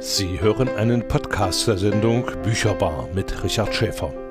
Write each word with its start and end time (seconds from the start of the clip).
Sie 0.00 0.40
hören 0.40 0.68
einen 0.76 1.08
Podcast 1.08 1.66
der 1.66 1.78
Sendung 1.78 2.26
Bücherbar 2.42 3.08
mit 3.14 3.42
Richard 3.42 3.74
Schäfer. 3.74 4.25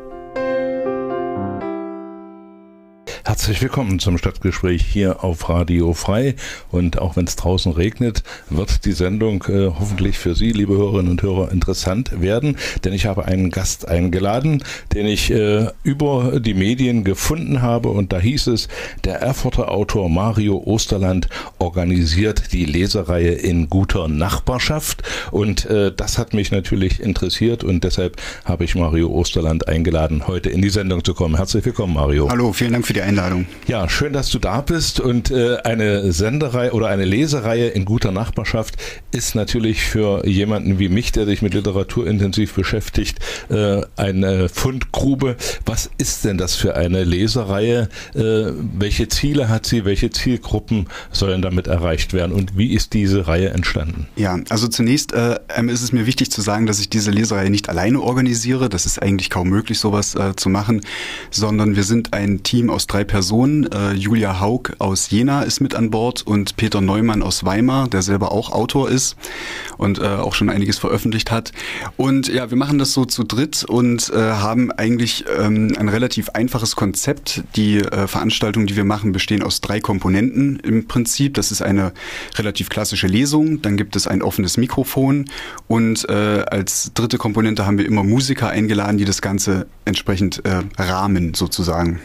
Herzlich 3.35 3.61
willkommen 3.61 3.99
zum 3.99 4.17
Stadtgespräch 4.17 4.81
hier 4.81 5.25
auf 5.25 5.49
Radio 5.49 5.91
Frei. 5.91 6.35
Und 6.71 6.99
auch 6.99 7.17
wenn 7.17 7.25
es 7.25 7.35
draußen 7.35 7.73
regnet, 7.73 8.23
wird 8.49 8.85
die 8.85 8.93
Sendung 8.93 9.43
äh, 9.49 9.71
hoffentlich 9.77 10.17
für 10.17 10.35
Sie, 10.35 10.53
liebe 10.53 10.77
Hörerinnen 10.77 11.11
und 11.11 11.21
Hörer, 11.21 11.51
interessant 11.51 12.21
werden. 12.21 12.57
Denn 12.85 12.93
ich 12.93 13.05
habe 13.05 13.25
einen 13.25 13.51
Gast 13.51 13.89
eingeladen, 13.89 14.63
den 14.93 15.05
ich 15.05 15.31
äh, 15.31 15.67
über 15.83 16.39
die 16.39 16.53
Medien 16.53 17.03
gefunden 17.03 17.61
habe. 17.61 17.89
Und 17.89 18.13
da 18.13 18.19
hieß 18.19 18.47
es, 18.47 18.69
der 19.03 19.19
Erfurter 19.19 19.69
Autor 19.69 20.09
Mario 20.09 20.63
Osterland 20.65 21.27
organisiert 21.59 22.53
die 22.53 22.63
Lesereihe 22.63 23.33
in 23.33 23.69
guter 23.69 24.07
Nachbarschaft. 24.07 25.03
Und 25.31 25.65
äh, 25.65 25.91
das 25.93 26.17
hat 26.17 26.33
mich 26.33 26.51
natürlich 26.51 27.01
interessiert. 27.01 27.65
Und 27.65 27.83
deshalb 27.83 28.15
habe 28.45 28.63
ich 28.63 28.75
Mario 28.75 29.09
Osterland 29.09 29.67
eingeladen, 29.67 30.25
heute 30.25 30.49
in 30.49 30.61
die 30.61 30.69
Sendung 30.69 31.03
zu 31.03 31.13
kommen. 31.13 31.35
Herzlich 31.35 31.65
willkommen, 31.65 31.95
Mario. 31.95 32.29
Hallo, 32.29 32.53
vielen 32.53 32.71
Dank 32.71 32.87
für 32.87 32.93
die 32.93 33.01
Einladung. 33.01 33.24
Einladung. 33.25 33.45
Ja, 33.67 33.89
schön, 33.89 34.13
dass 34.13 34.29
du 34.29 34.39
da 34.39 34.61
bist. 34.61 34.99
Und 34.99 35.31
äh, 35.31 35.57
eine 35.63 36.11
Sendereihe 36.11 36.71
oder 36.71 36.87
eine 36.87 37.05
Lesereihe 37.05 37.67
in 37.69 37.85
guter 37.85 38.11
Nachbarschaft 38.11 38.75
ist 39.11 39.35
natürlich 39.35 39.83
für 39.83 40.25
jemanden 40.27 40.79
wie 40.79 40.89
mich, 40.89 41.11
der 41.11 41.25
sich 41.25 41.41
mit 41.41 41.53
Literatur 41.53 42.07
intensiv 42.07 42.53
beschäftigt, 42.53 43.19
äh, 43.49 43.81
eine 43.95 44.49
Fundgrube. 44.49 45.35
Was 45.65 45.89
ist 45.97 46.25
denn 46.25 46.37
das 46.37 46.55
für 46.55 46.75
eine 46.75 47.03
Lesereihe? 47.03 47.89
Äh, 48.13 48.19
welche 48.77 49.07
Ziele 49.07 49.49
hat 49.49 49.65
sie? 49.65 49.85
Welche 49.85 50.09
Zielgruppen 50.09 50.87
sollen 51.11 51.41
damit 51.41 51.67
erreicht 51.67 52.13
werden? 52.13 52.31
Und 52.31 52.57
wie 52.57 52.73
ist 52.73 52.93
diese 52.93 53.27
Reihe 53.27 53.49
entstanden? 53.49 54.07
Ja, 54.15 54.39
also 54.49 54.67
zunächst 54.67 55.13
äh, 55.13 55.39
ist 55.67 55.81
es 55.81 55.91
mir 55.91 56.05
wichtig 56.05 56.31
zu 56.31 56.41
sagen, 56.41 56.65
dass 56.65 56.79
ich 56.79 56.89
diese 56.89 57.11
Lesereihe 57.11 57.49
nicht 57.49 57.69
alleine 57.69 58.01
organisiere. 58.01 58.69
Das 58.69 58.85
ist 58.85 59.01
eigentlich 59.01 59.29
kaum 59.29 59.49
möglich, 59.49 59.79
sowas 59.79 60.15
äh, 60.15 60.35
zu 60.35 60.49
machen, 60.49 60.81
sondern 61.31 61.75
wir 61.75 61.83
sind 61.83 62.13
ein 62.13 62.43
Team 62.43 62.69
aus 62.69 62.87
drei 62.87 63.03
Personen. 63.03 63.14
Äh, 63.15 63.93
Julia 63.93 64.41
Haug 64.41 64.73
aus 64.79 65.09
Jena 65.09 65.43
ist 65.43 65.61
mit 65.61 65.73
an 65.73 65.89
Bord 65.89 66.21
und 66.27 66.57
Peter 66.57 66.81
Neumann 66.81 67.23
aus 67.23 67.45
Weimar, 67.45 67.87
der 67.87 68.01
selber 68.01 68.33
auch 68.33 68.51
Autor 68.51 68.89
ist 68.89 69.15
und 69.77 69.99
äh, 69.99 70.05
auch 70.05 70.33
schon 70.33 70.49
einiges 70.49 70.79
veröffentlicht 70.79 71.31
hat. 71.31 71.53
Und 71.95 72.27
ja, 72.27 72.49
wir 72.49 72.57
machen 72.57 72.77
das 72.77 72.91
so 72.91 73.05
zu 73.05 73.23
dritt 73.23 73.63
und 73.63 74.11
äh, 74.13 74.17
haben 74.17 74.69
eigentlich 74.73 75.23
ähm, 75.39 75.73
ein 75.79 75.87
relativ 75.87 76.31
einfaches 76.31 76.75
Konzept. 76.75 77.43
Die 77.55 77.77
äh, 77.77 78.07
Veranstaltungen, 78.07 78.67
die 78.67 78.75
wir 78.75 78.83
machen, 78.83 79.13
bestehen 79.13 79.43
aus 79.43 79.61
drei 79.61 79.79
Komponenten 79.79 80.59
im 80.59 80.85
Prinzip. 80.89 81.35
Das 81.35 81.53
ist 81.53 81.61
eine 81.61 81.93
relativ 82.35 82.67
klassische 82.67 83.07
Lesung, 83.07 83.61
dann 83.61 83.77
gibt 83.77 83.95
es 83.95 84.07
ein 84.07 84.21
offenes 84.23 84.57
Mikrofon 84.57 85.29
und 85.67 86.09
äh, 86.09 86.43
als 86.51 86.91
dritte 86.93 87.17
Komponente 87.17 87.65
haben 87.65 87.77
wir 87.77 87.85
immer 87.85 88.03
Musiker 88.03 88.49
eingeladen, 88.49 88.97
die 88.97 89.05
das 89.05 89.21
Ganze 89.21 89.67
entsprechend 89.85 90.43
äh, 90.43 90.63
rahmen 90.77 91.33
sozusagen. 91.33 92.01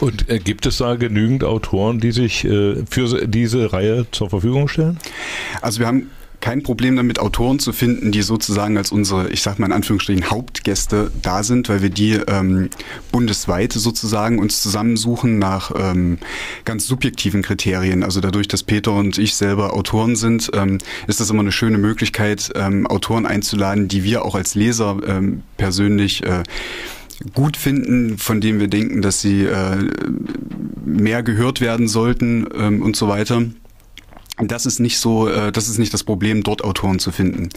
Und 0.00 0.28
äh, 0.28 0.38
gibt 0.38 0.66
es 0.66 0.78
da 0.78 0.96
genügend 0.96 1.44
Autoren, 1.44 2.00
die 2.00 2.12
sich 2.12 2.44
äh, 2.44 2.84
für 2.88 3.26
diese 3.26 3.72
Reihe 3.72 4.06
zur 4.10 4.30
Verfügung 4.30 4.68
stellen? 4.68 4.98
Also 5.62 5.80
wir 5.80 5.86
haben 5.86 6.10
kein 6.44 6.62
Problem 6.62 6.94
damit, 6.94 7.20
Autoren 7.20 7.58
zu 7.58 7.72
finden, 7.72 8.12
die 8.12 8.20
sozusagen 8.20 8.76
als 8.76 8.92
unsere, 8.92 9.30
ich 9.30 9.40
sag 9.40 9.58
mal 9.58 9.64
in 9.64 9.72
Anführungsstrichen, 9.72 10.30
Hauptgäste 10.30 11.10
da 11.22 11.42
sind, 11.42 11.70
weil 11.70 11.80
wir 11.80 11.88
die 11.88 12.20
ähm, 12.28 12.68
bundesweit 13.10 13.72
sozusagen 13.72 14.38
uns 14.38 14.60
zusammensuchen 14.60 15.38
nach 15.38 15.72
ähm, 15.74 16.18
ganz 16.66 16.86
subjektiven 16.86 17.40
Kriterien. 17.40 18.02
Also 18.02 18.20
dadurch, 18.20 18.46
dass 18.46 18.62
Peter 18.62 18.92
und 18.92 19.16
ich 19.16 19.36
selber 19.36 19.72
Autoren 19.72 20.16
sind, 20.16 20.50
ähm, 20.52 20.80
ist 21.06 21.18
das 21.18 21.30
immer 21.30 21.40
eine 21.40 21.50
schöne 21.50 21.78
Möglichkeit, 21.78 22.50
ähm, 22.56 22.86
Autoren 22.88 23.24
einzuladen, 23.24 23.88
die 23.88 24.04
wir 24.04 24.26
auch 24.26 24.34
als 24.34 24.54
Leser 24.54 24.98
ähm, 25.06 25.44
persönlich 25.56 26.24
äh, 26.24 26.42
gut 27.34 27.56
finden, 27.56 28.18
von 28.18 28.40
denen 28.40 28.60
wir 28.60 28.68
denken, 28.68 29.02
dass 29.02 29.20
sie 29.20 29.44
äh, 29.44 29.76
mehr 30.84 31.22
gehört 31.22 31.60
werden 31.60 31.88
sollten 31.88 32.46
ähm, 32.54 32.82
und 32.82 32.96
so 32.96 33.08
weiter. 33.08 33.42
Das 34.38 34.66
ist 34.66 34.80
nicht 34.80 34.98
so, 34.98 35.28
äh, 35.28 35.52
das 35.52 35.68
ist 35.68 35.78
nicht 35.78 35.94
das 35.94 36.02
Problem, 36.02 36.42
dort 36.42 36.64
Autoren 36.64 36.98
zu 36.98 37.12
finden. 37.12 37.50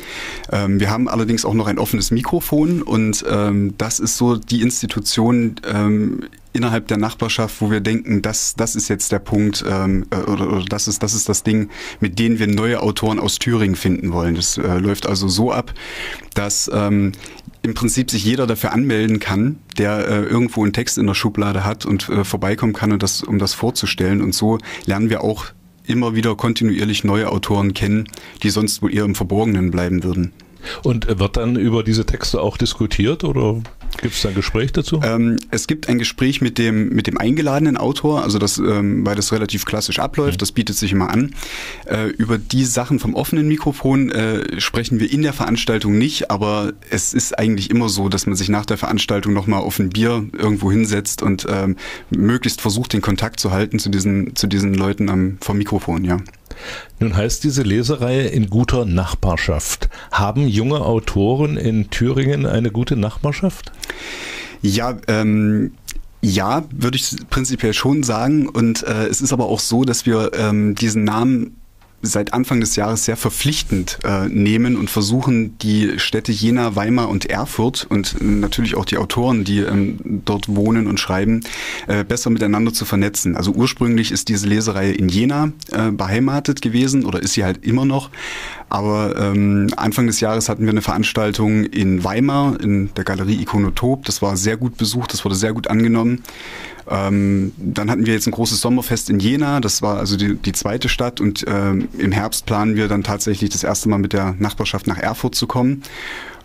Ähm, 0.51 0.79
wir 0.79 0.91
haben 0.91 1.07
allerdings 1.07 1.43
auch 1.43 1.55
noch 1.55 1.65
ein 1.65 1.79
offenes 1.79 2.11
Mikrofon 2.11 2.83
und 2.83 3.25
ähm, 3.27 3.73
das 3.79 3.99
ist 3.99 4.17
so 4.17 4.35
die 4.35 4.61
Institution 4.61 5.55
ähm, 5.65 6.25
innerhalb 6.53 6.87
der 6.87 6.97
Nachbarschaft, 6.97 7.61
wo 7.61 7.71
wir 7.71 7.81
denken, 7.81 8.21
das, 8.21 8.53
das 8.55 8.75
ist 8.75 8.89
jetzt 8.89 9.11
der 9.11 9.19
Punkt 9.19 9.65
ähm, 9.67 10.05
äh, 10.11 10.17
oder, 10.17 10.51
oder 10.51 10.65
das 10.65 10.87
ist 10.87 11.01
das 11.01 11.15
ist 11.15 11.27
das 11.29 11.41
Ding, 11.41 11.69
mit 11.99 12.19
dem 12.19 12.37
wir 12.37 12.47
neue 12.47 12.81
Autoren 12.81 13.19
aus 13.19 13.39
Thüringen 13.39 13.75
finden 13.75 14.11
wollen. 14.11 14.35
Das 14.35 14.57
äh, 14.57 14.77
läuft 14.77 15.07
also 15.07 15.27
so 15.27 15.51
ab, 15.51 15.73
dass 16.35 16.69
ähm, 16.71 17.13
im 17.67 17.73
Prinzip 17.73 18.09
sich 18.09 18.23
jeder 18.23 18.47
dafür 18.47 18.71
anmelden 18.71 19.19
kann, 19.19 19.57
der 19.77 20.07
äh, 20.07 20.23
irgendwo 20.23 20.63
einen 20.63 20.71
Text 20.71 20.97
in 20.97 21.05
der 21.05 21.15
Schublade 21.15 21.65
hat 21.65 21.85
und 21.85 22.07
äh, 22.07 22.23
vorbeikommen 22.23 22.71
kann, 22.71 22.93
und 22.93 23.03
das, 23.03 23.23
um 23.23 23.39
das 23.39 23.53
vorzustellen. 23.53 24.21
Und 24.21 24.33
so 24.33 24.57
lernen 24.85 25.09
wir 25.09 25.21
auch 25.21 25.47
immer 25.85 26.15
wieder 26.15 26.33
kontinuierlich 26.35 27.03
neue 27.03 27.29
Autoren 27.29 27.73
kennen, 27.73 28.07
die 28.41 28.51
sonst 28.51 28.81
wohl 28.81 28.93
eher 28.93 29.03
im 29.03 29.15
Verborgenen 29.15 29.69
bleiben 29.69 30.03
würden. 30.05 30.31
Und 30.83 31.19
wird 31.19 31.35
dann 31.35 31.57
über 31.57 31.83
diese 31.83 32.05
Texte 32.05 32.39
auch 32.41 32.55
diskutiert 32.55 33.25
oder 33.25 33.61
gibt 34.01 34.15
es 34.15 34.21
da 34.21 34.29
ein 34.29 34.35
Gespräch 34.35 34.71
dazu? 34.71 35.01
Ähm, 35.03 35.37
es 35.51 35.67
gibt 35.67 35.89
ein 35.89 35.99
Gespräch 35.99 36.41
mit 36.41 36.57
dem, 36.57 36.89
mit 36.89 37.07
dem 37.07 37.17
eingeladenen 37.17 37.77
Autor, 37.77 38.23
also 38.23 38.39
das, 38.39 38.57
ähm, 38.57 39.05
weil 39.05 39.15
das 39.15 39.31
relativ 39.31 39.65
klassisch 39.65 39.99
abläuft, 39.99 40.33
mhm. 40.33 40.39
das 40.39 40.51
bietet 40.51 40.75
sich 40.75 40.91
immer 40.91 41.09
an. 41.09 41.33
Äh, 41.85 42.07
über 42.07 42.37
die 42.37 42.65
Sachen 42.65 42.99
vom 42.99 43.15
offenen 43.15 43.47
Mikrofon 43.47 44.11
äh, 44.11 44.59
sprechen 44.59 44.99
wir 44.99 45.11
in 45.11 45.21
der 45.21 45.33
Veranstaltung 45.33 45.97
nicht, 45.97 46.31
aber 46.31 46.73
es 46.89 47.13
ist 47.13 47.37
eigentlich 47.37 47.69
immer 47.69 47.89
so, 47.89 48.09
dass 48.09 48.25
man 48.25 48.35
sich 48.35 48.49
nach 48.49 48.65
der 48.65 48.77
Veranstaltung 48.77 49.33
nochmal 49.33 49.61
auf 49.61 49.79
ein 49.79 49.89
Bier 49.89 50.25
irgendwo 50.37 50.71
hinsetzt 50.71 51.21
und 51.21 51.45
ähm, 51.49 51.75
möglichst 52.09 52.61
versucht, 52.61 52.93
den 52.93 53.01
Kontakt 53.01 53.39
zu 53.39 53.51
halten 53.51 53.79
zu 53.79 53.89
diesen, 53.89 54.35
zu 54.35 54.47
diesen 54.47 54.73
Leuten 54.73 55.09
am, 55.09 55.37
vom 55.41 55.57
Mikrofon, 55.57 56.03
ja. 56.03 56.17
Nun 56.99 57.15
heißt 57.15 57.43
diese 57.43 57.63
Lesereihe 57.63 58.27
in 58.27 58.49
guter 58.49 58.85
Nachbarschaft. 58.85 59.89
Haben 60.11 60.47
junge 60.47 60.81
Autoren 60.81 61.57
in 61.57 61.89
Thüringen 61.89 62.45
eine 62.45 62.71
gute 62.71 62.95
Nachbarschaft? 62.95 63.71
Ja, 64.61 64.97
ähm, 65.07 65.73
ja, 66.21 66.63
würde 66.71 66.97
ich 66.97 67.15
prinzipiell 67.29 67.73
schon 67.73 68.03
sagen. 68.03 68.47
Und 68.47 68.83
äh, 68.83 69.07
es 69.07 69.21
ist 69.21 69.33
aber 69.33 69.45
auch 69.45 69.59
so, 69.59 69.83
dass 69.83 70.05
wir 70.05 70.31
ähm, 70.33 70.75
diesen 70.75 71.03
Namen 71.03 71.57
seit 72.01 72.33
Anfang 72.33 72.59
des 72.59 72.75
Jahres 72.75 73.05
sehr 73.05 73.17
verpflichtend 73.17 73.99
äh, 74.03 74.27
nehmen 74.27 74.77
und 74.77 74.89
versuchen, 74.89 75.57
die 75.59 75.99
Städte 75.99 76.31
Jena, 76.31 76.75
Weimar 76.75 77.09
und 77.09 77.25
Erfurt 77.25 77.87
und 77.89 78.21
natürlich 78.21 78.75
auch 78.75 78.85
die 78.85 78.97
Autoren, 78.97 79.43
die 79.43 79.59
ähm, 79.59 80.21
dort 80.25 80.47
wohnen 80.47 80.87
und 80.87 80.99
schreiben, 80.99 81.41
äh, 81.87 82.03
besser 82.03 82.29
miteinander 82.29 82.71
zu 82.71 82.85
vernetzen. 82.85 83.35
Also 83.35 83.51
ursprünglich 83.51 84.11
ist 84.11 84.29
diese 84.29 84.47
Lesereihe 84.47 84.93
in 84.93 85.09
Jena 85.09 85.51
äh, 85.71 85.91
beheimatet 85.91 86.61
gewesen 86.61 87.03
oder 87.03 87.21
ist 87.21 87.33
sie 87.33 87.43
halt 87.43 87.65
immer 87.65 87.85
noch. 87.85 88.11
Aber 88.69 89.15
ähm, 89.17 89.67
Anfang 89.75 90.07
des 90.07 90.19
Jahres 90.19 90.49
hatten 90.49 90.63
wir 90.63 90.71
eine 90.71 90.81
Veranstaltung 90.81 91.63
in 91.65 92.03
Weimar 92.03 92.59
in 92.59 92.93
der 92.95 93.05
Galerie 93.05 93.41
Ikonotop. 93.41 94.05
Das 94.05 94.21
war 94.21 94.37
sehr 94.37 94.57
gut 94.57 94.77
besucht, 94.77 95.13
das 95.13 95.25
wurde 95.25 95.35
sehr 95.35 95.53
gut 95.53 95.67
angenommen. 95.67 96.23
Ähm, 96.89 97.53
dann 97.57 97.89
hatten 97.89 98.05
wir 98.05 98.13
jetzt 98.13 98.27
ein 98.27 98.31
großes 98.31 98.61
Sommerfest 98.61 99.09
in 99.09 99.19
Jena, 99.19 99.59
das 99.59 99.81
war 99.81 99.97
also 99.97 100.15
die, 100.15 100.35
die 100.35 100.53
zweite 100.53 100.89
Stadt 100.89 101.19
und 101.19 101.45
ähm, 101.47 101.89
im 101.97 102.11
Herbst 102.11 102.45
planen 102.45 102.75
wir 102.75 102.87
dann 102.87 103.03
tatsächlich 103.03 103.49
das 103.49 103.63
erste 103.63 103.89
Mal 103.89 103.97
mit 103.97 104.13
der 104.13 104.35
Nachbarschaft 104.39 104.87
nach 104.87 104.97
Erfurt 104.97 105.35
zu 105.35 105.47
kommen. 105.47 105.83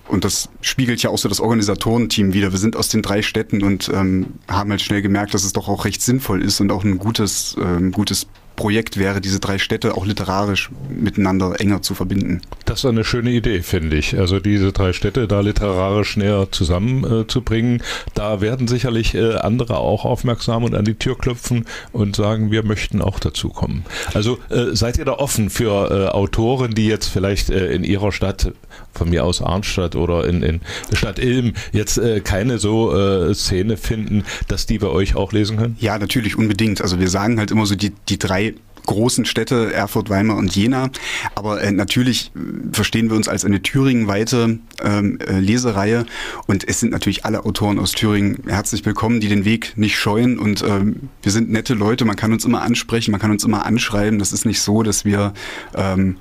Und 0.08 0.24
das 0.24 0.48
spiegelt 0.60 1.02
ja 1.02 1.10
auch 1.10 1.18
so 1.18 1.28
das 1.28 1.40
Organisatorenteam 1.40 2.34
wieder. 2.34 2.50
Wir 2.50 2.58
sind 2.58 2.76
aus 2.76 2.88
den 2.88 3.02
drei 3.02 3.22
Städten 3.22 3.62
und 3.62 3.88
ähm, 3.94 4.34
haben 4.48 4.70
halt 4.70 4.82
schnell 4.82 5.00
gemerkt, 5.00 5.32
dass 5.32 5.44
es 5.44 5.52
doch 5.52 5.68
auch 5.68 5.84
recht 5.84 6.02
sinnvoll 6.02 6.42
ist 6.42 6.60
und 6.60 6.72
auch 6.72 6.82
ein 6.84 6.98
gutes, 6.98 7.56
ähm, 7.58 7.92
gutes 7.92 8.26
Projekt 8.56 8.98
wäre, 8.98 9.20
diese 9.20 9.40
drei 9.40 9.58
Städte 9.58 9.96
auch 9.96 10.06
literarisch 10.06 10.70
miteinander 10.88 11.60
enger 11.60 11.82
zu 11.82 11.94
verbinden. 11.94 12.42
Das 12.64 12.80
ist 12.80 12.86
eine 12.86 13.04
schöne 13.04 13.30
Idee, 13.30 13.62
finde 13.62 13.96
ich. 13.96 14.18
Also 14.18 14.40
diese 14.40 14.72
drei 14.72 14.92
Städte 14.92 15.26
da 15.26 15.40
literarisch 15.40 16.16
näher 16.16 16.48
zusammenzubringen. 16.50 17.80
Äh, 17.80 18.10
da 18.14 18.40
werden 18.40 18.68
sicherlich 18.68 19.14
äh, 19.14 19.34
andere 19.34 19.78
auch 19.78 20.04
aufmerksam 20.04 20.64
und 20.64 20.74
an 20.74 20.84
die 20.84 20.94
Tür 20.94 21.16
klopfen 21.16 21.66
und 21.92 22.16
sagen, 22.16 22.50
wir 22.50 22.62
möchten 22.62 23.00
auch 23.00 23.18
dazu 23.18 23.48
kommen. 23.48 23.84
Also 24.14 24.38
äh, 24.50 24.74
seid 24.74 24.98
ihr 24.98 25.04
da 25.04 25.12
offen 25.12 25.50
für 25.50 25.90
äh, 25.90 26.08
Autoren, 26.08 26.74
die 26.74 26.86
jetzt 26.86 27.06
vielleicht 27.06 27.50
äh, 27.50 27.72
in 27.72 27.84
ihrer 27.84 28.12
Stadt, 28.12 28.52
von 28.94 29.08
mir 29.08 29.24
aus 29.24 29.40
Arnstadt 29.40 29.96
oder 29.96 30.26
in, 30.26 30.42
in 30.42 30.60
Stadt 30.92 31.18
Ilm, 31.18 31.54
jetzt 31.72 31.98
äh, 31.98 32.20
keine 32.20 32.58
so 32.58 33.32
Szene 33.32 33.76
finden, 33.76 34.24
dass 34.48 34.66
die 34.66 34.78
bei 34.78 34.88
euch 34.88 35.14
auch 35.14 35.32
lesen 35.32 35.56
können? 35.56 35.76
Ja, 35.80 35.98
natürlich, 35.98 36.36
unbedingt. 36.36 36.80
Also 36.80 37.00
wir 37.00 37.08
sagen 37.08 37.38
halt 37.38 37.50
immer 37.50 37.66
so, 37.66 37.74
die, 37.74 37.92
die 38.08 38.18
drei 38.18 38.41
drei 38.50 38.54
großen 38.84 39.24
Städte, 39.24 39.72
Erfurt, 39.72 40.10
Weimar 40.10 40.36
und 40.36 40.56
Jena. 40.56 40.90
Aber 41.36 41.62
äh, 41.62 41.70
natürlich 41.70 42.32
verstehen 42.72 43.10
wir 43.10 43.16
uns 43.16 43.28
als 43.28 43.44
eine 43.44 43.62
thüringenweite 43.62 44.58
ähm, 44.82 45.20
äh, 45.20 45.38
Lesereihe 45.38 46.04
und 46.48 46.66
es 46.66 46.80
sind 46.80 46.90
natürlich 46.90 47.24
alle 47.24 47.44
Autoren 47.44 47.78
aus 47.78 47.92
Thüringen 47.92 48.42
herzlich 48.48 48.84
willkommen, 48.84 49.20
die 49.20 49.28
den 49.28 49.44
Weg 49.44 49.74
nicht 49.76 49.96
scheuen 49.96 50.36
und 50.36 50.62
ähm, 50.62 51.10
wir 51.22 51.30
sind 51.30 51.50
nette 51.52 51.74
Leute, 51.74 52.04
man 52.04 52.16
kann 52.16 52.32
uns 52.32 52.44
immer 52.44 52.62
ansprechen, 52.62 53.12
man 53.12 53.20
kann 53.20 53.30
uns 53.30 53.44
immer 53.44 53.64
anschreiben. 53.64 54.18
Das 54.18 54.32
ist 54.32 54.46
nicht 54.46 54.60
so, 54.60 54.82
dass 54.82 55.04
wir 55.04 55.32
ähm, 55.76 56.16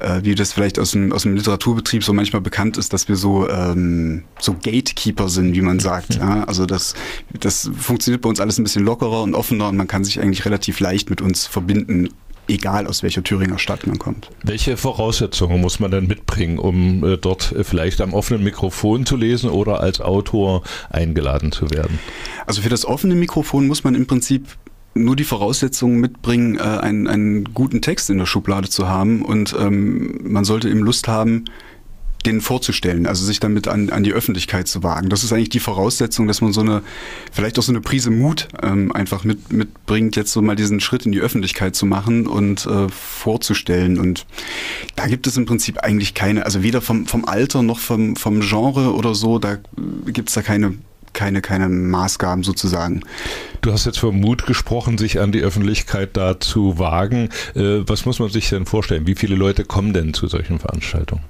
äh, 0.00 0.20
wie 0.24 0.34
das 0.34 0.52
vielleicht 0.52 0.78
aus 0.78 0.92
dem, 0.92 1.12
aus 1.12 1.22
dem 1.22 1.36
Literaturbetrieb 1.36 2.02
so 2.04 2.12
manchmal 2.12 2.42
bekannt 2.42 2.76
ist, 2.76 2.92
dass 2.92 3.08
wir 3.08 3.16
so, 3.16 3.48
ähm, 3.48 4.24
so 4.38 4.54
Gatekeeper 4.54 5.28
sind, 5.28 5.54
wie 5.54 5.60
man 5.60 5.78
sagt. 5.80 6.16
Ja? 6.16 6.44
Also 6.44 6.66
das, 6.66 6.94
das 7.38 7.70
funktioniert 7.76 8.22
bei 8.22 8.28
uns 8.28 8.40
alles 8.40 8.58
ein 8.58 8.64
bisschen 8.64 8.84
lockerer 8.84 9.22
und 9.22 9.34
offener 9.34 9.68
und 9.68 9.76
man 9.76 9.88
kann 9.88 10.04
sich 10.04 10.20
eigentlich 10.20 10.44
relativ 10.44 10.80
leicht 10.80 11.10
mit 11.10 11.20
uns 11.20 11.46
verbinden, 11.46 12.08
egal 12.48 12.86
aus 12.86 13.02
welcher 13.02 13.22
Thüringer 13.22 13.58
Stadt 13.58 13.86
man 13.86 13.98
kommt. 13.98 14.28
Welche 14.42 14.76
Voraussetzungen 14.76 15.60
muss 15.60 15.80
man 15.80 15.90
denn 15.90 16.06
mitbringen, 16.06 16.58
um 16.58 17.04
äh, 17.04 17.16
dort 17.16 17.52
äh, 17.52 17.64
vielleicht 17.64 18.00
am 18.00 18.12
offenen 18.12 18.42
Mikrofon 18.42 19.06
zu 19.06 19.16
lesen 19.16 19.50
oder 19.50 19.80
als 19.80 20.00
Autor 20.00 20.62
eingeladen 20.90 21.52
zu 21.52 21.70
werden? 21.70 21.98
Also 22.46 22.62
für 22.62 22.68
das 22.68 22.84
offene 22.84 23.14
Mikrofon 23.14 23.66
muss 23.66 23.84
man 23.84 23.94
im 23.94 24.06
Prinzip 24.06 24.46
nur 24.94 25.16
die 25.16 25.24
Voraussetzungen 25.24 26.00
mitbringen, 26.00 26.58
äh, 26.58 26.62
einen, 26.62 27.06
einen 27.06 27.44
guten 27.54 27.80
Text 27.82 28.10
in 28.10 28.18
der 28.18 28.26
Schublade 28.26 28.68
zu 28.68 28.88
haben 28.88 29.22
und 29.22 29.54
ähm, 29.58 30.20
man 30.22 30.44
sollte 30.44 30.68
eben 30.68 30.80
Lust 30.80 31.08
haben, 31.08 31.44
den 32.26 32.40
vorzustellen, 32.40 33.06
also 33.06 33.24
sich 33.24 33.40
damit 33.40 33.66
an, 33.66 33.90
an 33.90 34.02
die 34.02 34.12
Öffentlichkeit 34.12 34.68
zu 34.68 34.82
wagen. 34.82 35.08
Das 35.08 35.24
ist 35.24 35.32
eigentlich 35.32 35.48
die 35.48 35.60
Voraussetzung, 35.60 36.26
dass 36.26 36.40
man 36.40 36.52
so 36.52 36.60
eine, 36.60 36.82
vielleicht 37.32 37.58
auch 37.58 37.62
so 37.62 37.72
eine 37.72 37.80
Prise 37.80 38.10
Mut 38.10 38.48
ähm, 38.62 38.92
einfach 38.92 39.24
mit, 39.24 39.52
mitbringt, 39.52 40.16
jetzt 40.16 40.32
so 40.32 40.42
mal 40.42 40.56
diesen 40.56 40.80
Schritt 40.80 41.06
in 41.06 41.12
die 41.12 41.20
Öffentlichkeit 41.20 41.74
zu 41.74 41.86
machen 41.86 42.26
und 42.26 42.66
äh, 42.66 42.88
vorzustellen. 42.88 43.98
Und 43.98 44.26
da 44.96 45.06
gibt 45.06 45.26
es 45.26 45.36
im 45.36 45.46
Prinzip 45.46 45.78
eigentlich 45.78 46.14
keine, 46.14 46.44
also 46.44 46.62
weder 46.62 46.82
vom, 46.82 47.06
vom 47.06 47.24
Alter 47.24 47.62
noch 47.62 47.78
vom, 47.78 48.16
vom 48.16 48.40
Genre 48.40 48.94
oder 48.94 49.14
so, 49.14 49.38
da 49.38 49.58
gibt 50.06 50.28
es 50.28 50.34
da 50.34 50.42
keine 50.42 50.74
keine, 51.12 51.40
keine 51.40 51.68
Maßgaben 51.68 52.44
sozusagen. 52.44 53.02
Du 53.60 53.72
hast 53.72 53.86
jetzt 53.86 53.98
vom 53.98 54.18
Mut 54.20 54.46
gesprochen, 54.46 54.98
sich 54.98 55.20
an 55.20 55.32
die 55.32 55.40
Öffentlichkeit 55.40 56.16
da 56.16 56.40
zu 56.40 56.78
wagen. 56.78 57.28
Äh, 57.54 57.82
was 57.86 58.06
muss 58.06 58.18
man 58.18 58.30
sich 58.30 58.48
denn 58.48 58.66
vorstellen? 58.66 59.06
Wie 59.06 59.14
viele 59.14 59.34
Leute 59.34 59.64
kommen 59.64 59.92
denn 59.92 60.14
zu 60.14 60.28
solchen 60.28 60.58
Veranstaltungen? 60.58 61.22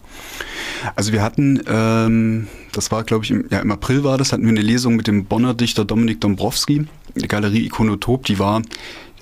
Also 0.97 1.13
wir 1.13 1.23
hatten, 1.23 1.63
ähm, 1.69 2.47
das 2.73 2.91
war 2.91 3.05
glaube 3.05 3.25
ich 3.25 3.31
im, 3.31 3.45
ja, 3.51 3.61
im 3.61 3.71
April 3.71 4.05
war 4.05 4.19
das, 4.19 4.33
hatten 4.33 4.45
wir 4.45 4.51
eine 4.51 4.63
Lesung 4.63 4.97
mit 4.97 5.07
dem 5.07 5.27
Bonner 5.27 5.55
Dichter 5.55 5.85
Dominik 5.85 6.21
Dombrowski, 6.21 6.87
die 7.15 7.29
Galerie 7.29 7.67
Ikonotop, 7.67 8.25
die 8.27 8.39
war 8.39 8.63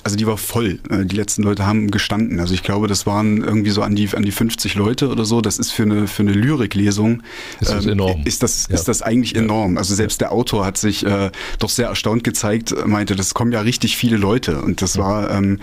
also 0.09 0.17
die 0.17 0.27
war 0.27 0.39
voll. 0.39 0.79
Äh, 0.89 1.05
die 1.05 1.17
letzten 1.17 1.43
Leute 1.43 1.67
haben 1.67 1.91
gestanden. 1.91 2.41
Also 2.41 2.55
ich 2.55 2.63
glaube, 2.63 2.87
das 2.87 3.05
waren 3.05 3.45
irgendwie 3.45 3.69
so 3.69 3.83
an 3.83 3.95
die, 3.95 4.09
an 4.15 4.23
die 4.23 4.33
50 4.33 4.75
Leute 4.75 5.11
oder 5.11 5.27
so. 5.27 5.43
Das 5.43 5.59
ist 5.59 5.71
für 5.71 5.83
eine, 5.83 6.07
für 6.07 6.23
eine 6.23 6.33
Lyriklesung. 6.33 7.23
Ist 7.61 7.71
das 7.71 7.85
ähm, 7.85 7.93
enorm. 7.93 8.23
Ist 8.25 8.43
das, 8.43 8.69
ja. 8.69 8.75
ist 8.75 8.89
das 8.89 9.03
eigentlich 9.03 9.33
ja. 9.33 9.43
enorm. 9.43 9.77
Also 9.77 9.95
selbst 9.95 10.23
der 10.23 10.33
Autor 10.33 10.65
hat 10.65 10.79
sich 10.79 11.05
äh, 11.05 11.31
doch 11.59 11.69
sehr 11.69 11.89
erstaunt 11.89 12.25
gezeigt, 12.25 12.75
meinte, 12.87 13.17
das 13.17 13.35
kommen 13.35 13.53
ja 13.53 13.61
richtig 13.61 13.99
viele 13.99 14.17
Leute. 14.17 14.63
Und 14.63 14.81
das 14.81 14.97
war, 14.97 15.31
ähm, 15.31 15.61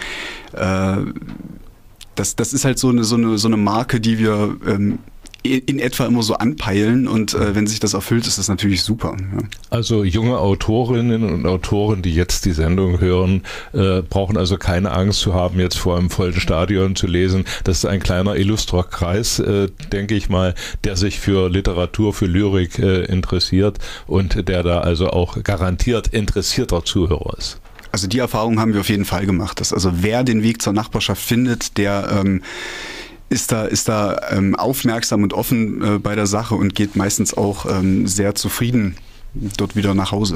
äh, 0.54 0.98
das, 2.14 2.36
das 2.36 2.54
ist 2.54 2.66
halt 2.66 2.78
so 2.78 2.90
eine, 2.90 3.04
so 3.04 3.16
eine, 3.16 3.40
so 3.40 3.48
eine 3.48 3.58
Marke, 3.58 4.00
die 4.00 4.20
wir 4.20 4.58
ähm, 4.68 5.00
in 5.46 5.80
etwa 5.80 6.06
immer 6.06 6.24
so 6.24 6.36
anpeilen 6.36 7.08
und 7.08 7.34
äh, 7.34 7.56
wenn 7.56 7.68
sich 7.68 7.80
das 7.80 7.94
erfüllt, 7.94 8.28
ist 8.28 8.38
das 8.38 8.48
natürlich 8.48 8.84
super. 8.84 9.16
Ja. 9.20 9.44
Also 9.70 10.04
junge 10.04 10.38
Autorinnen 10.38 11.24
und 11.24 11.46
Autoren, 11.46 12.02
die 12.02 12.14
jetzt 12.14 12.46
die 12.46 12.52
Sendung 12.52 13.00
hören, 13.00 13.44
äh, 13.74 14.02
brauchen 14.02 14.38
also 14.38 14.58
keine 14.58 14.92
Angst 14.92 15.20
zu 15.20 15.34
haben, 15.34 15.60
jetzt 15.60 15.78
vor 15.78 15.98
einem 15.98 16.10
vollen 16.10 16.40
Stadion 16.40 16.96
zu 16.96 17.08
lesen. 17.08 17.46
Das 17.64 17.78
ist 17.78 17.86
ein 17.86 18.00
kleiner 18.00 18.36
illustrer 18.36 18.84
Kreis, 18.84 19.40
äh, 19.40 19.70
denke 19.92 20.16
ich 20.16 20.30
mal, 20.30 20.56
der 20.84 20.96
sich 20.96 21.20
für 21.20 21.50
Literatur, 21.50 22.14
für 22.14 22.26
Lyrik 22.26 22.80
äh, 22.80 23.06
interessiert 23.06 23.78
und 24.08 24.48
der 24.48 24.64
da 24.64 24.80
also 24.80 25.10
auch 25.10 25.42
garantiert 25.44 26.08
interessierter 26.08 26.84
Zuhörer 26.84 27.38
ist. 27.38 27.60
Also 27.96 28.08
die 28.08 28.20
Erfahrung 28.20 28.60
haben 28.60 28.74
wir 28.74 28.82
auf 28.82 28.90
jeden 28.90 29.06
Fall 29.06 29.26
gemacht, 29.26 29.62
dass 29.62 29.72
also 29.72 29.90
wer 30.02 30.26
den 30.26 30.44
Weg 30.44 30.62
zur 30.62 30.74
Nachbarschaft 30.74 31.22
findet, 31.22 31.78
der 31.78 32.10
ähm, 32.12 32.42
ist 33.30 33.51
da, 33.51 33.66
ist 33.66 33.89
da 33.89 34.19
ähm, 34.31 34.56
aufmerksam 34.56 35.24
und 35.24 35.33
offen 35.33 35.81
äh, 35.81 36.00
bei 36.00 36.16
der 36.16 36.27
Sache 36.27 36.56
und 36.56 36.75
geht 36.75 36.95
meistens 36.95 37.36
auch 37.36 37.66
ähm, 37.66 38.07
sehr 38.07 38.36
zufrieden 38.36 38.95
dort 39.57 39.75
wieder 39.75 39.94
nach 39.94 40.12
Hause. 40.12 40.36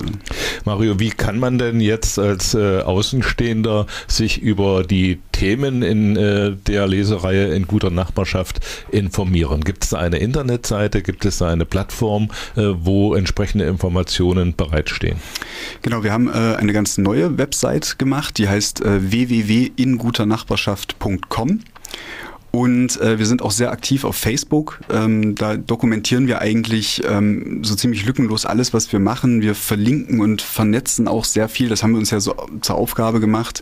Mario, 0.65 0.99
wie 0.99 1.09
kann 1.09 1.39
man 1.39 1.57
denn 1.57 1.79
jetzt 1.79 2.19
als 2.19 2.53
äh, 2.53 2.81
Außenstehender 2.81 3.85
sich 4.07 4.41
über 4.41 4.83
die 4.83 5.19
Themen 5.31 5.81
in 5.83 6.17
äh, 6.17 6.51
der 6.51 6.85
Lesereihe 6.87 7.53
in 7.53 7.65
guter 7.67 7.91
Nachbarschaft 7.91 8.59
informieren? 8.91 9.63
Gibt 9.63 9.85
es 9.85 9.91
da 9.91 9.99
eine 9.99 10.17
Internetseite, 10.17 11.01
gibt 11.01 11.23
es 11.25 11.37
da 11.39 11.49
eine 11.49 11.65
Plattform, 11.65 12.29
äh, 12.55 12.73
wo 12.81 13.15
entsprechende 13.15 13.65
Informationen 13.65 14.55
bereitstehen? 14.55 15.17
Genau, 15.81 16.03
wir 16.03 16.11
haben 16.11 16.27
äh, 16.27 16.57
eine 16.57 16.73
ganz 16.73 16.97
neue 16.97 17.37
Website 17.37 17.97
gemacht, 17.99 18.37
die 18.37 18.49
heißt 18.49 18.81
äh, 18.81 19.11
www.inguternachbarschaft.com 19.11 21.61
und 22.51 22.99
äh, 22.99 23.19
wir 23.19 23.27
sind 23.27 23.43
auch 23.43 23.51
sehr 23.51 23.71
aktiv 23.71 24.03
auf 24.03 24.15
Facebook. 24.15 24.79
Ähm, 24.91 25.35
da 25.35 25.55
dokumentieren 25.55 26.27
wir 26.27 26.41
eigentlich 26.41 27.03
ähm, 27.07 27.63
so 27.63 27.75
ziemlich 27.75 28.05
lückenlos 28.05 28.45
alles, 28.45 28.73
was 28.73 28.91
wir 28.91 28.99
machen. 28.99 29.41
Wir 29.41 29.53
verlinken 29.53 30.19
und 30.19 30.41
vernetzen 30.41 31.07
auch 31.07 31.25
sehr 31.25 31.47
viel. 31.47 31.69
Das 31.69 31.83
haben 31.83 31.91
wir 31.91 31.99
uns 31.99 32.09
ja 32.09 32.19
so 32.19 32.35
zur 32.61 32.75
Aufgabe 32.75 33.19
gemacht. 33.19 33.61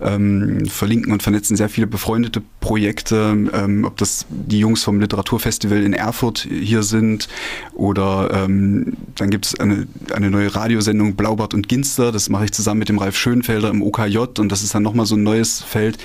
Ähm, 0.00 0.64
verlinken 0.66 1.12
und 1.12 1.22
vernetzen 1.22 1.56
sehr 1.56 1.68
viele 1.68 1.86
befreundete 1.86 2.42
Projekte. 2.60 3.50
Ähm, 3.52 3.84
ob 3.84 3.98
das 3.98 4.24
die 4.30 4.60
Jungs 4.60 4.82
vom 4.82 4.98
Literaturfestival 4.98 5.82
in 5.82 5.92
Erfurt 5.92 6.48
hier 6.50 6.82
sind 6.82 7.28
oder 7.74 8.30
ähm, 8.32 8.96
dann 9.14 9.28
gibt 9.28 9.46
es 9.46 9.60
eine, 9.60 9.86
eine 10.14 10.30
neue 10.30 10.54
Radiosendung 10.54 11.16
Blaubart 11.16 11.52
und 11.52 11.68
Ginster. 11.68 12.12
Das 12.12 12.30
mache 12.30 12.46
ich 12.46 12.52
zusammen 12.52 12.78
mit 12.78 12.88
dem 12.88 12.98
Ralf 12.98 13.16
Schönfelder 13.16 13.68
im 13.68 13.82
OKJ 13.82 14.18
und 14.38 14.50
das 14.50 14.62
ist 14.62 14.74
dann 14.74 14.82
nochmal 14.82 15.04
so 15.04 15.16
ein 15.16 15.22
neues 15.22 15.60
Feld. 15.60 15.98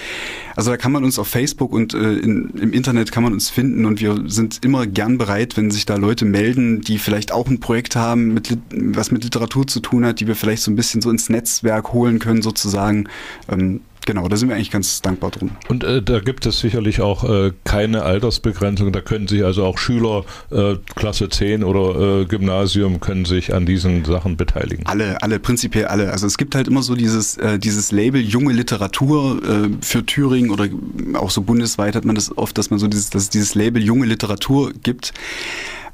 Also 0.57 0.71
da 0.71 0.77
kann 0.77 0.91
man 0.91 1.03
uns 1.03 1.19
auf 1.19 1.27
Facebook 1.27 1.71
und 1.71 1.93
äh, 1.93 2.13
in, 2.13 2.49
im 2.59 2.73
Internet 2.73 3.11
kann 3.11 3.21
man 3.21 3.31
uns 3.31 3.47
finden 3.47 3.85
und 3.85 4.01
wir 4.01 4.23
sind 4.25 4.65
immer 4.65 4.87
gern 4.87 5.19
bereit, 5.19 5.55
wenn 5.55 5.69
sich 5.69 5.85
da 5.85 5.97
Leute 5.97 6.25
melden, 6.25 6.81
die 6.81 6.97
vielleicht 6.97 7.31
auch 7.31 7.47
ein 7.47 7.59
Projekt 7.59 7.95
haben, 7.95 8.33
mit, 8.33 8.57
was 8.71 9.11
mit 9.11 9.23
Literatur 9.23 9.67
zu 9.67 9.81
tun 9.81 10.03
hat, 10.03 10.19
die 10.19 10.25
wir 10.25 10.35
vielleicht 10.35 10.63
so 10.63 10.71
ein 10.71 10.75
bisschen 10.75 11.03
so 11.03 11.11
ins 11.11 11.29
Netzwerk 11.29 11.93
holen 11.93 12.17
können 12.17 12.41
sozusagen. 12.41 13.07
Ähm, 13.47 13.81
Genau, 14.05 14.27
da 14.27 14.37
sind 14.37 14.49
wir 14.49 14.55
eigentlich 14.55 14.71
ganz 14.71 15.01
dankbar 15.01 15.31
drum. 15.31 15.51
Und 15.67 15.83
äh, 15.83 16.01
da 16.01 16.19
gibt 16.19 16.45
es 16.45 16.59
sicherlich 16.59 17.01
auch 17.01 17.23
äh, 17.23 17.51
keine 17.65 18.03
Altersbegrenzung. 18.03 18.91
Da 18.91 19.01
können 19.01 19.27
sich 19.27 19.43
also 19.43 19.65
auch 19.65 19.77
Schüler 19.77 20.23
äh, 20.49 20.75
Klasse 20.95 21.29
10 21.29 21.63
oder 21.63 22.21
äh, 22.21 22.25
Gymnasium 22.25 22.99
können 22.99 23.25
sich 23.25 23.53
an 23.53 23.65
diesen 23.65 24.05
Sachen 24.05 24.37
beteiligen. 24.37 24.85
Alle, 24.85 25.21
alle, 25.21 25.39
prinzipiell 25.39 25.85
alle. 25.85 26.11
Also 26.11 26.25
es 26.25 26.37
gibt 26.37 26.55
halt 26.55 26.67
immer 26.67 26.83
so 26.83 26.95
dieses, 26.95 27.37
äh, 27.37 27.59
dieses 27.59 27.91
Label 27.91 28.21
junge 28.21 28.53
Literatur 28.53 29.41
äh, 29.43 29.69
für 29.81 30.05
Thüringen 30.05 30.51
oder 30.51 30.67
auch 31.15 31.31
so 31.31 31.41
bundesweit 31.41 31.95
hat 31.95 32.05
man 32.05 32.15
das 32.15 32.37
oft, 32.37 32.57
dass 32.57 32.69
man 32.69 32.79
so 32.79 32.87
dieses, 32.87 33.09
dass 33.09 33.23
es 33.23 33.29
dieses 33.29 33.55
Label 33.55 33.83
junge 33.83 34.05
Literatur 34.05 34.71
gibt. 34.83 35.13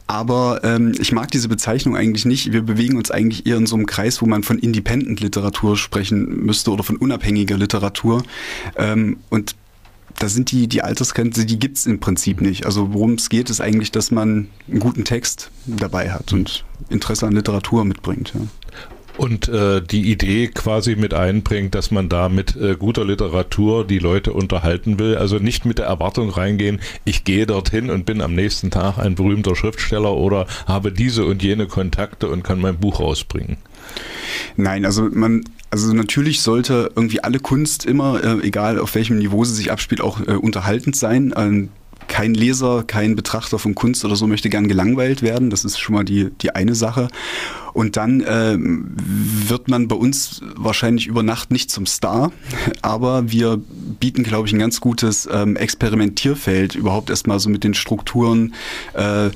Aber 0.07 0.61
ähm, 0.63 0.93
ich 0.99 1.11
mag 1.11 1.31
diese 1.31 1.47
Bezeichnung 1.47 1.95
eigentlich 1.95 2.25
nicht. 2.25 2.51
Wir 2.51 2.61
bewegen 2.61 2.97
uns 2.97 3.09
eigentlich 3.09 3.45
eher 3.45 3.57
in 3.57 3.65
so 3.65 3.75
einem 3.75 3.85
Kreis, 3.85 4.21
wo 4.21 4.25
man 4.25 4.43
von 4.43 4.59
Independent-Literatur 4.59 5.77
sprechen 5.77 6.45
müsste 6.45 6.71
oder 6.71 6.83
von 6.83 6.97
unabhängiger 6.97 7.57
Literatur. 7.57 8.23
Ähm, 8.75 9.17
und 9.29 9.55
da 10.19 10.27
sind 10.29 10.51
die, 10.51 10.67
die 10.67 10.83
Altersgrenze, 10.83 11.45
die 11.45 11.57
gibt's 11.57 11.85
im 11.85 11.99
Prinzip 11.99 12.41
nicht. 12.41 12.65
Also 12.65 12.93
worum 12.93 13.13
es 13.13 13.29
geht, 13.29 13.49
ist 13.49 13.61
eigentlich, 13.61 13.91
dass 13.91 14.11
man 14.11 14.49
einen 14.69 14.79
guten 14.79 15.05
Text 15.05 15.49
dabei 15.65 16.11
hat 16.11 16.33
und 16.33 16.65
Interesse 16.89 17.25
an 17.25 17.33
Literatur 17.33 17.85
mitbringt. 17.85 18.33
Ja 18.35 18.41
und 19.17 19.47
äh, 19.47 19.81
die 19.81 20.11
Idee 20.11 20.47
quasi 20.47 20.95
mit 20.95 21.13
einbringt, 21.13 21.75
dass 21.75 21.91
man 21.91 22.09
da 22.09 22.29
mit 22.29 22.55
äh, 22.55 22.75
guter 22.77 23.05
Literatur 23.05 23.85
die 23.85 23.99
Leute 23.99 24.33
unterhalten 24.33 24.99
will. 24.99 25.17
Also 25.17 25.37
nicht 25.37 25.65
mit 25.65 25.77
der 25.77 25.85
Erwartung 25.85 26.29
reingehen, 26.29 26.79
ich 27.05 27.23
gehe 27.23 27.45
dorthin 27.45 27.89
und 27.89 28.05
bin 28.05 28.21
am 28.21 28.33
nächsten 28.33 28.71
Tag 28.71 28.97
ein 28.97 29.15
berühmter 29.15 29.55
Schriftsteller 29.55 30.15
oder 30.15 30.47
habe 30.65 30.91
diese 30.91 31.25
und 31.25 31.43
jene 31.43 31.67
Kontakte 31.67 32.27
und 32.27 32.43
kann 32.43 32.59
mein 32.59 32.77
Buch 32.77 32.99
rausbringen. 32.99 33.57
Nein, 34.55 34.85
also 34.85 35.09
man, 35.11 35.43
also 35.69 35.93
natürlich 35.93 36.41
sollte 36.41 36.91
irgendwie 36.95 37.23
alle 37.23 37.39
Kunst 37.39 37.85
immer, 37.85 38.23
äh, 38.23 38.45
egal 38.45 38.79
auf 38.79 38.95
welchem 38.95 39.17
Niveau 39.17 39.43
sie 39.43 39.53
sich 39.53 39.71
abspielt, 39.71 40.01
auch 40.01 40.19
äh, 40.21 40.33
unterhaltend 40.33 40.95
sein. 40.95 41.33
Ähm, 41.35 41.69
kein 42.07 42.33
Leser, 42.33 42.83
kein 42.85 43.15
Betrachter 43.15 43.59
von 43.59 43.75
Kunst 43.75 44.05
oder 44.05 44.15
so 44.15 44.27
möchte 44.27 44.49
gern 44.49 44.67
gelangweilt 44.67 45.21
werden. 45.21 45.49
Das 45.49 45.65
ist 45.65 45.79
schon 45.79 45.95
mal 45.95 46.03
die, 46.03 46.29
die 46.41 46.55
eine 46.55 46.75
Sache. 46.75 47.07
Und 47.73 47.97
dann 47.97 48.21
äh, 48.21 48.55
wird 48.57 49.67
man 49.67 49.87
bei 49.87 49.95
uns 49.95 50.41
wahrscheinlich 50.55 51.07
über 51.07 51.23
Nacht 51.23 51.51
nicht 51.51 51.71
zum 51.71 51.87
Star, 51.87 52.31
aber 52.83 53.31
wir 53.31 53.59
bieten, 53.99 54.23
glaube 54.23 54.47
ich, 54.47 54.53
ein 54.53 54.59
ganz 54.59 54.79
gutes 54.79 55.27
ähm, 55.31 55.55
Experimentierfeld, 55.55 56.75
überhaupt 56.75 57.09
erstmal 57.09 57.39
so 57.39 57.49
mit 57.49 57.63
den 57.63 57.73
Strukturen, 57.73 58.53
äh, 58.93 59.29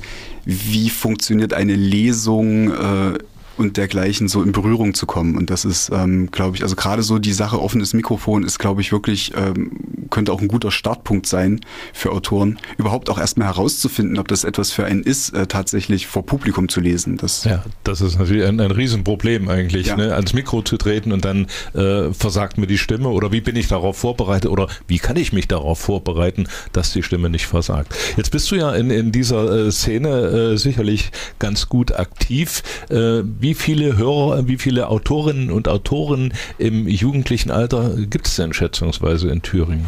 wie 0.44 0.88
funktioniert 0.88 1.52
eine 1.52 1.74
Lesung, 1.74 2.70
äh, 2.70 3.18
und 3.58 3.76
dergleichen 3.76 4.28
so 4.28 4.42
in 4.42 4.52
Berührung 4.52 4.94
zu 4.94 5.06
kommen. 5.06 5.36
Und 5.36 5.50
das 5.50 5.64
ist, 5.64 5.90
ähm, 5.92 6.30
glaube 6.30 6.56
ich, 6.56 6.62
also 6.62 6.76
gerade 6.76 7.02
so 7.02 7.18
die 7.18 7.32
Sache 7.32 7.60
offenes 7.60 7.94
Mikrofon 7.94 8.44
ist, 8.44 8.58
glaube 8.58 8.80
ich, 8.80 8.92
wirklich 8.92 9.32
ähm, 9.36 9.70
könnte 10.10 10.32
auch 10.32 10.40
ein 10.40 10.48
guter 10.48 10.70
Startpunkt 10.70 11.26
sein 11.26 11.60
für 11.92 12.12
Autoren, 12.12 12.58
überhaupt 12.76 13.10
auch 13.10 13.18
erstmal 13.18 13.48
herauszufinden, 13.48 14.18
ob 14.18 14.28
das 14.28 14.44
etwas 14.44 14.72
für 14.72 14.84
einen 14.84 15.02
ist, 15.02 15.30
äh, 15.30 15.46
tatsächlich 15.46 16.06
vor 16.06 16.24
Publikum 16.24 16.68
zu 16.68 16.80
lesen. 16.80 17.16
Das 17.16 17.44
ja, 17.44 17.64
das 17.84 18.00
ist 18.00 18.18
natürlich 18.18 18.44
ein, 18.44 18.60
ein 18.60 18.70
Riesenproblem 18.70 19.48
eigentlich, 19.48 19.88
ja. 19.88 19.96
ne? 19.96 20.14
ans 20.14 20.32
Mikro 20.32 20.62
zu 20.62 20.76
treten 20.76 21.12
und 21.12 21.24
dann 21.24 21.46
äh, 21.74 22.12
versagt 22.12 22.58
mir 22.58 22.66
die 22.66 22.78
Stimme 22.78 23.08
oder 23.08 23.32
wie 23.32 23.40
bin 23.40 23.56
ich 23.56 23.68
darauf 23.68 23.96
vorbereitet 23.96 24.50
oder 24.50 24.68
wie 24.86 24.98
kann 24.98 25.16
ich 25.16 25.32
mich 25.32 25.48
darauf 25.48 25.78
vorbereiten, 25.78 26.48
dass 26.72 26.92
die 26.92 27.02
Stimme 27.02 27.30
nicht 27.30 27.46
versagt. 27.46 27.94
Jetzt 28.16 28.30
bist 28.30 28.50
du 28.50 28.56
ja 28.56 28.74
in, 28.74 28.90
in 28.90 29.12
dieser 29.12 29.66
äh, 29.66 29.72
Szene 29.72 30.08
äh, 30.08 30.56
sicherlich 30.56 31.10
ganz 31.38 31.68
gut 31.68 31.92
aktiv. 31.92 32.62
Äh, 32.90 33.22
wie 33.48 33.54
viele 33.54 33.96
Hörer, 33.96 34.46
wie 34.46 34.58
viele 34.58 34.88
Autorinnen 34.88 35.50
und 35.50 35.68
Autoren 35.68 36.34
im 36.58 36.86
jugendlichen 36.86 37.50
Alter 37.50 37.96
gibt 37.96 38.26
es 38.26 38.36
denn 38.36 38.52
schätzungsweise 38.52 39.30
in 39.30 39.40
Thüringen? 39.40 39.86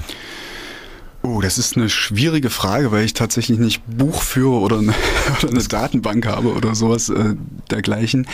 Oh, 1.21 1.43
das 1.43 1.59
ist 1.59 1.76
eine 1.76 1.90
schwierige 1.90 2.49
Frage, 2.49 2.90
weil 2.90 3.05
ich 3.05 3.12
tatsächlich 3.12 3.59
nicht 3.59 3.83
Buch 3.87 4.23
führe 4.23 4.61
oder 4.61 4.79
eine, 4.79 4.95
oder 5.43 5.50
eine 5.50 5.62
Datenbank 5.62 6.26
habe 6.26 6.55
oder 6.55 6.75
sowas 6.75 7.11
äh, 7.11 7.35
dergleichen. 7.71 8.26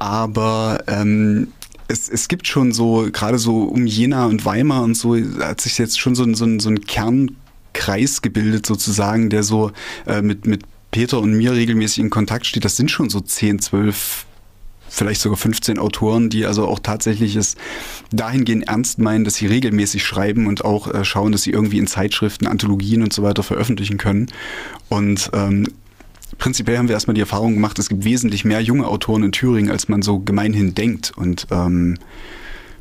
Aber 0.00 0.82
ähm, 0.88 1.46
es, 1.86 2.08
es 2.08 2.26
gibt 2.26 2.48
schon 2.48 2.72
so, 2.72 3.08
gerade 3.12 3.38
so 3.38 3.62
um 3.62 3.86
Jena 3.86 4.26
und 4.26 4.44
Weimar 4.44 4.82
und 4.82 4.96
so, 4.96 5.14
hat 5.14 5.60
sich 5.60 5.78
jetzt 5.78 6.00
schon 6.00 6.16
so, 6.16 6.24
ein, 6.24 6.34
so, 6.34 6.44
ein, 6.44 6.58
so 6.58 6.70
ein 6.70 6.80
Kernkreis 6.80 8.20
gebildet 8.20 8.66
sozusagen, 8.66 9.30
der 9.30 9.44
so 9.44 9.70
äh, 10.08 10.22
mit, 10.22 10.44
mit 10.48 10.64
Peter 10.90 11.20
und 11.20 11.34
mir 11.34 11.52
regelmäßig 11.52 12.00
in 12.00 12.10
Kontakt 12.10 12.46
steht. 12.46 12.64
Das 12.64 12.76
sind 12.76 12.90
schon 12.90 13.10
so 13.10 13.20
10, 13.20 13.60
12 13.60 14.26
vielleicht 14.96 15.20
sogar 15.20 15.36
15 15.36 15.78
Autoren, 15.78 16.30
die 16.30 16.46
also 16.46 16.66
auch 16.66 16.78
tatsächlich 16.78 17.36
es 17.36 17.56
dahingehend 18.10 18.66
ernst 18.66 18.98
meinen, 18.98 19.24
dass 19.24 19.34
sie 19.34 19.46
regelmäßig 19.46 20.04
schreiben 20.04 20.46
und 20.46 20.64
auch 20.64 20.92
äh, 20.92 21.04
schauen, 21.04 21.32
dass 21.32 21.42
sie 21.42 21.50
irgendwie 21.50 21.78
in 21.78 21.86
Zeitschriften, 21.86 22.46
Anthologien 22.46 23.02
und 23.02 23.12
so 23.12 23.22
weiter 23.22 23.42
veröffentlichen 23.42 23.98
können. 23.98 24.28
Und 24.88 25.30
ähm, 25.34 25.68
prinzipiell 26.38 26.78
haben 26.78 26.88
wir 26.88 26.94
erstmal 26.94 27.14
die 27.14 27.20
Erfahrung 27.20 27.54
gemacht, 27.54 27.78
es 27.78 27.90
gibt 27.90 28.04
wesentlich 28.04 28.44
mehr 28.44 28.60
junge 28.60 28.86
Autoren 28.86 29.22
in 29.22 29.32
Thüringen, 29.32 29.70
als 29.70 29.88
man 29.88 30.00
so 30.00 30.18
gemeinhin 30.18 30.74
denkt. 30.74 31.12
Und 31.14 31.46
ähm, 31.50 31.98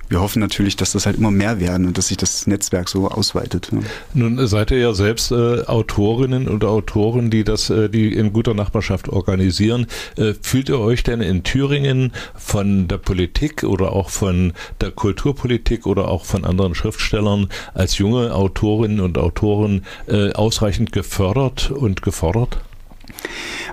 wir 0.09 0.21
hoffen 0.21 0.39
natürlich, 0.39 0.75
dass 0.75 0.91
das 0.91 1.05
halt 1.05 1.17
immer 1.17 1.31
mehr 1.31 1.59
werden 1.59 1.87
und 1.87 1.97
dass 1.97 2.09
sich 2.09 2.17
das 2.17 2.47
Netzwerk 2.47 2.89
so 2.89 3.07
ausweitet. 3.09 3.69
Ja. 3.71 3.79
Nun 4.13 4.45
seid 4.47 4.71
ihr 4.71 4.79
ja 4.79 4.93
selbst 4.93 5.31
äh, 5.31 5.63
Autorinnen 5.65 6.47
und 6.47 6.63
Autoren, 6.63 7.29
die 7.29 7.43
das, 7.43 7.69
äh, 7.69 7.89
die 7.89 8.13
in 8.13 8.33
guter 8.33 8.53
Nachbarschaft 8.53 9.09
organisieren. 9.09 9.87
Äh, 10.17 10.33
fühlt 10.41 10.69
ihr 10.69 10.79
euch 10.79 11.03
denn 11.03 11.21
in 11.21 11.43
Thüringen 11.43 12.13
von 12.35 12.87
der 12.87 12.97
Politik 12.97 13.63
oder 13.63 13.93
auch 13.93 14.09
von 14.09 14.53
der 14.81 14.91
Kulturpolitik 14.91 15.85
oder 15.87 16.07
auch 16.07 16.25
von 16.25 16.45
anderen 16.45 16.75
Schriftstellern 16.75 17.49
als 17.73 17.97
junge 17.97 18.33
Autorinnen 18.33 18.99
und 18.99 19.17
Autoren 19.17 19.85
äh, 20.07 20.31
ausreichend 20.33 20.91
gefördert 20.91 21.71
und 21.71 22.01
gefordert? 22.01 22.59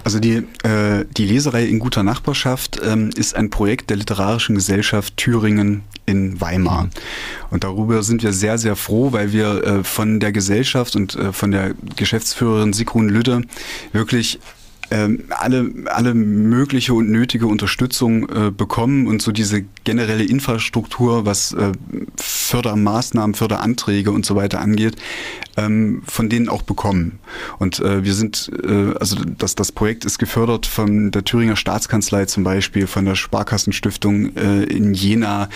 Also 0.04 0.18
die, 0.18 0.44
äh, 0.64 1.04
die 1.16 1.26
Leserei 1.26 1.64
in 1.64 1.78
guter 1.78 2.02
Nachbarschaft 2.02 2.80
ähm, 2.85 3.11
ist 3.16 3.35
ein 3.35 3.50
Projekt 3.50 3.90
der 3.90 3.97
Literarischen 3.97 4.54
Gesellschaft 4.54 5.16
Thüringen 5.16 5.82
in 6.06 6.40
Weimar. 6.40 6.85
Mhm. 6.85 6.90
Und 7.50 7.64
darüber 7.64 8.02
sind 8.02 8.23
wir 8.23 8.32
sehr, 8.32 8.59
sehr 8.59 8.76
froh, 8.76 9.12
weil 9.12 9.32
wir 9.32 9.64
äh, 9.64 9.85
von 9.85 10.21
der 10.21 10.32
Gesellschaft 10.32 10.97
und 10.97 11.14
äh, 11.14 11.32
von 11.32 11.50
der 11.50 11.75
Geschäftsführerin 11.97 12.73
Sigrun 12.73 13.09
Lüdde 13.09 13.42
wirklich 13.92 14.40
alle, 15.30 15.70
alle 15.87 16.14
mögliche 16.14 16.94
und 16.94 17.11
nötige 17.11 17.46
Unterstützung 17.46 18.28
äh, 18.28 18.50
bekommen 18.50 19.06
und 19.06 19.22
so 19.22 19.32
diese 19.32 19.64
generelle 19.84 20.25
Infrastruktur, 20.25 21.25
was 21.25 21.52
äh, 21.52 21.72
Fördermaßnahmen, 22.16 23.34
Förderanträge 23.34 24.11
und 24.11 24.26
so 24.26 24.37
weiter 24.37 24.61
angeht, 24.61 24.96
ähm, 25.56 26.02
von 26.06 26.28
denen 26.28 26.49
auch 26.49 26.62
bekommen. 26.62 27.18
Und 27.58 27.80
äh, 27.80 28.04
wir 28.04 28.14
sind, 28.14 28.50
äh, 28.64 28.94
also 28.99 29.16
das, 29.38 29.54
das 29.54 29.72
Projekt 29.72 30.04
ist 30.04 30.18
gefördert 30.18 30.66
von 30.66 31.11
der 31.11 31.25
Thüringer 31.25 31.56
Staatskanzlei 31.56 32.26
zum 32.26 32.44
Beispiel, 32.44 32.87
von 32.87 33.04
der 33.04 33.14
Sparkassenstiftung 33.14 34.37
äh, 34.37 34.64
in 34.64 34.94
Jena, 34.94 35.49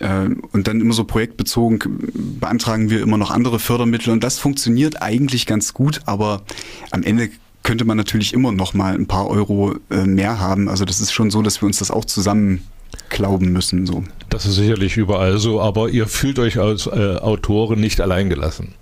äh, 0.00 0.28
und 0.52 0.68
dann 0.68 0.80
immer 0.80 0.94
so 0.94 1.04
projektbezogen 1.04 2.38
beantragen 2.40 2.90
wir 2.90 3.00
immer 3.02 3.18
noch 3.18 3.30
andere 3.30 3.58
Fördermittel 3.58 4.12
und 4.12 4.22
das 4.22 4.38
funktioniert 4.38 5.02
eigentlich 5.02 5.46
ganz 5.46 5.74
gut, 5.74 6.02
aber 6.06 6.42
am 6.90 7.02
Ende 7.02 7.30
könnte 7.62 7.84
man 7.84 7.96
natürlich 7.96 8.32
immer 8.32 8.52
noch 8.52 8.74
mal 8.74 8.94
ein 8.94 9.06
paar 9.06 9.28
Euro 9.28 9.76
äh, 9.90 10.06
mehr 10.06 10.40
haben. 10.40 10.68
Also 10.68 10.84
das 10.84 11.00
ist 11.00 11.12
schon 11.12 11.30
so, 11.30 11.42
dass 11.42 11.60
wir 11.62 11.66
uns 11.66 11.78
das 11.78 11.90
auch 11.90 12.04
zusammen 12.04 12.66
glauben 13.10 13.52
müssen. 13.52 13.86
So. 13.86 14.04
Das 14.30 14.46
ist 14.46 14.56
sicherlich 14.56 14.96
überall 14.96 15.38
so, 15.38 15.60
aber 15.60 15.88
ihr 15.88 16.06
fühlt 16.06 16.38
euch 16.38 16.58
als 16.58 16.86
äh, 16.86 17.16
Autoren 17.16 17.80
nicht 17.80 18.00
alleingelassen. 18.00 18.74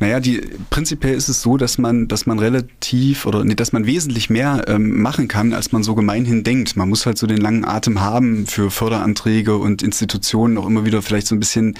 Naja, 0.00 0.18
die, 0.18 0.40
prinzipiell 0.70 1.14
ist 1.14 1.28
es 1.28 1.42
so, 1.42 1.58
dass 1.58 1.76
man, 1.76 2.08
dass 2.08 2.24
man 2.24 2.38
relativ 2.38 3.26
oder 3.26 3.44
nee, 3.44 3.54
dass 3.54 3.72
man 3.72 3.84
wesentlich 3.84 4.30
mehr 4.30 4.64
ähm, 4.66 5.02
machen 5.02 5.28
kann, 5.28 5.52
als 5.52 5.72
man 5.72 5.82
so 5.82 5.94
gemeinhin 5.94 6.42
denkt. 6.42 6.74
Man 6.74 6.88
muss 6.88 7.04
halt 7.04 7.18
so 7.18 7.26
den 7.26 7.36
langen 7.36 7.66
Atem 7.66 8.00
haben 8.00 8.46
für 8.46 8.70
Förderanträge 8.70 9.58
und 9.58 9.82
Institutionen 9.82 10.56
auch 10.56 10.66
immer 10.66 10.86
wieder 10.86 11.02
vielleicht 11.02 11.26
so 11.26 11.34
ein 11.34 11.40
bisschen 11.40 11.74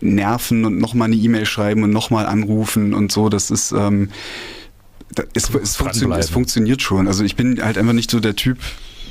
nerven 0.00 0.64
und 0.64 0.78
nochmal 0.78 1.06
eine 1.06 1.16
E-Mail 1.16 1.46
schreiben 1.46 1.82
und 1.82 1.90
nochmal 1.90 2.26
anrufen 2.26 2.94
und 2.94 3.10
so. 3.10 3.28
Das 3.28 3.50
ist 3.50 3.72
ähm, 3.72 4.10
es, 5.34 5.50
es, 5.50 5.76
funktio 5.76 6.12
es 6.12 6.30
funktioniert 6.30 6.82
schon. 6.82 7.08
Also 7.08 7.24
ich 7.24 7.36
bin 7.36 7.62
halt 7.62 7.78
einfach 7.78 7.92
nicht 7.92 8.10
so 8.10 8.20
der 8.20 8.36
Typ, 8.36 8.58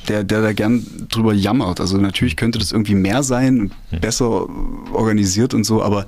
der, 0.08 0.24
der 0.24 0.42
da 0.42 0.54
gern 0.54 0.86
drüber 1.10 1.34
jammert. 1.34 1.80
Also 1.80 1.98
natürlich 1.98 2.36
könnte 2.36 2.60
das 2.60 2.72
irgendwie 2.72 2.96
mehr 2.96 3.24
sein 3.24 3.60
und 3.60 3.74
hm. 3.90 4.02
besser 4.02 4.48
organisiert 4.92 5.54
und 5.54 5.64
so, 5.64 5.82
aber 5.82 6.06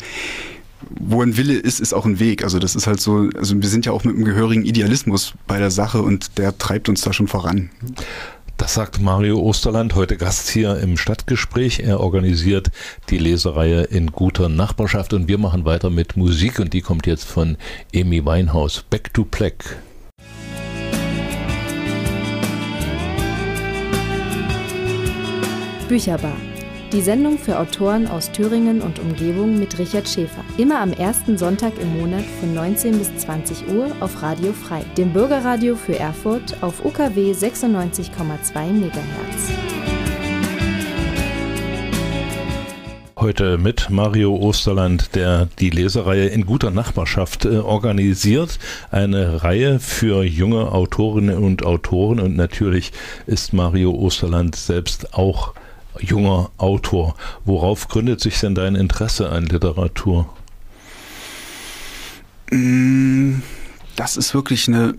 wo 0.89 1.21
ein 1.21 1.37
Wille 1.37 1.53
ist, 1.53 1.79
ist 1.79 1.93
auch 1.93 2.05
ein 2.05 2.19
Weg. 2.19 2.43
Also 2.43 2.59
das 2.59 2.75
ist 2.75 2.87
halt 2.87 2.99
so, 2.99 3.29
also 3.35 3.59
wir 3.59 3.69
sind 3.69 3.85
ja 3.85 3.91
auch 3.91 4.03
mit 4.03 4.15
einem 4.15 4.25
gehörigen 4.25 4.65
Idealismus 4.65 5.33
bei 5.47 5.57
der 5.57 5.71
Sache 5.71 6.01
und 6.01 6.37
der 6.37 6.57
treibt 6.57 6.89
uns 6.89 7.01
da 7.01 7.13
schon 7.13 7.27
voran. 7.27 7.69
Das 8.57 8.73
sagt 8.73 9.01
Mario 9.01 9.39
Osterland, 9.41 9.95
heute 9.95 10.15
Gast 10.15 10.49
hier 10.49 10.79
im 10.79 10.95
Stadtgespräch. 10.95 11.81
Er 11.81 11.99
organisiert 11.99 12.71
die 13.09 13.17
Lesereihe 13.17 13.83
in 13.83 14.13
guter 14.13 14.47
Nachbarschaft 14.47 15.13
und 15.13 15.27
wir 15.27 15.37
machen 15.37 15.65
weiter 15.65 15.89
mit 15.89 16.15
Musik 16.15 16.59
und 16.59 16.73
die 16.73 16.81
kommt 16.81 17.05
jetzt 17.05 17.25
von 17.25 17.57
Amy 17.93 18.25
Weinhaus. 18.25 18.85
Back 18.89 19.13
to 19.13 19.25
Black. 19.25 19.77
Bücherbar 25.89 26.37
die 26.95 27.01
Sendung 27.01 27.37
für 27.37 27.59
Autoren 27.59 28.07
aus 28.07 28.31
Thüringen 28.31 28.81
und 28.81 28.99
Umgebung 28.99 29.59
mit 29.59 29.77
Richard 29.77 30.07
Schäfer. 30.07 30.45
Immer 30.57 30.79
am 30.79 30.93
ersten 30.93 31.37
Sonntag 31.37 31.73
im 31.77 31.99
Monat 31.99 32.23
von 32.39 32.53
19 32.53 32.97
bis 32.97 33.17
20 33.17 33.67
Uhr 33.67 33.91
auf 33.99 34.23
Radio 34.23 34.53
Frei, 34.53 34.81
dem 34.97 35.11
Bürgerradio 35.11 35.75
für 35.75 35.99
Erfurt 35.99 36.55
auf 36.61 36.85
UKW 36.85 37.33
96,2 37.33 38.71
MHz. 38.71 39.51
Heute 43.17 43.57
mit 43.57 43.89
Mario 43.89 44.33
Osterland, 44.37 45.15
der 45.15 45.49
die 45.59 45.71
Lesereihe 45.71 46.27
in 46.27 46.45
guter 46.45 46.71
Nachbarschaft 46.71 47.43
äh, 47.43 47.57
organisiert. 47.57 48.57
Eine 48.89 49.43
Reihe 49.43 49.79
für 49.81 50.23
junge 50.23 50.71
Autorinnen 50.71 51.39
und 51.39 51.65
Autoren. 51.65 52.21
Und 52.21 52.37
natürlich 52.37 52.93
ist 53.25 53.51
Mario 53.51 53.91
Osterland 53.91 54.55
selbst 54.55 55.13
auch 55.13 55.55
junger 55.99 56.51
Autor. 56.57 57.15
Worauf 57.45 57.87
gründet 57.87 58.21
sich 58.21 58.39
denn 58.39 58.55
dein 58.55 58.75
Interesse 58.75 59.29
an 59.29 59.45
Literatur? 59.45 60.29
Mm, 62.51 63.41
das 63.95 64.17
ist 64.17 64.33
wirklich 64.33 64.67
eine 64.67 64.95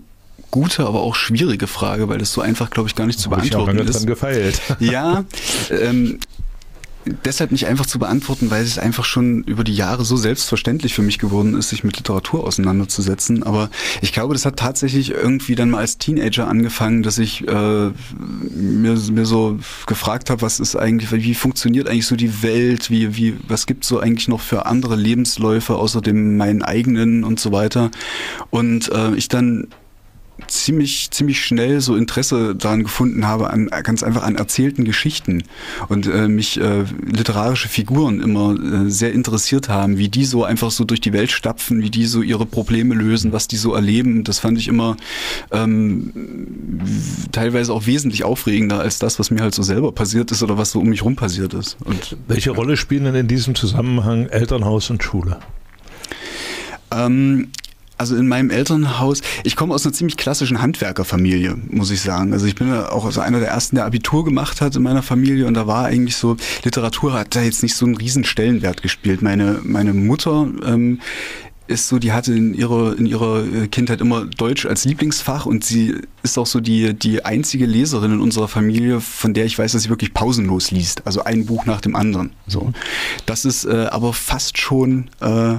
gute, 0.51 0.85
aber 0.85 1.01
auch 1.01 1.15
schwierige 1.15 1.67
Frage, 1.67 2.09
weil 2.09 2.17
das 2.17 2.31
so 2.33 2.41
einfach, 2.41 2.69
glaube 2.69 2.89
ich, 2.89 2.95
gar 2.95 3.05
nicht 3.05 3.19
zu 3.19 3.29
beantworten 3.29 3.55
ich 3.55 3.61
auch 3.61 3.67
lange 3.67 3.81
ist. 3.81 3.99
Dran 3.99 4.07
gefeilt. 4.07 4.61
Ja, 4.79 5.25
ähm, 5.69 6.19
deshalb 7.25 7.51
nicht 7.51 7.67
einfach 7.67 7.85
zu 7.85 7.99
beantworten, 7.99 8.49
weil 8.49 8.63
es 8.63 8.77
einfach 8.77 9.05
schon 9.05 9.43
über 9.43 9.63
die 9.63 9.75
Jahre 9.75 10.05
so 10.05 10.15
selbstverständlich 10.15 10.93
für 10.93 11.01
mich 11.01 11.19
geworden 11.19 11.55
ist, 11.57 11.69
sich 11.69 11.83
mit 11.83 11.97
Literatur 11.97 12.45
auseinanderzusetzen. 12.45 13.43
Aber 13.43 13.69
ich 14.01 14.13
glaube, 14.13 14.33
das 14.33 14.45
hat 14.45 14.57
tatsächlich 14.57 15.11
irgendwie 15.11 15.55
dann 15.55 15.69
mal 15.69 15.79
als 15.79 15.97
Teenager 15.97 16.47
angefangen, 16.47 17.03
dass 17.03 17.17
ich 17.17 17.47
äh, 17.47 17.51
mir, 17.51 18.95
mir 19.11 19.25
so 19.25 19.59
gefragt 19.85 20.29
habe, 20.29 20.41
was 20.41 20.59
ist 20.59 20.75
eigentlich, 20.75 21.11
wie 21.11 21.35
funktioniert 21.35 21.87
eigentlich 21.87 22.07
so 22.07 22.15
die 22.15 22.43
Welt, 22.43 22.89
wie, 22.89 23.15
wie, 23.15 23.37
was 23.47 23.65
gibt 23.65 23.83
es 23.83 23.89
so 23.89 23.99
eigentlich 23.99 24.27
noch 24.27 24.41
für 24.41 24.65
andere 24.65 24.95
Lebensläufe 24.95 25.75
außer 25.75 26.01
dem 26.01 26.37
meinen 26.37 26.61
eigenen 26.61 27.23
und 27.23 27.39
so 27.39 27.51
weiter. 27.51 27.91
Und 28.49 28.91
äh, 28.91 29.15
ich 29.15 29.27
dann 29.27 29.67
ziemlich, 30.47 31.09
ziemlich 31.11 31.43
schnell 31.43 31.81
so 31.81 31.95
Interesse 31.95 32.55
daran 32.55 32.83
gefunden 32.83 33.27
habe, 33.27 33.49
an 33.49 33.69
ganz 33.83 34.03
einfach 34.03 34.23
an 34.23 34.35
erzählten 34.35 34.85
Geschichten 34.85 35.43
und 35.89 36.07
äh, 36.07 36.27
mich 36.27 36.59
äh, 36.59 36.83
literarische 37.05 37.67
Figuren 37.67 38.21
immer 38.21 38.55
äh, 38.55 38.89
sehr 38.89 39.13
interessiert 39.13 39.69
haben, 39.69 39.97
wie 39.97 40.09
die 40.09 40.25
so 40.25 40.43
einfach 40.43 40.71
so 40.71 40.83
durch 40.83 41.01
die 41.01 41.13
Welt 41.13 41.31
stapfen, 41.31 41.81
wie 41.81 41.89
die 41.89 42.05
so 42.05 42.21
ihre 42.21 42.45
Probleme 42.45 42.93
lösen, 42.93 43.33
was 43.33 43.47
die 43.47 43.57
so 43.57 43.73
erleben. 43.73 44.23
Das 44.23 44.39
fand 44.39 44.57
ich 44.57 44.67
immer 44.67 44.97
ähm, 45.51 46.13
teilweise 47.31 47.73
auch 47.73 47.85
wesentlich 47.85 48.23
aufregender 48.23 48.79
als 48.79 48.99
das, 48.99 49.19
was 49.19 49.31
mir 49.31 49.41
halt 49.41 49.55
so 49.55 49.63
selber 49.63 49.91
passiert 49.91 50.31
ist 50.31 50.43
oder 50.43 50.57
was 50.57 50.71
so 50.71 50.79
um 50.79 50.89
mich 50.89 51.03
rum 51.03 51.15
passiert 51.15 51.53
ist. 51.53 51.77
Und 51.83 52.17
welche 52.27 52.51
Rolle 52.51 52.77
spielen 52.77 53.05
denn 53.05 53.15
in 53.15 53.27
diesem 53.27 53.55
Zusammenhang 53.55 54.27
Elternhaus 54.27 54.89
und 54.89 55.03
Schule? 55.03 55.39
Ähm, 56.91 57.49
also 57.97 58.15
in 58.15 58.27
meinem 58.27 58.49
Elternhaus, 58.49 59.21
ich 59.43 59.55
komme 59.55 59.73
aus 59.73 59.85
einer 59.85 59.93
ziemlich 59.93 60.17
klassischen 60.17 60.61
Handwerkerfamilie, 60.61 61.55
muss 61.69 61.91
ich 61.91 62.01
sagen. 62.01 62.33
Also 62.33 62.45
ich 62.45 62.55
bin 62.55 62.69
ja 62.69 62.91
auch 62.91 63.05
also 63.05 63.21
einer 63.21 63.39
der 63.39 63.49
ersten, 63.49 63.75
der 63.75 63.85
Abitur 63.85 64.23
gemacht 64.23 64.61
hat 64.61 64.75
in 64.75 64.83
meiner 64.83 65.03
Familie 65.03 65.47
und 65.47 65.55
da 65.55 65.67
war 65.67 65.85
eigentlich 65.85 66.15
so, 66.15 66.37
Literatur 66.63 67.13
hat 67.13 67.35
da 67.35 67.41
jetzt 67.41 67.63
nicht 67.63 67.75
so 67.75 67.85
einen 67.85 67.97
riesen 67.97 68.23
Stellenwert 68.23 68.81
gespielt. 68.81 69.21
Meine, 69.21 69.59
meine 69.63 69.93
Mutter 69.93 70.47
ähm, 70.65 70.99
ist 71.67 71.87
so, 71.87 71.99
die 71.99 72.11
hatte 72.11 72.33
in 72.33 72.53
ihrer, 72.53 72.97
in 72.97 73.05
ihrer 73.05 73.43
äh, 73.43 73.67
Kindheit 73.67 74.01
immer 74.01 74.25
Deutsch 74.25 74.65
als 74.65 74.85
Lieblingsfach 74.85 75.45
und 75.45 75.63
sie 75.63 75.95
ist 76.23 76.37
auch 76.37 76.45
so 76.45 76.59
die, 76.59 76.93
die 76.93 77.25
einzige 77.25 77.65
Leserin 77.65 78.13
in 78.13 78.21
unserer 78.21 78.47
Familie, 78.47 79.01
von 79.01 79.33
der 79.33 79.45
ich 79.45 79.57
weiß, 79.57 79.73
dass 79.73 79.83
sie 79.83 79.89
wirklich 79.89 80.13
pausenlos 80.13 80.71
liest. 80.71 81.05
Also 81.05 81.23
ein 81.23 81.45
Buch 81.45 81.65
nach 81.65 81.81
dem 81.81 81.95
anderen. 81.95 82.31
So. 82.47 82.71
Das 83.25 83.45
ist 83.45 83.65
äh, 83.65 83.87
aber 83.91 84.13
fast 84.13 84.57
schon 84.57 85.09
äh, 85.19 85.55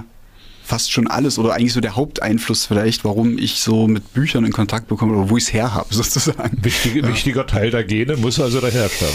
fast 0.68 0.92
schon 0.92 1.06
alles 1.06 1.38
oder 1.38 1.54
eigentlich 1.54 1.72
so 1.72 1.80
der 1.80 1.96
Haupteinfluss 1.96 2.66
vielleicht, 2.66 3.02
warum 3.02 3.38
ich 3.38 3.60
so 3.60 3.88
mit 3.88 4.12
Büchern 4.12 4.44
in 4.44 4.52
Kontakt 4.52 4.88
bekomme 4.88 5.16
oder 5.16 5.30
wo 5.30 5.38
ich 5.38 5.44
es 5.44 5.52
her 5.54 5.72
habe, 5.72 5.94
sozusagen. 5.94 6.62
Wichtige, 6.62 7.00
ja. 7.00 7.08
Wichtiger 7.08 7.46
Teil 7.46 7.70
der 7.70 7.84
Gene 7.84 8.18
muss 8.18 8.38
also 8.38 8.60
daher 8.60 8.90
stammen. 8.90 9.12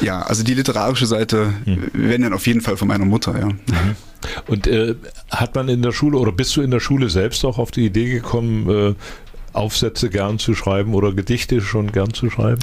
Ja, 0.00 0.22
also 0.22 0.44
die 0.44 0.54
literarische 0.54 1.06
Seite, 1.06 1.52
hm. 1.64 1.90
wenn 1.92 2.22
dann 2.22 2.32
auf 2.32 2.46
jeden 2.46 2.60
Fall 2.60 2.76
von 2.76 2.86
meiner 2.86 3.04
Mutter, 3.04 3.36
ja. 3.36 3.48
Mhm. 3.48 3.96
Und 4.46 4.68
äh, 4.68 4.94
hat 5.28 5.56
man 5.56 5.68
in 5.68 5.82
der 5.82 5.90
Schule 5.90 6.18
oder 6.18 6.30
bist 6.30 6.54
du 6.56 6.62
in 6.62 6.70
der 6.70 6.78
Schule 6.78 7.10
selbst 7.10 7.44
auch 7.44 7.58
auf 7.58 7.72
die 7.72 7.84
Idee 7.84 8.08
gekommen, 8.08 8.70
äh, 8.70 8.94
Aufsätze 9.52 10.08
gern 10.08 10.38
zu 10.38 10.54
schreiben 10.54 10.94
oder 10.94 11.12
Gedichte 11.12 11.60
schon 11.60 11.90
gern 11.90 12.14
zu 12.14 12.30
schreiben? 12.30 12.62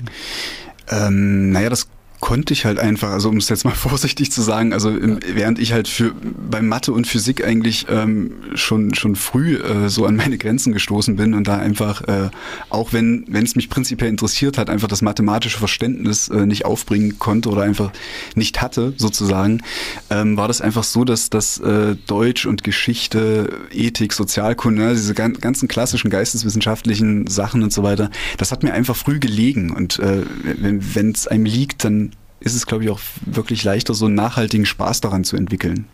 Ähm, 0.89 1.51
naja, 1.51 1.69
das 1.69 1.89
konnte 2.29 2.53
ich 2.53 2.63
halt 2.63 2.77
einfach, 2.77 3.09
also 3.09 3.27
um 3.27 3.37
es 3.37 3.49
jetzt 3.49 3.65
mal 3.65 3.71
vorsichtig 3.75 4.31
zu 4.31 4.43
sagen, 4.43 4.71
also 4.71 4.91
im, 4.91 5.17
während 5.33 5.57
ich 5.57 5.73
halt 5.73 5.87
für 5.87 6.13
bei 6.13 6.61
Mathe 6.61 6.93
und 6.93 7.07
Physik 7.07 7.43
eigentlich 7.43 7.87
ähm, 7.89 8.33
schon 8.53 8.93
schon 8.93 9.15
früh 9.15 9.55
äh, 9.55 9.89
so 9.89 10.05
an 10.05 10.15
meine 10.15 10.37
Grenzen 10.37 10.71
gestoßen 10.71 11.15
bin 11.15 11.33
und 11.33 11.47
da 11.47 11.57
einfach 11.57 12.07
äh, 12.07 12.29
auch 12.69 12.93
wenn 12.93 13.25
wenn 13.29 13.45
es 13.45 13.55
mich 13.55 13.67
prinzipiell 13.71 14.11
interessiert 14.11 14.59
hat, 14.59 14.69
einfach 14.69 14.87
das 14.87 15.01
mathematische 15.01 15.57
Verständnis 15.57 16.29
äh, 16.29 16.45
nicht 16.45 16.65
aufbringen 16.65 17.17
konnte 17.17 17.49
oder 17.49 17.63
einfach 17.63 17.91
nicht 18.35 18.61
hatte 18.61 18.93
sozusagen, 18.95 19.63
ähm, 20.11 20.37
war 20.37 20.47
das 20.47 20.61
einfach 20.61 20.83
so, 20.83 21.05
dass 21.05 21.31
das 21.31 21.57
äh, 21.57 21.95
Deutsch 22.05 22.45
und 22.45 22.63
Geschichte, 22.63 23.57
Ethik, 23.71 24.13
Sozialkunde, 24.13 24.83
ne, 24.83 24.93
diese 24.93 25.15
ganzen 25.15 25.67
klassischen 25.67 26.11
geisteswissenschaftlichen 26.11 27.25
Sachen 27.25 27.63
und 27.63 27.73
so 27.73 27.81
weiter, 27.81 28.11
das 28.37 28.51
hat 28.51 28.61
mir 28.61 28.73
einfach 28.73 28.95
früh 28.95 29.17
gelegen. 29.17 29.71
Und 29.71 29.97
äh, 29.97 30.21
wenn 30.43 31.11
es 31.11 31.27
einem 31.27 31.45
liegt, 31.45 31.83
dann 31.83 32.11
ist 32.39 32.55
es, 32.55 32.65
glaube 32.65 32.83
ich, 32.83 32.89
auch 32.89 32.99
wirklich 33.25 33.63
leichter, 33.63 33.93
so 33.93 34.05
einen 34.05 34.15
nachhaltigen 34.15 34.65
Spaß 34.65 35.01
daran 35.01 35.23
zu 35.23 35.35
entwickeln. 35.35 35.85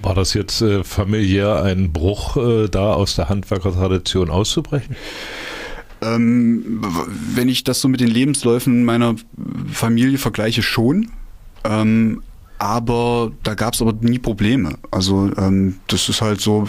War 0.00 0.14
das 0.14 0.34
jetzt 0.34 0.60
äh, 0.62 0.84
familiär 0.84 1.62
ein 1.62 1.92
Bruch, 1.92 2.36
äh, 2.36 2.68
da 2.68 2.92
aus 2.94 3.16
der 3.16 3.28
Handwerkertradition 3.28 4.30
auszubrechen? 4.30 4.96
Ähm, 6.00 6.82
wenn 7.34 7.48
ich 7.48 7.62
das 7.64 7.80
so 7.80 7.88
mit 7.88 8.00
den 8.00 8.08
Lebensläufen 8.08 8.84
meiner 8.84 9.14
Familie 9.72 10.18
vergleiche, 10.18 10.62
schon. 10.62 11.10
Ähm, 11.64 12.22
aber 12.58 13.32
da 13.42 13.54
gab 13.54 13.74
es 13.74 13.82
aber 13.82 13.92
nie 13.92 14.20
Probleme. 14.20 14.78
Also 14.92 15.32
ähm, 15.36 15.80
das 15.88 16.08
ist 16.08 16.22
halt 16.22 16.40
so, 16.40 16.68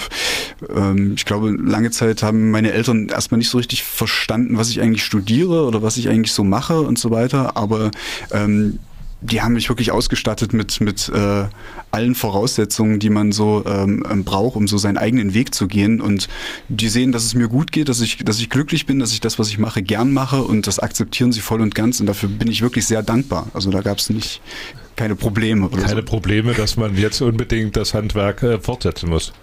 ähm, 0.76 1.14
ich 1.16 1.24
glaube, 1.26 1.52
lange 1.52 1.92
Zeit 1.92 2.24
haben 2.24 2.50
meine 2.50 2.72
Eltern 2.72 3.10
erstmal 3.10 3.38
nicht 3.38 3.50
so 3.50 3.60
richtig 3.60 3.84
verstanden, 3.84 4.58
was 4.58 4.70
ich 4.70 4.82
eigentlich 4.82 5.04
studiere 5.04 5.68
oder 5.68 5.84
was 5.84 5.98
ich 5.98 6.10
eigentlich 6.10 6.34
so 6.34 6.44
mache 6.44 6.82
und 6.82 6.98
so 6.98 7.12
weiter. 7.12 7.58
Aber 7.58 7.92
ähm, 8.32 8.80
die 9.24 9.42
haben 9.42 9.54
mich 9.54 9.70
wirklich 9.70 9.92
ausgestattet 9.92 10.54
mit, 10.54 10.82
mit 10.82 11.10
äh, 11.10 11.46
allen 11.92 12.16
Voraussetzungen, 12.16 13.00
die 13.00 13.10
man 13.10 13.32
so 13.32 13.64
ähm, 13.66 14.04
ähm, 14.10 14.24
braucht, 14.24 14.56
um 14.56 14.68
so 14.68 14.78
seinen 14.78 14.98
eigenen 14.98 15.34
Weg 15.34 15.56
zu 15.56 15.68
gehen. 15.68 16.02
Und 16.02 16.28
die 16.68 16.90
sehen, 16.90 17.12
dass 17.12 17.24
es 17.24 17.34
mir 17.34 17.48
gut 17.48 17.72
geht, 17.72 17.90
dass 17.90 18.02
ich, 18.02 18.18
dass 18.18 18.40
ich 18.40 18.50
glücklich 18.50 18.86
bin, 18.86 19.00
dass 19.00 19.14
ich 19.14 19.22
das, 19.22 19.40
was 19.40 19.50
ich 19.50 19.58
mache, 19.58 19.82
gern 19.82 20.12
mache 20.12 20.44
und 20.44 20.68
das 20.68 20.80
akzeptieren 20.80 21.32
sie 21.32 21.40
voll 21.40 21.62
und 21.62 21.74
ganz. 21.74 22.00
Und 22.00 22.08
dafür 22.08 22.30
bin 22.30 22.50
ich 22.50 22.62
wirklich 22.62 22.86
sehr 22.86 23.02
dankbar. 23.02 23.48
Also 23.54 23.72
da 23.72 23.82
gab 23.82 24.00
es 24.00 24.10
nicht 24.10 24.42
keine 24.96 25.16
Probleme. 25.16 25.70
keine 25.70 25.88
so. 25.88 26.04
Probleme, 26.04 26.54
dass 26.54 26.78
man 26.78 26.96
jetzt 26.98 27.22
unbedingt 27.22 27.76
das 27.76 27.94
Handwerk 27.94 28.44
äh, 28.44 28.60
fortsetzen 28.60 29.10
muss. 29.10 29.34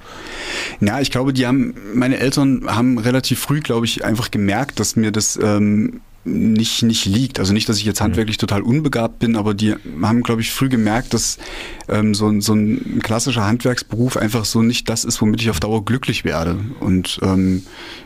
Ja, 0.81 1.01
ich 1.01 1.11
glaube, 1.11 1.33
die 1.33 1.47
haben, 1.47 1.75
meine 1.95 2.19
Eltern 2.19 2.65
haben 2.67 2.99
relativ 2.99 3.41
früh, 3.41 3.61
glaube 3.61 3.87
ich, 3.87 4.05
einfach 4.05 4.31
gemerkt, 4.31 4.79
dass 4.79 4.97
mir 4.97 5.11
das 5.11 5.39
ähm, 5.43 6.01
nicht, 6.25 6.83
nicht 6.83 7.07
liegt. 7.07 7.39
Also 7.39 7.53
nicht, 7.53 7.69
dass 7.69 7.79
ich 7.79 7.85
jetzt 7.85 8.01
handwerklich 8.01 8.37
mhm. 8.37 8.41
total 8.41 8.63
unbegabt 8.63 9.19
bin, 9.19 9.37
aber 9.37 9.55
die 9.55 9.75
haben, 10.03 10.23
glaube 10.23 10.43
ich, 10.43 10.51
früh 10.51 10.69
gemerkt, 10.69 11.15
dass 11.15 11.39
ähm, 11.89 12.15
so, 12.15 12.41
so 12.41 12.55
ein 12.55 13.01
klassischer 13.03 13.47
Handwerksberuf 13.47 14.17
einfach 14.17 14.45
so 14.45 14.63
nicht 14.63 14.89
das 14.89 15.05
ist, 15.05 15.21
womit 15.23 15.41
ich 15.41 15.51
auf 15.51 15.61
Dauer 15.61 15.85
glücklich 15.85 16.25
werde. 16.25 16.59
Und 16.81 17.21
ähm, 17.23 17.63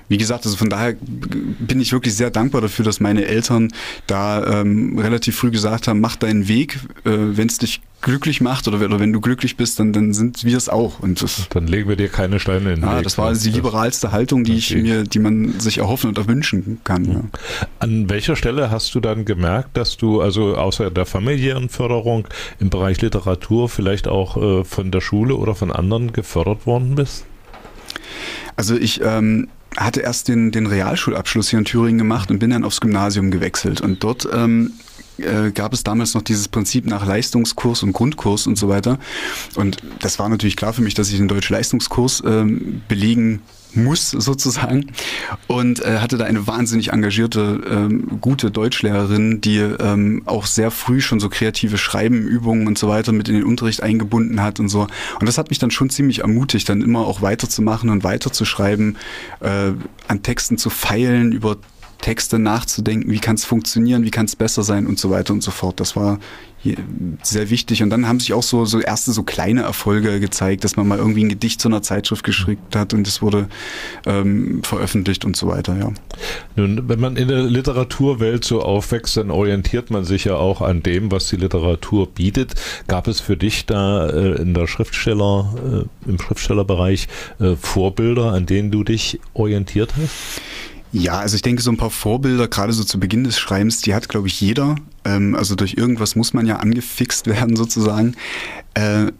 wie 0.08 0.18
gesagt, 0.18 0.44
also 0.44 0.56
von 0.56 0.68
daher 0.68 0.94
bin 1.00 1.80
ich 1.80 1.92
wirklich 1.92 2.14
sehr 2.14 2.30
dankbar 2.30 2.60
dafür, 2.60 2.84
dass 2.84 3.00
meine 3.00 3.24
Eltern 3.24 3.72
da 4.06 4.60
ähm, 4.60 4.98
relativ 4.98 5.36
früh 5.36 5.50
gesagt 5.50 5.88
haben, 5.88 6.00
mach 6.00 6.16
deinen 6.16 6.46
Weg, 6.46 6.78
äh, 7.04 7.10
wenn 7.10 7.48
es 7.48 7.58
dich 7.58 7.80
glücklich 8.04 8.42
macht 8.42 8.68
oder, 8.68 8.84
oder, 8.84 9.00
wenn 9.00 9.12
du 9.14 9.20
glücklich 9.20 9.56
bist, 9.56 9.80
dann, 9.80 9.94
dann 9.94 10.12
sind 10.12 10.44
wir 10.44 10.58
es 10.58 10.68
auch. 10.68 11.00
Und 11.00 11.22
das, 11.22 11.48
dann 11.48 11.66
legen 11.66 11.88
wir 11.88 11.96
dir 11.96 12.08
keine 12.08 12.38
Steine 12.38 12.74
in 12.74 12.80
den 12.80 12.84
ja, 12.88 12.98
Weg. 12.98 13.04
Das 13.04 13.16
war 13.16 13.28
also 13.28 13.48
die 13.48 13.56
liberalste 13.56 14.12
Haltung, 14.12 14.44
die 14.44 14.56
ich 14.56 14.74
mir, 14.76 15.04
die 15.04 15.18
man 15.18 15.58
sich 15.58 15.78
erhoffen 15.78 16.10
und 16.10 16.18
erwünschen 16.18 16.80
kann. 16.84 17.04
Ja. 17.06 17.24
An 17.78 18.03
welcher 18.10 18.36
Stelle 18.36 18.70
hast 18.70 18.94
du 18.94 19.00
dann 19.00 19.24
gemerkt, 19.24 19.76
dass 19.76 19.96
du 19.96 20.20
also 20.20 20.56
außer 20.56 20.90
der 20.90 21.06
familiären 21.06 21.68
Förderung 21.68 22.26
im 22.60 22.70
Bereich 22.70 23.00
Literatur 23.00 23.68
vielleicht 23.68 24.08
auch 24.08 24.36
äh, 24.36 24.64
von 24.64 24.90
der 24.90 25.00
Schule 25.00 25.36
oder 25.36 25.54
von 25.54 25.70
anderen 25.70 26.12
gefördert 26.12 26.66
worden 26.66 26.94
bist? 26.94 27.24
Also 28.56 28.76
ich 28.76 29.00
ähm, 29.02 29.48
hatte 29.76 30.00
erst 30.00 30.28
den, 30.28 30.52
den 30.52 30.66
Realschulabschluss 30.66 31.50
hier 31.50 31.58
in 31.58 31.64
Thüringen 31.64 31.98
gemacht 31.98 32.30
und 32.30 32.38
bin 32.38 32.50
dann 32.50 32.64
aufs 32.64 32.80
Gymnasium 32.80 33.30
gewechselt. 33.30 33.80
Und 33.80 34.02
dort 34.04 34.28
ähm, 34.32 34.72
äh, 35.18 35.50
gab 35.50 35.72
es 35.72 35.84
damals 35.84 36.14
noch 36.14 36.22
dieses 36.22 36.48
Prinzip 36.48 36.86
nach 36.86 37.06
Leistungskurs 37.06 37.82
und 37.82 37.92
Grundkurs 37.92 38.46
und 38.46 38.56
so 38.56 38.68
weiter. 38.68 38.98
Und 39.56 39.78
das 40.00 40.18
war 40.18 40.28
natürlich 40.28 40.56
klar 40.56 40.72
für 40.72 40.82
mich, 40.82 40.94
dass 40.94 41.10
ich 41.10 41.18
den 41.18 41.28
Deutsch-Leistungskurs 41.28 42.22
ähm, 42.26 42.82
belegen 42.88 43.42
muss 43.76 44.10
sozusagen 44.10 44.92
und 45.46 45.80
äh, 45.80 45.98
hatte 45.98 46.16
da 46.16 46.24
eine 46.24 46.46
wahnsinnig 46.46 46.92
engagierte, 46.92 47.60
ähm, 47.68 48.20
gute 48.20 48.50
Deutschlehrerin, 48.50 49.40
die 49.40 49.58
ähm, 49.58 50.22
auch 50.26 50.46
sehr 50.46 50.70
früh 50.70 51.00
schon 51.00 51.20
so 51.20 51.28
kreative 51.28 51.78
Schreibenübungen 51.78 52.66
und 52.66 52.78
so 52.78 52.88
weiter 52.88 53.12
mit 53.12 53.28
in 53.28 53.34
den 53.34 53.44
Unterricht 53.44 53.82
eingebunden 53.82 54.42
hat 54.42 54.60
und 54.60 54.68
so. 54.68 54.82
Und 55.20 55.26
das 55.26 55.38
hat 55.38 55.50
mich 55.50 55.58
dann 55.58 55.70
schon 55.70 55.90
ziemlich 55.90 56.20
ermutigt, 56.20 56.68
dann 56.68 56.82
immer 56.82 57.06
auch 57.06 57.22
weiterzumachen 57.22 57.90
und 57.90 58.04
weiterzuschreiben, 58.04 58.96
äh, 59.40 59.72
an 60.08 60.22
Texten 60.22 60.58
zu 60.58 60.70
feilen, 60.70 61.32
über 61.32 61.56
Texte 62.04 62.38
nachzudenken, 62.38 63.10
wie 63.10 63.18
kann 63.18 63.36
es 63.36 63.46
funktionieren, 63.46 64.04
wie 64.04 64.10
kann 64.10 64.26
es 64.26 64.36
besser 64.36 64.62
sein 64.62 64.86
und 64.86 64.98
so 64.98 65.08
weiter 65.08 65.32
und 65.32 65.42
so 65.42 65.50
fort. 65.50 65.80
Das 65.80 65.96
war 65.96 66.18
sehr 67.22 67.48
wichtig. 67.48 67.82
Und 67.82 67.88
dann 67.88 68.06
haben 68.06 68.20
sich 68.20 68.34
auch 68.34 68.42
so, 68.42 68.66
so 68.66 68.78
erste 68.78 69.12
so 69.12 69.22
kleine 69.22 69.62
Erfolge 69.62 70.20
gezeigt, 70.20 70.64
dass 70.64 70.76
man 70.76 70.86
mal 70.86 70.98
irgendwie 70.98 71.24
ein 71.24 71.30
Gedicht 71.30 71.62
zu 71.62 71.68
einer 71.68 71.80
Zeitschrift 71.80 72.22
geschickt 72.22 72.76
hat 72.76 72.92
und 72.92 73.08
es 73.08 73.22
wurde 73.22 73.48
ähm, 74.04 74.62
veröffentlicht 74.64 75.24
und 75.24 75.34
so 75.34 75.48
weiter, 75.48 75.78
ja. 75.78 75.92
Nun, 76.56 76.86
wenn 76.86 77.00
man 77.00 77.16
in 77.16 77.28
der 77.28 77.44
Literaturwelt 77.44 78.44
so 78.44 78.60
aufwächst, 78.60 79.16
dann 79.16 79.30
orientiert 79.30 79.90
man 79.90 80.04
sich 80.04 80.24
ja 80.24 80.36
auch 80.36 80.60
an 80.60 80.82
dem, 80.82 81.10
was 81.10 81.28
die 81.28 81.36
Literatur 81.36 82.06
bietet. 82.06 82.54
Gab 82.86 83.08
es 83.08 83.20
für 83.20 83.38
dich 83.38 83.64
da 83.64 84.10
äh, 84.10 84.42
in 84.42 84.52
der 84.52 84.66
Schriftsteller, 84.66 85.86
äh, 86.06 86.10
im 86.10 86.20
Schriftstellerbereich 86.20 87.08
äh, 87.40 87.56
Vorbilder, 87.56 88.32
an 88.32 88.44
denen 88.44 88.70
du 88.70 88.84
dich 88.84 89.20
orientiert 89.32 89.94
hast? 89.96 90.42
Ja, 90.94 91.18
also 91.18 91.34
ich 91.34 91.42
denke, 91.42 91.60
so 91.60 91.72
ein 91.72 91.76
paar 91.76 91.90
Vorbilder, 91.90 92.46
gerade 92.46 92.72
so 92.72 92.84
zu 92.84 93.00
Beginn 93.00 93.24
des 93.24 93.36
Schreibens, 93.36 93.80
die 93.80 93.96
hat, 93.96 94.08
glaube 94.08 94.28
ich, 94.28 94.40
jeder. 94.40 94.76
Ähm, 95.04 95.34
also 95.34 95.56
durch 95.56 95.74
irgendwas 95.74 96.14
muss 96.14 96.32
man 96.34 96.46
ja 96.46 96.58
angefixt 96.58 97.26
werden, 97.26 97.56
sozusagen. 97.56 98.14
Äh, 98.74 99.10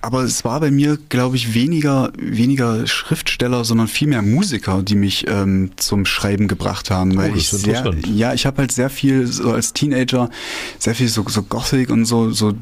aber 0.00 0.22
es 0.22 0.42
war 0.46 0.58
bei 0.60 0.70
mir, 0.70 0.98
glaube 1.10 1.36
ich, 1.36 1.52
weniger, 1.52 2.12
weniger 2.16 2.86
Schriftsteller, 2.86 3.62
sondern 3.66 3.88
vielmehr 3.88 4.22
Musiker, 4.22 4.82
die 4.82 4.94
mich 4.94 5.26
ähm, 5.28 5.72
zum 5.76 6.06
Schreiben 6.06 6.48
gebracht 6.48 6.90
haben. 6.90 7.14
Weil 7.14 7.32
oh, 7.32 7.36
ich 7.36 7.50
sehr, 7.50 7.94
ja, 8.06 8.32
ich 8.32 8.46
habe 8.46 8.62
halt 8.62 8.72
sehr 8.72 8.88
viel 8.88 9.26
so 9.26 9.52
als 9.52 9.74
Teenager, 9.74 10.30
sehr 10.78 10.94
viel 10.94 11.08
so, 11.08 11.28
so 11.28 11.42
Gothic 11.42 11.90
und 11.90 12.06
so, 12.06 12.30
so 12.30 12.54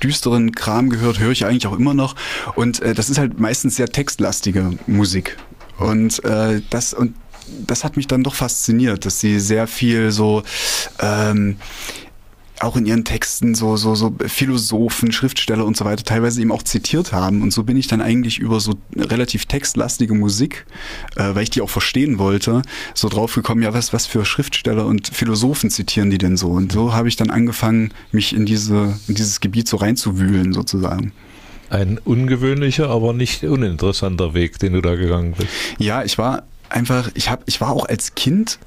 düsteren 0.00 0.52
Kram 0.52 0.90
gehört, 0.90 1.18
höre 1.18 1.32
ich 1.32 1.44
eigentlich 1.44 1.66
auch 1.66 1.76
immer 1.76 1.92
noch. 1.92 2.14
Und 2.54 2.80
äh, 2.82 2.94
das 2.94 3.10
ist 3.10 3.18
halt 3.18 3.40
meistens 3.40 3.74
sehr 3.74 3.88
textlastige 3.88 4.78
Musik. 4.86 5.36
Und 5.78 6.24
äh, 6.24 6.62
das 6.70 6.94
und 6.94 7.14
das 7.66 7.84
hat 7.84 7.96
mich 7.96 8.06
dann 8.06 8.22
doch 8.22 8.34
fasziniert, 8.34 9.04
dass 9.06 9.20
sie 9.20 9.40
sehr 9.40 9.66
viel 9.66 10.10
so 10.10 10.42
ähm, 11.00 11.56
auch 12.60 12.76
in 12.76 12.86
ihren 12.86 13.04
Texten 13.04 13.54
so, 13.54 13.76
so, 13.76 13.94
so 13.94 14.14
Philosophen, 14.26 15.12
Schriftsteller 15.12 15.64
und 15.64 15.76
so 15.76 15.84
weiter 15.84 16.04
teilweise 16.04 16.40
eben 16.40 16.52
auch 16.52 16.62
zitiert 16.62 17.12
haben. 17.12 17.42
Und 17.42 17.52
so 17.52 17.64
bin 17.64 17.76
ich 17.76 17.86
dann 17.86 18.00
eigentlich 18.00 18.38
über 18.38 18.60
so 18.60 18.74
relativ 18.96 19.46
textlastige 19.46 20.14
Musik, 20.14 20.66
äh, 21.16 21.34
weil 21.34 21.42
ich 21.42 21.50
die 21.50 21.60
auch 21.60 21.70
verstehen 21.70 22.18
wollte, 22.18 22.62
so 22.94 23.08
drauf 23.08 23.34
gekommen, 23.34 23.62
ja, 23.62 23.74
was, 23.74 23.92
was 23.92 24.06
für 24.06 24.24
Schriftsteller 24.24 24.86
und 24.86 25.08
Philosophen 25.08 25.70
zitieren 25.70 26.10
die 26.10 26.18
denn 26.18 26.36
so? 26.36 26.48
Und 26.48 26.72
so 26.72 26.94
habe 26.94 27.08
ich 27.08 27.16
dann 27.16 27.30
angefangen, 27.30 27.92
mich 28.10 28.34
in 28.34 28.46
diese, 28.46 28.98
in 29.06 29.14
dieses 29.14 29.40
Gebiet 29.40 29.68
so 29.68 29.76
reinzuwühlen 29.76 30.52
sozusagen. 30.52 31.12
Ein 31.68 31.98
ungewöhnlicher, 31.98 32.88
aber 32.88 33.12
nicht 33.12 33.42
uninteressanter 33.42 34.34
Weg, 34.34 34.58
den 34.60 34.74
du 34.74 34.80
da 34.80 34.94
gegangen 34.94 35.34
bist. 35.36 35.48
Ja, 35.78 36.04
ich 36.04 36.16
war 36.16 36.44
einfach, 36.68 37.10
ich 37.14 37.30
habe, 37.30 37.42
ich 37.46 37.60
war 37.60 37.70
auch 37.70 37.86
als 37.86 38.14
Kind 38.14 38.58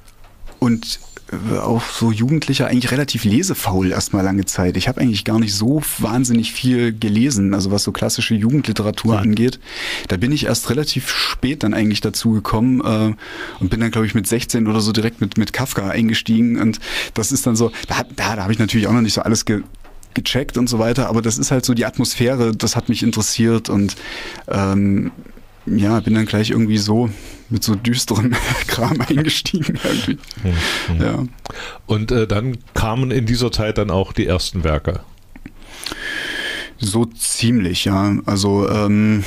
und 0.58 1.00
äh, 1.32 1.58
auch 1.58 1.82
so 1.82 2.10
Jugendlicher 2.10 2.66
eigentlich 2.66 2.90
relativ 2.90 3.24
lesefaul 3.24 3.92
erstmal 3.92 4.24
lange 4.24 4.44
Zeit. 4.46 4.76
Ich 4.76 4.88
habe 4.88 5.00
eigentlich 5.00 5.24
gar 5.24 5.38
nicht 5.38 5.54
so 5.54 5.82
wahnsinnig 5.98 6.52
viel 6.52 6.92
gelesen, 6.92 7.54
also 7.54 7.70
was 7.70 7.84
so 7.84 7.92
klassische 7.92 8.34
Jugendliteratur 8.34 9.14
mhm. 9.14 9.20
angeht. 9.20 9.60
Da 10.08 10.16
bin 10.16 10.32
ich 10.32 10.46
erst 10.46 10.70
relativ 10.70 11.08
spät 11.08 11.62
dann 11.62 11.74
eigentlich 11.74 12.00
dazu 12.00 12.32
gekommen 12.32 12.80
äh, 12.80 13.14
und 13.60 13.70
bin 13.70 13.80
dann, 13.80 13.90
glaube 13.90 14.06
ich, 14.06 14.14
mit 14.14 14.26
16 14.26 14.66
oder 14.66 14.80
so 14.80 14.92
direkt 14.92 15.20
mit, 15.20 15.38
mit 15.38 15.52
Kafka 15.52 15.88
eingestiegen. 15.88 16.60
Und 16.60 16.80
das 17.14 17.32
ist 17.32 17.46
dann 17.46 17.56
so, 17.56 17.70
da, 17.88 18.02
da, 18.16 18.36
da 18.36 18.42
habe 18.42 18.52
ich 18.52 18.58
natürlich 18.58 18.86
auch 18.86 18.92
noch 18.92 19.02
nicht 19.02 19.14
so 19.14 19.22
alles 19.22 19.44
ge 19.44 19.62
gecheckt 20.12 20.58
und 20.58 20.68
so 20.68 20.80
weiter, 20.80 21.08
aber 21.08 21.22
das 21.22 21.38
ist 21.38 21.52
halt 21.52 21.64
so 21.64 21.72
die 21.72 21.86
Atmosphäre, 21.86 22.50
das 22.50 22.74
hat 22.74 22.88
mich 22.88 23.04
interessiert 23.04 23.68
und 23.68 23.94
ähm, 24.48 25.12
ja, 25.66 26.00
bin 26.00 26.14
dann 26.14 26.26
gleich 26.26 26.50
irgendwie 26.50 26.78
so 26.78 27.10
mit 27.50 27.62
so 27.64 27.74
düsteren 27.74 28.34
Kram 28.66 29.00
eingestiegen. 29.00 29.78
Irgendwie. 29.82 30.18
Mhm. 30.92 31.02
Ja. 31.02 31.24
Und 31.86 32.12
äh, 32.12 32.26
dann 32.26 32.58
kamen 32.74 33.10
in 33.10 33.26
dieser 33.26 33.52
Zeit 33.52 33.78
dann 33.78 33.90
auch 33.90 34.12
die 34.12 34.26
ersten 34.26 34.64
Werke. 34.64 35.00
So 36.78 37.04
ziemlich, 37.04 37.84
ja. 37.84 38.16
Also 38.24 38.68
ähm, 38.68 39.24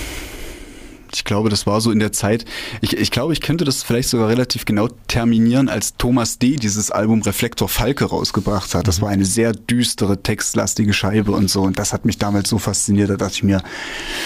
ich 1.16 1.24
glaube, 1.26 1.50
das 1.50 1.68
war 1.68 1.82
so 1.82 1.92
in 1.92 2.00
der 2.00 2.12
Zeit. 2.12 2.46
Ich, 2.82 2.98
ich 2.98 3.12
glaube, 3.12 3.34
ich 3.34 3.42
könnte 3.42 3.66
das 3.66 3.84
vielleicht 3.84 4.10
sogar 4.10 4.30
relativ 4.30 4.66
genau 4.66 4.88
terminieren, 5.08 5.70
als 5.70 5.96
Thomas 5.98 6.40
D. 6.40 6.56
dieses 6.56 6.92
Album 6.92 7.22
Reflektor 7.22 7.70
Falke 7.70 8.06
rausgebracht 8.06 8.74
hat. 8.76 8.88
Das 8.88 9.00
mhm. 9.00 9.04
war 9.04 9.10
eine 9.10 9.26
sehr 9.26 9.54
düstere, 9.54 10.22
textlastige 10.22 10.94
Scheibe 10.94 11.32
und 11.32 11.50
so. 11.50 11.62
Und 11.62 11.80
das 11.80 11.94
hat 11.94 12.06
mich 12.06 12.18
damals 12.18 12.50
so 12.50 12.58
fasziniert, 12.58 13.10
da 13.10 13.18
dachte 13.18 13.34
ich 13.36 13.44
mir, 13.44 13.62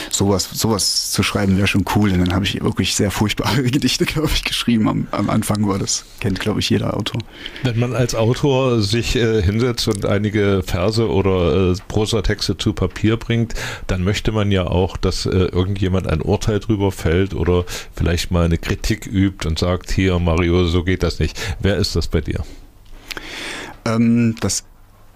sowas, 0.10 0.50
sowas 0.54 1.12
zu 1.12 1.24
schreiben 1.24 1.58
wäre 1.58 1.68
schon 1.68 1.86
cool. 1.96 2.12
Und 2.12 2.20
dann 2.20 2.34
habe 2.34 2.46
ich 2.46 2.62
wirklich 2.62 2.96
sehr 2.96 3.12
furchtbare 3.12 3.64
Gedichte, 3.78 4.06
glaube 4.06 4.30
ich, 4.34 4.44
geschrieben 4.44 4.88
am, 4.88 5.08
am 5.12 5.30
Anfang 5.30 5.68
war 5.68 5.80
das. 5.80 6.06
Kennt, 6.20 6.40
glaube 6.40 6.60
ich, 6.60 6.70
jeder 6.70 6.96
Autor. 6.96 7.22
Wenn 7.64 7.80
man 7.80 7.94
als 7.94 8.16
Autor 8.16 8.82
sich 8.82 9.16
äh, 9.16 9.42
hinsetzt 9.42 9.88
und 9.88 10.06
einige 10.06 10.64
Verse 10.66 11.08
oder 11.08 11.72
äh, 11.72 11.76
Prosatexte 11.88 12.58
zu 12.58 12.74
Papier 12.74 13.18
bringt, 13.18 13.54
dann 13.88 14.04
möchte 14.04 14.32
man 14.32 14.52
ja 14.52 14.68
auch, 14.68 14.98
dass 14.98 15.26
äh, 15.26 15.30
irgendjemand 15.30 16.08
ein 16.08 16.22
Urteil 16.22 16.60
drüber 16.60 16.77
drüber 16.78 16.92
fällt 16.92 17.34
oder 17.34 17.66
vielleicht 17.96 18.32
mal 18.32 18.46
eine 18.46 18.58
Kritik 18.58 19.08
übt 19.08 19.48
und 19.48 19.60
sagt, 19.60 19.92
hier 19.92 20.20
Mario, 20.20 20.66
so 20.66 20.84
geht 20.84 21.04
das 21.04 21.20
nicht. 21.20 21.40
Wer 21.60 21.78
ist 21.78 21.96
das 21.96 22.08
bei 22.08 22.22
dir? 22.22 22.44
Ähm, 23.86 24.36
das 24.40 24.64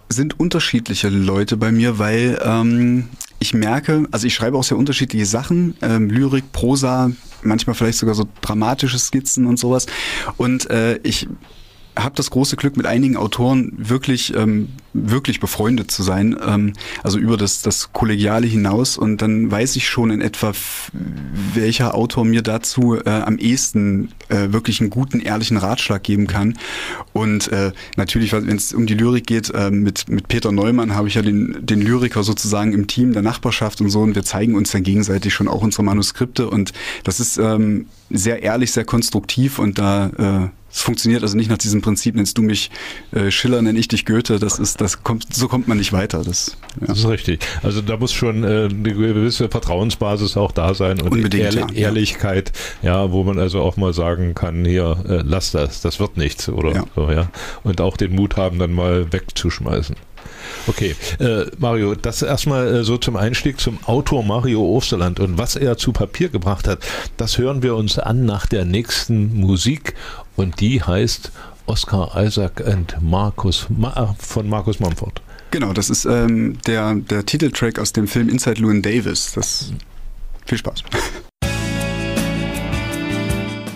sind 0.09 0.39
unterschiedliche 0.39 1.09
Leute 1.09 1.55
bei 1.55 1.71
mir, 1.71 1.99
weil 1.99 2.41
ähm, 2.43 3.09
ich 3.39 3.53
merke, 3.53 4.07
also 4.11 4.27
ich 4.27 4.33
schreibe 4.33 4.57
auch 4.57 4.63
sehr 4.63 4.77
unterschiedliche 4.77 5.25
Sachen, 5.25 5.75
ähm, 5.81 6.09
Lyrik, 6.09 6.51
Prosa, 6.51 7.11
manchmal 7.43 7.75
vielleicht 7.75 7.99
sogar 7.99 8.15
so 8.15 8.27
dramatische 8.41 8.99
Skizzen 8.99 9.45
und 9.45 9.57
sowas. 9.57 9.85
Und 10.37 10.69
äh, 10.69 10.97
ich 11.03 11.27
habe 11.97 12.15
das 12.15 12.29
große 12.29 12.55
Glück, 12.55 12.77
mit 12.77 12.85
einigen 12.85 13.17
Autoren 13.17 13.73
wirklich, 13.75 14.33
ähm, 14.35 14.69
wirklich 14.93 15.39
befreundet 15.39 15.91
zu 15.91 16.03
sein, 16.03 16.37
ähm, 16.45 16.73
also 17.03 17.17
über 17.17 17.37
das, 17.37 17.61
das 17.61 17.91
Kollegiale 17.91 18.47
hinaus. 18.47 18.97
Und 18.97 19.21
dann 19.21 19.51
weiß 19.51 19.75
ich 19.75 19.87
schon 19.87 20.09
in 20.09 20.21
etwa, 20.21 20.53
welcher 21.53 21.95
Autor 21.95 22.23
mir 22.23 22.41
dazu 22.41 22.95
äh, 22.95 23.09
am 23.09 23.37
ehesten 23.37 24.11
äh, 24.29 24.51
wirklich 24.51 24.79
einen 24.79 24.89
guten, 24.89 25.19
ehrlichen 25.19 25.57
Ratschlag 25.57 26.03
geben 26.03 26.27
kann. 26.27 26.57
Und 27.13 27.49
äh, 27.49 27.71
natürlich, 27.97 28.31
wenn 28.31 28.55
es 28.55 28.73
um 28.73 28.85
die 28.85 28.95
Lyrik 28.95 29.27
geht, 29.27 29.49
äh, 29.49 29.69
mit, 29.69 30.07
mit 30.09 30.27
Peter 30.27 30.51
Neumann 30.51 30.95
habe 30.95 31.09
ich 31.09 31.15
ja 31.15 31.21
den, 31.21 31.57
den 31.65 31.81
Lyriker 31.81 32.23
sozusagen 32.23 32.73
im 32.73 32.87
Team 32.87 33.13
der 33.13 33.21
Nachbarschaft 33.21 33.81
und 33.81 33.89
so. 33.89 34.01
Und 34.01 34.15
wir 34.15 34.23
zeigen 34.23 34.55
uns 34.55 34.71
dann 34.71 34.83
gegenseitig 34.83 35.33
schon 35.33 35.49
auch 35.49 35.61
unsere 35.61 35.83
Manuskripte. 35.83 36.49
Und 36.49 36.71
das 37.03 37.19
ist 37.19 37.37
ähm, 37.37 37.87
sehr 38.09 38.43
ehrlich, 38.43 38.71
sehr 38.71 38.85
konstruktiv 38.85 39.59
und 39.59 39.77
da 39.77 40.49
äh, 40.49 40.60
es 40.73 40.81
funktioniert 40.81 41.21
also 41.21 41.35
nicht 41.35 41.49
nach 41.49 41.57
diesem 41.57 41.81
Prinzip, 41.81 42.15
nennst 42.15 42.37
du 42.37 42.41
mich 42.41 42.71
äh, 43.11 43.29
Schiller, 43.31 43.61
nenne 43.61 43.77
ich 43.77 43.87
dich 43.87 44.05
Goethe. 44.05 44.39
Das 44.39 44.59
ist, 44.59 44.79
das 44.79 45.03
kommt, 45.03 45.33
so 45.33 45.47
kommt 45.47 45.67
man 45.67 45.77
nicht 45.77 45.93
weiter. 45.93 46.23
Das, 46.23 46.57
ja. 46.79 46.87
das 46.87 46.99
ist 46.99 47.07
richtig. 47.07 47.39
Also 47.61 47.81
da 47.81 47.97
muss 47.97 48.13
schon 48.13 48.43
äh, 48.43 48.69
eine 48.69 48.93
gewisse 48.93 49.49
Vertrauensbasis 49.49 50.37
auch 50.37 50.51
da 50.51 50.73
sein 50.73 51.01
und 51.01 51.11
Unbedingt, 51.11 51.43
Ehrli 51.43 51.59
ja. 51.59 51.87
Ehrlichkeit, 51.87 52.51
ja, 52.81 53.11
wo 53.11 53.23
man 53.23 53.39
also 53.39 53.61
auch 53.61 53.77
mal 53.77 53.93
sagen 53.93 54.33
kann, 54.33 54.65
hier, 54.65 55.03
äh, 55.07 55.21
lass 55.25 55.51
das, 55.51 55.81
das 55.81 55.99
wird 55.99 56.17
nichts 56.17 56.47
oder 56.49 56.73
ja. 56.73 56.83
so, 56.95 57.11
ja. 57.11 57.29
Und 57.63 57.81
auch 57.81 57.97
den 57.97 58.15
Mut 58.15 58.37
haben, 58.37 58.59
dann 58.59 58.71
mal 58.71 59.11
wegzuschmeißen. 59.11 59.95
Okay, 60.67 60.95
äh, 61.19 61.45
Mario, 61.57 61.95
das 61.95 62.21
erstmal 62.21 62.67
äh, 62.67 62.83
so 62.83 62.97
zum 62.97 63.15
Einstieg 63.15 63.59
zum 63.59 63.79
Autor 63.85 64.23
Mario 64.23 64.63
Osterland 64.63 65.19
und 65.19 65.37
was 65.37 65.55
er 65.55 65.77
zu 65.77 65.91
Papier 65.91 66.29
gebracht 66.29 66.67
hat, 66.67 66.79
das 67.17 67.37
hören 67.37 67.63
wir 67.63 67.75
uns 67.75 67.97
an 67.97 68.25
nach 68.25 68.45
der 68.45 68.65
nächsten 68.65 69.39
Musik 69.39 69.95
und 70.35 70.59
die 70.59 70.83
heißt 70.83 71.31
Oscar 71.65 72.11
Isaac 72.15 72.63
und 72.65 72.97
Markus 73.01 73.67
Ma 73.69 74.15
von 74.19 74.47
Markus 74.49 74.79
Mumford. 74.79 75.21
Genau, 75.51 75.73
das 75.73 75.89
ist 75.89 76.05
ähm, 76.05 76.57
der, 76.65 76.95
der 76.95 77.25
Titeltrack 77.25 77.79
aus 77.79 77.91
dem 77.91 78.07
Film 78.07 78.29
Inside 78.29 78.61
Llewyn 78.61 78.81
Davis. 78.81 79.33
Das 79.33 79.73
viel 80.45 80.57
Spaß. 80.57 80.83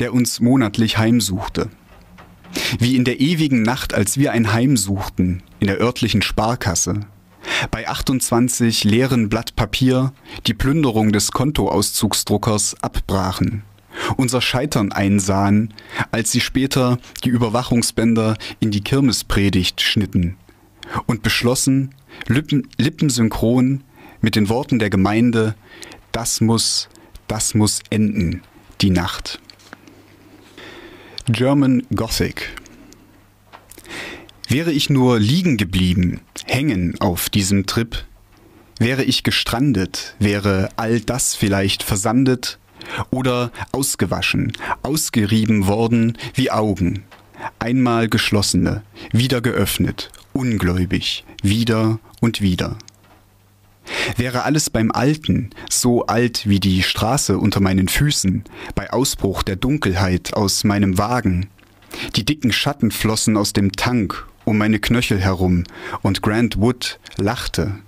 der 0.00 0.14
uns 0.14 0.40
monatlich 0.40 0.96
heimsuchte. 0.96 1.68
Wie 2.78 2.96
in 2.96 3.04
der 3.04 3.20
ewigen 3.20 3.62
Nacht, 3.62 3.92
als 3.92 4.16
wir 4.16 4.32
ein 4.32 4.52
Heim 4.52 4.78
suchten, 4.78 5.42
in 5.60 5.66
der 5.66 5.80
örtlichen 5.80 6.22
Sparkasse. 6.22 7.00
Bei 7.70 7.86
28 7.88 8.84
leeren 8.84 9.28
Blatt 9.28 9.54
Papier 9.54 10.12
die 10.46 10.54
Plünderung 10.54 11.12
des 11.12 11.30
Kontoauszugsdruckers 11.30 12.76
abbrachen. 12.82 13.64
Unser 14.16 14.40
Scheitern 14.40 14.92
einsahen, 14.92 15.74
als 16.10 16.32
sie 16.32 16.40
später 16.40 16.98
die 17.22 17.28
Überwachungsbänder 17.28 18.38
in 18.60 18.70
die 18.70 18.80
Kirmespredigt 18.80 19.82
schnitten 19.82 20.36
und 21.06 21.22
beschlossen, 21.22 21.94
Lippen, 22.26 22.68
lippensynchron 22.78 23.82
mit 24.20 24.36
den 24.36 24.48
Worten 24.48 24.78
der 24.78 24.90
Gemeinde, 24.90 25.54
das 26.12 26.40
muss, 26.40 26.88
das 27.28 27.54
muss 27.54 27.80
enden, 27.90 28.42
die 28.80 28.90
Nacht. 28.90 29.40
German 31.26 31.82
Gothic. 31.94 32.50
Wäre 34.48 34.72
ich 34.72 34.90
nur 34.90 35.18
liegen 35.18 35.56
geblieben, 35.56 36.20
hängen 36.46 37.00
auf 37.00 37.30
diesem 37.30 37.66
Trip, 37.66 38.04
wäre 38.78 39.04
ich 39.04 39.22
gestrandet, 39.22 40.14
wäre 40.18 40.68
all 40.76 41.00
das 41.00 41.34
vielleicht 41.34 41.82
versandet 41.82 42.58
oder 43.10 43.50
ausgewaschen, 43.72 44.52
ausgerieben 44.82 45.66
worden 45.66 46.18
wie 46.34 46.50
Augen, 46.50 47.04
einmal 47.58 48.08
geschlossene, 48.08 48.82
wieder 49.12 49.40
geöffnet, 49.40 50.10
ungläubig, 50.34 51.24
wieder 51.42 51.98
und 52.20 52.42
wieder. 52.42 52.76
Wäre 54.16 54.42
alles 54.42 54.70
beim 54.70 54.90
Alten, 54.92 55.50
so 55.70 56.06
alt 56.06 56.48
wie 56.48 56.60
die 56.60 56.82
Straße 56.82 57.38
unter 57.38 57.60
meinen 57.60 57.88
Füßen, 57.88 58.44
bei 58.74 58.92
Ausbruch 58.92 59.42
der 59.42 59.56
Dunkelheit 59.56 60.34
aus 60.34 60.64
meinem 60.64 60.98
Wagen. 60.98 61.48
Die 62.16 62.24
dicken 62.24 62.52
Schatten 62.52 62.90
flossen 62.90 63.36
aus 63.36 63.52
dem 63.52 63.72
Tank 63.72 64.26
um 64.44 64.58
meine 64.58 64.78
Knöchel 64.78 65.18
herum 65.18 65.64
und 66.02 66.20
Grant 66.20 66.58
Wood 66.58 66.98
lachte. 67.16 67.78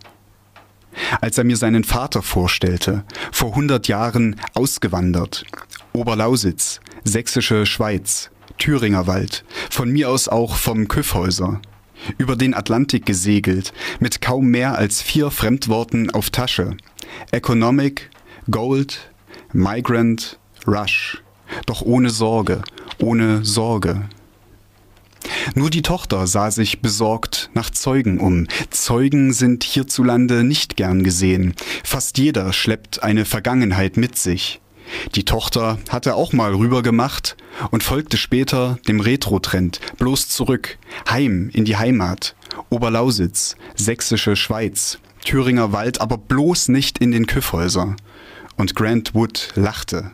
Als 1.21 1.37
er 1.37 1.45
mir 1.45 1.57
seinen 1.57 1.85
Vater 1.85 2.23
vorstellte, 2.23 3.05
vor 3.31 3.55
hundert 3.55 3.89
Jahren 3.89 4.37
ausgewandert, 4.55 5.45
Oberlausitz, 5.93 6.81
Sächsische 7.05 7.67
Schweiz, 7.67 8.31
Thüringer 8.59 9.07
Wald, 9.07 9.45
von 9.71 9.91
mir 9.91 10.09
aus 10.09 10.29
auch 10.29 10.57
vom 10.57 10.89
Küffhäuser, 10.89 11.61
über 12.19 12.37
den 12.37 12.55
Atlantik 12.55 13.07
gesegelt, 13.07 13.73
mit 14.01 14.21
kaum 14.21 14.47
mehr 14.49 14.77
als 14.77 15.03
vier 15.03 15.31
Fremdworten 15.31 16.11
auf 16.11 16.31
Tasche. 16.31 16.77
Economic, 17.33 18.11
Gold, 18.51 19.11
Migrant, 19.53 20.39
Rush. 20.67 21.23
Doch 21.67 21.83
ohne 21.83 22.11
Sorge, 22.11 22.63
ohne 22.99 23.45
Sorge. 23.45 24.09
Nur 25.55 25.71
die 25.71 25.83
Tochter 25.83 26.27
sah 26.27 26.51
sich 26.51 26.81
besorgt 26.81 27.51
nach 27.55 27.71
Zeugen 27.71 28.19
um. 28.19 28.47
Zeugen 28.71 29.33
sind 29.33 29.65
hierzulande 29.65 30.45
nicht 30.45 30.77
gern 30.77 31.03
gesehen. 31.03 31.55
Fast 31.85 32.19
jeder 32.19 32.53
schleppt 32.53 33.03
eine 33.03 33.25
Vergangenheit 33.25 33.97
mit 33.97 34.17
sich. 34.17 34.61
Die 35.15 35.25
Tochter 35.25 35.79
hatte 35.89 36.15
auch 36.15 36.33
mal 36.33 36.55
rüber 36.55 36.83
gemacht 36.83 37.37
und 37.71 37.83
folgte 37.83 38.17
später 38.17 38.79
dem 38.87 39.01
Retro-Trend, 39.01 39.81
bloß 39.99 40.29
zurück, 40.29 40.79
heim 41.09 41.51
in 41.53 41.65
die 41.65 41.77
Heimat, 41.77 42.35
Oberlausitz, 42.71 43.57
sächsische 43.75 44.37
Schweiz, 44.37 44.99
Thüringer 45.25 45.73
Wald, 45.73 46.01
aber 46.01 46.19
bloß 46.19 46.69
nicht 46.69 46.99
in 46.99 47.11
den 47.11 47.27
Küffhäuser. 47.27 47.97
Und 48.57 48.75
Grant 48.75 49.15
Wood 49.15 49.51
lachte. 49.55 50.11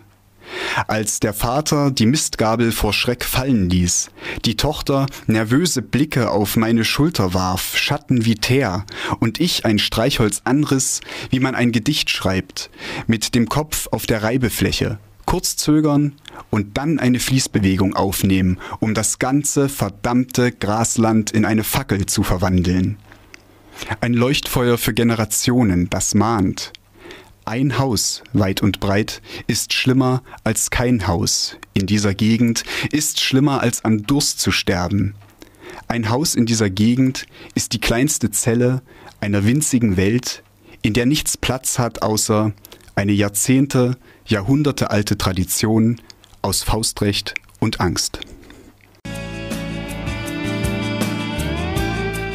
Als 0.86 1.20
der 1.20 1.34
Vater 1.34 1.90
die 1.90 2.06
Mistgabel 2.06 2.72
vor 2.72 2.92
Schreck 2.92 3.24
fallen 3.24 3.68
ließ, 3.68 4.10
die 4.44 4.56
Tochter 4.56 5.06
nervöse 5.26 5.82
Blicke 5.82 6.30
auf 6.30 6.56
meine 6.56 6.84
Schulter 6.84 7.34
warf, 7.34 7.76
Schatten 7.76 8.24
wie 8.24 8.34
Teer, 8.34 8.84
und 9.20 9.40
ich 9.40 9.64
ein 9.64 9.78
Streichholz 9.78 10.42
anriss, 10.44 11.00
wie 11.30 11.40
man 11.40 11.54
ein 11.54 11.72
Gedicht 11.72 12.10
schreibt, 12.10 12.70
mit 13.06 13.34
dem 13.34 13.48
Kopf 13.48 13.88
auf 13.90 14.06
der 14.06 14.22
Reibefläche, 14.22 14.98
kurz 15.26 15.56
zögern 15.56 16.12
und 16.50 16.76
dann 16.78 16.98
eine 16.98 17.20
Fließbewegung 17.20 17.94
aufnehmen, 17.94 18.58
um 18.80 18.94
das 18.94 19.18
ganze 19.18 19.68
verdammte 19.68 20.52
Grasland 20.52 21.30
in 21.30 21.44
eine 21.44 21.64
Fackel 21.64 22.06
zu 22.06 22.22
verwandeln. 22.22 22.98
Ein 24.00 24.14
Leuchtfeuer 24.14 24.78
für 24.78 24.94
Generationen, 24.94 25.88
das 25.90 26.14
mahnt. 26.14 26.72
Ein 27.44 27.76
Haus, 27.76 28.22
weit 28.32 28.62
und 28.62 28.78
breit, 28.78 29.20
ist 29.48 29.72
schlimmer 29.72 30.22
als 30.44 30.70
kein 30.70 31.08
Haus 31.08 31.56
in 31.74 31.86
dieser 31.86 32.14
Gegend, 32.14 32.62
ist 32.92 33.20
schlimmer 33.20 33.60
als 33.60 33.84
an 33.84 34.04
Durst 34.04 34.38
zu 34.38 34.52
sterben. 34.52 35.14
Ein 35.88 36.08
Haus 36.08 36.36
in 36.36 36.46
dieser 36.46 36.70
Gegend 36.70 37.26
ist 37.56 37.72
die 37.72 37.80
kleinste 37.80 38.30
Zelle 38.30 38.80
einer 39.20 39.44
winzigen 39.44 39.96
Welt, 39.96 40.44
in 40.82 40.92
der 40.92 41.04
nichts 41.04 41.36
Platz 41.36 41.80
hat 41.80 42.02
außer 42.02 42.52
eine 42.94 43.12
Jahrzehnte, 43.12 43.96
Jahrhunderte 44.24 44.90
alte 44.90 45.18
Tradition 45.18 46.00
aus 46.42 46.62
Faustrecht 46.62 47.34
und 47.58 47.80
Angst. 47.80 48.20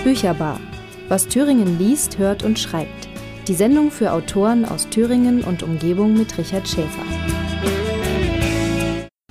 Bücherbar. 0.04 0.60
Was 1.08 1.28
Thüringen 1.28 1.80
liest, 1.80 2.18
hört 2.18 2.44
und 2.44 2.60
schreibt. 2.60 3.07
Die 3.48 3.54
Sendung 3.54 3.92
für 3.92 4.12
Autoren 4.12 4.66
aus 4.66 4.90
Thüringen 4.90 5.42
und 5.42 5.64
Umgebung 5.64 6.18
mit 6.18 6.38
Richard 6.38 6.68
Schäfer. 6.68 7.04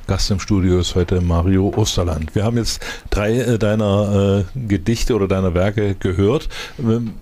Gast 0.07 0.31
im 0.31 0.41
Studio 0.41 0.79
ist 0.79 0.95
heute 0.95 1.21
Mario 1.21 1.71
Osterland. 1.77 2.35
Wir 2.35 2.43
haben 2.43 2.57
jetzt 2.57 2.81
drei 3.11 3.37
äh, 3.37 3.59
deiner 3.59 4.47
äh, 4.57 4.59
Gedichte 4.69 5.15
oder 5.15 5.29
deiner 5.29 5.53
Werke 5.53 5.97
gehört. 5.97 6.49
Ähm, 6.79 7.13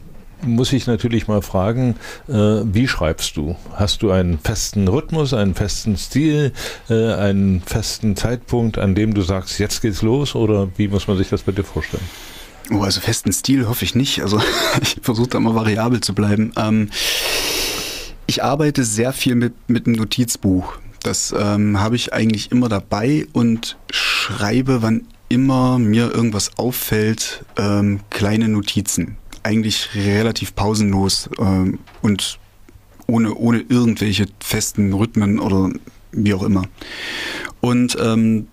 muss 0.43 0.73
ich 0.73 0.87
natürlich 0.87 1.27
mal 1.27 1.43
fragen, 1.43 1.97
äh, 2.29 2.33
wie 2.33 2.87
schreibst 2.87 3.37
du? 3.37 3.57
Hast 3.73 4.03
du 4.03 4.13
einen 4.13 4.39
festen 4.39 4.87
Rhythmus, 4.87 5.35
einen 5.35 5.57
festen 5.57 5.97
Stil, 5.97 6.53
äh, 6.89 7.13
einen 7.15 7.61
festen 7.63 8.15
Zeitpunkt, 8.15 8.79
an 8.79 8.95
dem 8.95 9.15
du 9.15 9.23
sagst, 9.23 9.59
jetzt 9.59 9.83
geht's 9.83 10.03
los? 10.03 10.37
Oder 10.37 10.69
wie 10.77 10.87
muss 10.87 11.09
man 11.09 11.17
sich 11.17 11.29
das 11.29 11.45
dir 11.45 11.65
vorstellen? 11.65 12.05
Oh, 12.71 12.83
also 12.83 13.01
festen 13.01 13.33
Stil 13.33 13.69
hoffe 13.69 13.85
ich 13.85 13.95
nicht. 13.95 14.23
Also 14.23 14.41
ich 14.83 14.97
versuche 15.03 15.29
da 15.29 15.41
mal 15.41 15.55
variabel 15.55 16.01
zu 16.01 16.15
bleiben. 16.15 16.53
Ähm, 16.57 16.91
ich 18.27 18.43
arbeite 18.43 18.85
sehr 18.85 19.13
viel 19.13 19.35
mit, 19.35 19.53
mit 19.69 19.87
einem 19.87 19.97
Notizbuch. 19.97 20.79
Das 21.03 21.35
ähm, 21.39 21.79
habe 21.81 21.97
ich 21.97 22.15
eigentlich 22.15 22.51
immer 22.51 22.71
dabei 22.71 23.27
und 23.35 23.77
schreibe, 23.91 24.81
wann 24.81 25.07
immer 25.29 25.79
mir 25.79 26.15
irgendwas 26.15 26.57
auffällt, 26.57 27.45
ähm, 27.59 28.01
kleine 28.11 28.49
Notizen. 28.49 29.17
Eigentlich 29.43 29.91
relativ 29.95 30.55
pausenlos 30.55 31.29
ähm, 31.39 31.79
und 32.01 32.39
ohne, 33.07 33.35
ohne 33.35 33.61
irgendwelche 33.69 34.27
festen 34.41 34.95
Rhythmen 34.95 35.39
oder 35.39 35.71
wie 36.13 36.33
auch 36.33 36.43
immer. 36.43 36.63
Und 37.61 37.97
ähm, 38.01 38.47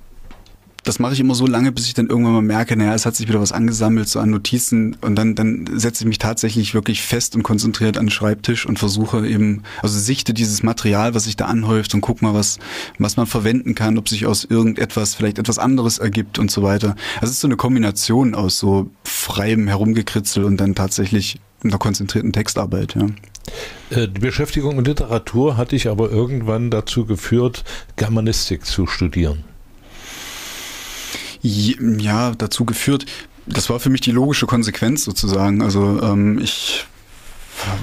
das 0.84 0.98
mache 0.98 1.14
ich 1.14 1.20
immer 1.20 1.36
so 1.36 1.46
lange, 1.46 1.72
bis 1.72 1.86
ich 1.88 1.94
dann 1.94 2.08
irgendwann 2.08 2.34
mal 2.34 2.42
merke, 2.42 2.76
naja, 2.76 2.96
es 2.96 3.06
hat 3.06 3.16
sich 3.16 3.28
wieder 3.28 3.40
was 3.40 3.52
angesammelt, 3.52 4.10
so 4.10 4.20
an 4.20 4.32
Notizen 4.32 4.98
und 5.02 5.16
dann, 5.16 5.36
dann 5.36 5.70
setze 5.76 6.04
ich 6.04 6.08
mich 6.08 6.18
tatsächlich 6.18 6.74
wirklich 6.74 7.04
fest 7.04 7.36
und 7.36 7.44
konzentriert 7.44 7.98
an 7.98 8.06
den 8.06 8.12
Schreibtisch 8.12 8.66
und 8.66 8.80
versuche 8.80 9.28
eben, 9.28 9.62
also 9.84 10.00
sichte 10.00 10.34
dieses 10.34 10.64
Material, 10.64 11.14
was 11.14 11.26
sich 11.26 11.38
da 11.38 11.46
anhäuft 11.46 11.94
und 11.94 12.02
guck 12.02 12.22
mal, 12.24 12.34
was, 12.34 12.58
was 12.98 13.16
man 13.16 13.28
verwenden 13.28 13.76
kann, 13.76 13.98
ob 13.98 14.10
sich 14.10 14.26
aus 14.26 14.44
irgendetwas 14.44 15.14
vielleicht 15.14 15.38
etwas 15.38 15.60
anderes 15.60 16.00
ergibt 16.00 16.40
und 16.40 16.50
so 16.50 16.64
weiter. 16.64 16.96
Also 17.16 17.26
es 17.26 17.32
ist 17.32 17.42
so 17.42 17.48
eine 17.48 17.58
Kombination 17.58 18.34
aus 18.34 18.58
so 18.58 18.90
freiem 19.04 19.68
Herumgekritzel 19.68 20.44
und 20.44 20.58
dann 20.58 20.74
tatsächlich 20.74 21.40
einer 21.64 21.78
konzentrierten 21.78 22.34
Textarbeit, 22.34 22.96
ja. 22.96 23.06
Äh, 23.92 24.08
die 24.08 24.20
Beschäftigung 24.20 24.78
mit 24.78 24.88
Literatur 24.88 25.58
hat 25.58 25.74
dich 25.74 25.90
aber 25.90 26.10
irgendwann 26.10 26.72
dazu 26.72 27.06
geführt, 27.06 27.64
Germanistik 27.98 28.66
zu 28.66 28.88
studieren 28.88 29.44
ja, 31.42 32.32
dazu 32.38 32.66
geführt. 32.66 33.06
Das 33.46 33.70
war 33.70 33.80
für 33.80 33.90
mich 33.90 34.02
die 34.02 34.12
logische 34.12 34.46
Konsequenz 34.46 35.04
sozusagen. 35.04 35.62
Also 35.62 36.02
ähm, 36.02 36.40
ich 36.40 36.86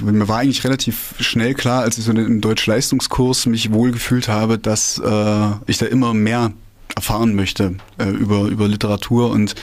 mir 0.00 0.28
war 0.28 0.38
eigentlich 0.38 0.64
relativ 0.64 1.14
schnell 1.20 1.54
klar, 1.54 1.82
als 1.82 1.98
ich 1.98 2.04
so 2.04 2.12
im 2.12 2.40
Deutsch-Leistungskurs 2.40 3.46
mich 3.46 3.72
wohlgefühlt 3.72 4.28
habe, 4.28 4.58
dass 4.58 4.98
äh, 4.98 5.50
ich 5.66 5.78
da 5.78 5.86
immer 5.86 6.14
mehr 6.14 6.52
erfahren 6.98 7.36
möchte 7.36 7.76
äh, 7.98 8.08
über, 8.10 8.46
über 8.46 8.66
Literatur 8.66 9.30
und 9.30 9.54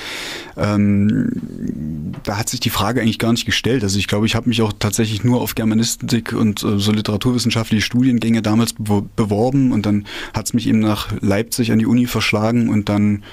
ähm, 0.56 2.14
da 2.24 2.38
hat 2.38 2.48
sich 2.48 2.62
die 2.62 2.70
Frage 2.70 3.02
eigentlich 3.02 3.20
gar 3.20 3.34
nicht 3.34 3.46
gestellt. 3.46 3.84
Also 3.84 4.00
ich 4.00 4.08
glaube, 4.08 4.26
ich 4.26 4.36
habe 4.36 4.48
mich 4.48 4.62
auch 4.62 4.72
tatsächlich 4.80 5.26
nur 5.26 5.42
auf 5.42 5.54
Germanistik 5.54 6.32
und 6.32 6.64
äh, 6.64 6.80
so 6.80 6.94
literaturwissenschaftliche 6.94 7.84
Studiengänge 7.84 8.42
damals 8.42 8.74
beworben 8.74 9.74
und 9.74 9.86
dann 9.86 10.06
hat 10.34 10.46
es 10.46 10.54
mich 10.54 10.68
eben 10.68 10.80
nach 10.80 11.10
Leipzig 11.20 11.74
an 11.74 11.80
die 11.80 11.86
Uni 11.86 12.08
verschlagen 12.08 12.70
und 12.70 12.88
dann 12.88 13.24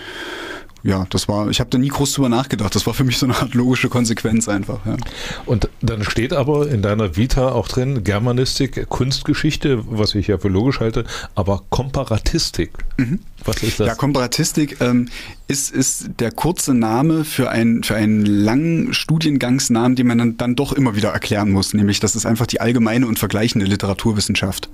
ja, 0.84 1.06
das 1.10 1.28
war, 1.28 1.48
ich 1.48 1.60
habe 1.60 1.70
da 1.70 1.78
nie 1.78 1.88
groß 1.88 2.14
drüber 2.14 2.28
nachgedacht. 2.28 2.74
Das 2.74 2.86
war 2.86 2.94
für 2.94 3.04
mich 3.04 3.18
so 3.18 3.26
eine 3.26 3.36
Art 3.36 3.54
logische 3.54 3.88
Konsequenz 3.88 4.48
einfach. 4.48 4.84
Ja. 4.84 4.96
Und 5.46 5.68
dann 5.80 6.02
steht 6.02 6.32
aber 6.32 6.68
in 6.68 6.82
deiner 6.82 7.16
Vita 7.16 7.52
auch 7.52 7.68
drin 7.68 8.02
Germanistik, 8.02 8.88
Kunstgeschichte, 8.88 9.84
was 9.86 10.14
ich 10.14 10.26
ja 10.26 10.38
für 10.38 10.48
logisch 10.48 10.80
halte, 10.80 11.04
aber 11.34 11.62
Komparatistik. 11.70 12.72
Mhm. 12.96 13.20
Was 13.44 13.62
ist 13.62 13.80
das? 13.80 13.86
Ja, 13.86 13.94
Komparatistik 13.94 14.80
ähm, 14.80 15.08
ist, 15.52 15.70
ist 15.70 16.10
der 16.18 16.32
kurze 16.32 16.72
Name 16.72 17.24
für, 17.24 17.50
ein, 17.50 17.82
für 17.84 17.94
einen 17.94 18.24
langen 18.24 18.94
Studiengangsnamen, 18.94 19.94
den 19.94 20.06
man 20.06 20.18
dann, 20.18 20.36
dann 20.38 20.56
doch 20.56 20.72
immer 20.72 20.96
wieder 20.96 21.10
erklären 21.10 21.50
muss. 21.50 21.74
Nämlich, 21.74 22.00
das 22.00 22.16
ist 22.16 22.24
einfach 22.24 22.46
die 22.46 22.60
allgemeine 22.60 23.06
und 23.06 23.18
vergleichende 23.18 23.66
Literaturwissenschaft. 23.66 24.70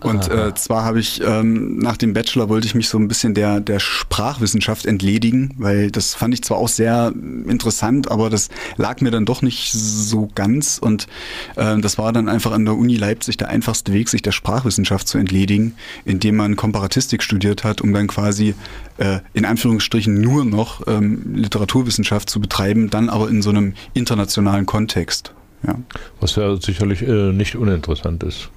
Und 0.00 0.30
äh, 0.30 0.54
zwar 0.54 0.84
habe 0.84 1.00
ich 1.00 1.20
ähm, 1.26 1.78
nach 1.78 1.96
dem 1.96 2.14
Bachelor 2.14 2.48
wollte 2.48 2.66
ich 2.66 2.74
mich 2.74 2.88
so 2.88 2.98
ein 2.98 3.08
bisschen 3.08 3.34
der, 3.34 3.60
der 3.60 3.80
Sprachwissenschaft 3.80 4.86
entledigen, 4.86 5.54
weil 5.58 5.90
das 5.90 6.14
fand 6.14 6.34
ich 6.34 6.42
zwar 6.42 6.58
auch 6.58 6.68
sehr 6.68 7.12
interessant, 7.48 8.10
aber 8.10 8.30
das 8.30 8.48
lag 8.76 9.00
mir 9.00 9.10
dann 9.10 9.24
doch 9.24 9.42
nicht 9.42 9.72
so 9.72 10.28
ganz. 10.34 10.78
Und 10.78 11.08
äh, 11.56 11.78
das 11.80 11.98
war 11.98 12.12
dann 12.12 12.28
einfach 12.28 12.52
an 12.52 12.64
der 12.64 12.76
Uni 12.76 12.94
Leipzig 12.96 13.36
der 13.38 13.48
einfachste 13.48 13.92
Weg, 13.92 14.08
sich 14.08 14.22
der 14.22 14.32
Sprachwissenschaft 14.32 15.08
zu 15.08 15.18
entledigen, 15.18 15.74
indem 16.04 16.36
man 16.36 16.54
Komparatistik 16.54 17.24
studiert 17.24 17.64
hat, 17.64 17.80
um 17.80 17.92
dann 17.92 18.06
quasi 18.06 18.54
äh, 18.98 19.18
in 19.32 19.44
Anführungsstrichen 19.44 20.11
nur 20.14 20.44
noch 20.44 20.86
ähm, 20.86 21.34
Literaturwissenschaft 21.34 22.28
zu 22.28 22.40
betreiben, 22.40 22.90
dann 22.90 23.08
aber 23.08 23.28
in 23.28 23.42
so 23.42 23.50
einem 23.50 23.74
internationalen 23.94 24.66
Kontext. 24.66 25.32
Ja. 25.66 25.76
Was 26.20 26.36
ja 26.36 26.56
sicherlich 26.56 27.02
äh, 27.02 27.32
nicht 27.32 27.56
uninteressant 27.56 28.22
ist. 28.24 28.50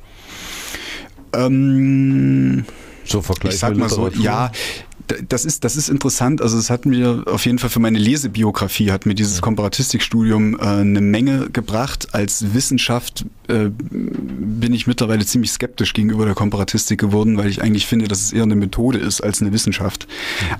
Ähm, 1.34 2.66
so 3.04 3.22
vergleichbar. 3.22 3.54
Ich 3.54 3.60
sag 3.60 3.78
mal 3.78 3.90
so, 3.90 4.10
ja, 4.10 4.52
das 5.28 5.46
ist, 5.46 5.64
das 5.64 5.76
ist 5.76 5.90
interessant. 5.90 6.42
Also 6.42 6.58
es 6.58 6.70
hat 6.70 6.86
mir 6.86 7.24
auf 7.28 7.46
jeden 7.46 7.60
Fall 7.60 7.70
für 7.70 7.80
meine 7.80 8.00
Lesebiografie 8.00 8.92
hat 8.92 9.06
mir 9.06 9.14
dieses 9.14 9.42
Komparatistikstudium 9.42 10.56
äh, 10.56 10.64
eine 10.64 11.02
Menge 11.02 11.50
gebracht 11.52 12.10
als 12.14 12.54
Wissenschaft 12.54 13.26
äh, 13.48 13.70
bin 13.70 14.74
ich 14.74 14.88
mittlerweile 14.88 15.26
ziemlich 15.26 15.52
skeptisch 15.52 15.94
gegenüber 15.94 16.26
der 16.26 16.36
Komparatistik 16.36 17.00
geworden, 17.00 17.38
weil 17.38 17.50
ich 17.50 17.62
eigentlich 17.62 17.88
finde, 17.88 18.08
dass 18.08 18.22
es 18.22 18.34
eher 18.34 18.44
eine 18.44 18.56
Methode 18.56 18.98
ist 19.00 19.22
als 19.22 19.42
eine 19.42 19.52
Wissenschaft. 19.54 20.08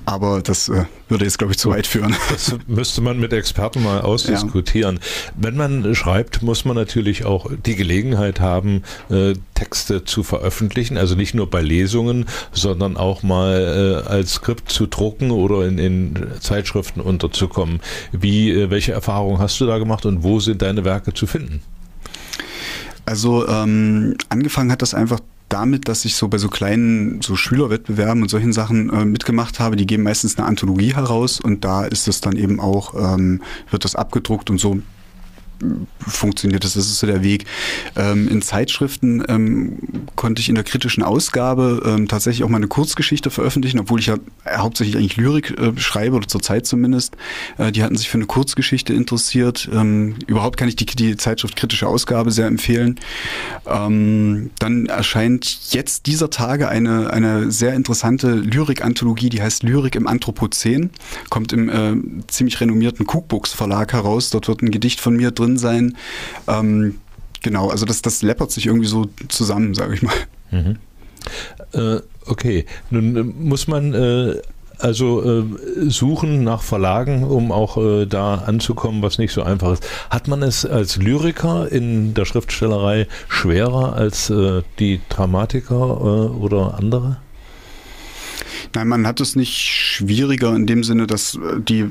Aber 0.04 0.42
das 0.42 0.68
äh, 0.68 0.84
würde 1.08 1.24
jetzt, 1.24 1.38
glaube 1.38 1.52
ich, 1.52 1.58
zu 1.58 1.70
weit 1.70 1.86
führen. 1.86 2.14
Das 2.30 2.56
müsste 2.66 3.00
man 3.00 3.18
mit 3.18 3.32
Experten 3.32 3.82
mal 3.82 4.00
ausdiskutieren. 4.00 4.96
Ja. 4.96 5.32
Wenn 5.36 5.56
man 5.56 5.94
schreibt, 5.94 6.42
muss 6.42 6.64
man 6.64 6.76
natürlich 6.76 7.24
auch 7.24 7.50
die 7.64 7.76
Gelegenheit 7.76 8.40
haben, 8.40 8.82
äh, 9.10 9.34
Texte 9.54 10.04
zu 10.04 10.22
veröffentlichen, 10.22 10.96
also 10.96 11.14
nicht 11.14 11.34
nur 11.34 11.48
bei 11.48 11.62
Lesungen, 11.62 12.26
sondern 12.52 12.96
auch 12.96 13.22
mal 13.22 14.02
äh, 14.06 14.08
als 14.08 14.34
Skript 14.34 14.70
zu 14.70 14.86
drucken 14.86 15.30
oder 15.30 15.66
in, 15.66 15.78
in 15.78 16.26
Zeitschriften 16.40 17.00
unterzukommen. 17.00 17.80
Wie, 18.12 18.50
äh, 18.50 18.70
welche 18.70 18.92
Erfahrungen 18.92 19.38
hast 19.38 19.60
du 19.60 19.66
da 19.66 19.78
gemacht 19.78 20.04
und 20.06 20.22
wo 20.22 20.40
sind 20.40 20.62
deine 20.62 20.84
Werke 20.84 21.14
zu 21.14 21.26
finden? 21.26 21.62
Also 23.06 23.48
ähm, 23.48 24.16
angefangen 24.28 24.70
hat 24.70 24.82
das 24.82 24.94
einfach 24.94 25.20
damit, 25.48 25.88
dass 25.88 26.04
ich 26.04 26.16
so 26.16 26.28
bei 26.28 26.38
so 26.38 26.48
kleinen 26.48 27.22
so 27.22 27.36
Schülerwettbewerben 27.36 28.22
und 28.22 28.28
solchen 28.28 28.52
Sachen 28.52 28.90
äh, 28.90 29.04
mitgemacht 29.04 29.60
habe. 29.60 29.76
Die 29.76 29.86
geben 29.86 30.02
meistens 30.02 30.36
eine 30.36 30.46
Anthologie 30.46 30.94
heraus 30.94 31.40
und 31.40 31.64
da 31.64 31.84
ist 31.84 32.08
es 32.08 32.20
dann 32.20 32.36
eben 32.36 32.58
auch, 32.58 32.94
ähm, 32.94 33.42
wird 33.70 33.84
das 33.84 33.94
abgedruckt 33.94 34.50
und 34.50 34.58
so 34.58 34.80
funktioniert 36.06 36.64
das. 36.64 36.74
Das 36.74 36.86
ist 36.86 36.98
so 36.98 37.06
der 37.06 37.22
Weg. 37.22 37.46
Ähm, 37.96 38.28
in 38.28 38.42
Zeitschriften 38.42 39.24
ähm, 39.28 39.78
konnte 40.14 40.40
ich 40.40 40.48
in 40.48 40.54
der 40.54 40.64
kritischen 40.64 41.02
Ausgabe 41.02 41.82
ähm, 41.86 42.08
tatsächlich 42.08 42.44
auch 42.44 42.48
mal 42.48 42.58
eine 42.58 42.68
Kurzgeschichte 42.68 43.30
veröffentlichen, 43.30 43.78
obwohl 43.78 44.00
ich 44.00 44.06
ja 44.06 44.16
hauptsächlich 44.48 44.96
eigentlich 44.96 45.16
Lyrik 45.16 45.58
äh, 45.58 45.72
schreibe 45.78 46.16
oder 46.16 46.28
zur 46.28 46.42
Zeit 46.42 46.66
zumindest. 46.66 47.16
Äh, 47.58 47.72
die 47.72 47.82
hatten 47.82 47.96
sich 47.96 48.08
für 48.08 48.18
eine 48.18 48.26
Kurzgeschichte 48.26 48.92
interessiert. 48.92 49.68
Ähm, 49.72 50.16
überhaupt 50.26 50.56
kann 50.56 50.68
ich 50.68 50.76
die, 50.76 50.86
die 50.86 51.16
Zeitschrift 51.16 51.56
kritische 51.56 51.86
Ausgabe 51.86 52.30
sehr 52.30 52.46
empfehlen. 52.46 53.00
Ähm, 53.66 54.50
dann 54.58 54.86
erscheint 54.86 55.72
jetzt 55.72 56.06
dieser 56.06 56.30
Tage 56.30 56.68
eine, 56.68 57.12
eine 57.12 57.50
sehr 57.50 57.74
interessante 57.74 58.34
Lyrik-Anthologie, 58.34 59.28
die 59.28 59.42
heißt 59.42 59.62
Lyrik 59.62 59.94
im 59.94 60.06
Anthropozän. 60.06 60.90
Kommt 61.30 61.52
im 61.52 61.68
äh, 61.68 61.96
ziemlich 62.28 62.60
renommierten 62.60 63.06
Cookbooks 63.06 63.52
Verlag 63.52 63.92
heraus. 63.92 64.30
Dort 64.30 64.48
wird 64.48 64.62
ein 64.62 64.70
Gedicht 64.70 65.00
von 65.00 65.16
mir 65.16 65.30
drin 65.30 65.45
drin 65.46 65.58
sein. 65.58 65.96
Ähm, 66.48 66.98
genau, 67.42 67.70
also 67.70 67.86
das, 67.86 68.02
das 68.02 68.22
läppert 68.22 68.50
sich 68.50 68.66
irgendwie 68.66 68.88
so 68.88 69.06
zusammen, 69.28 69.74
sage 69.74 69.94
ich 69.94 70.02
mal. 70.02 70.14
Mhm. 70.50 70.76
Äh, 71.72 72.00
okay, 72.26 72.66
nun 72.90 73.16
äh, 73.16 73.22
muss 73.22 73.68
man 73.68 73.94
äh, 73.94 74.40
also 74.78 75.22
äh, 75.22 75.44
suchen 75.88 76.44
nach 76.44 76.62
Verlagen, 76.62 77.24
um 77.24 77.50
auch 77.50 77.78
äh, 77.78 78.06
da 78.06 78.36
anzukommen, 78.36 79.02
was 79.02 79.18
nicht 79.18 79.32
so 79.32 79.42
einfach 79.42 79.72
ist. 79.72 79.86
Hat 80.10 80.28
man 80.28 80.42
es 80.42 80.66
als 80.66 80.96
Lyriker 80.96 81.70
in 81.70 82.14
der 82.14 82.26
Schriftstellerei 82.26 83.06
schwerer 83.28 83.94
als 83.94 84.30
äh, 84.30 84.62
die 84.78 85.00
Dramatiker 85.08 86.34
oder 86.34 86.74
andere? 86.78 87.18
Nein, 88.74 88.88
man 88.88 89.06
hat 89.06 89.20
es 89.20 89.36
nicht 89.36 89.56
schwieriger 89.56 90.54
in 90.54 90.66
dem 90.66 90.84
Sinne, 90.84 91.06
dass 91.06 91.38
die 91.58 91.90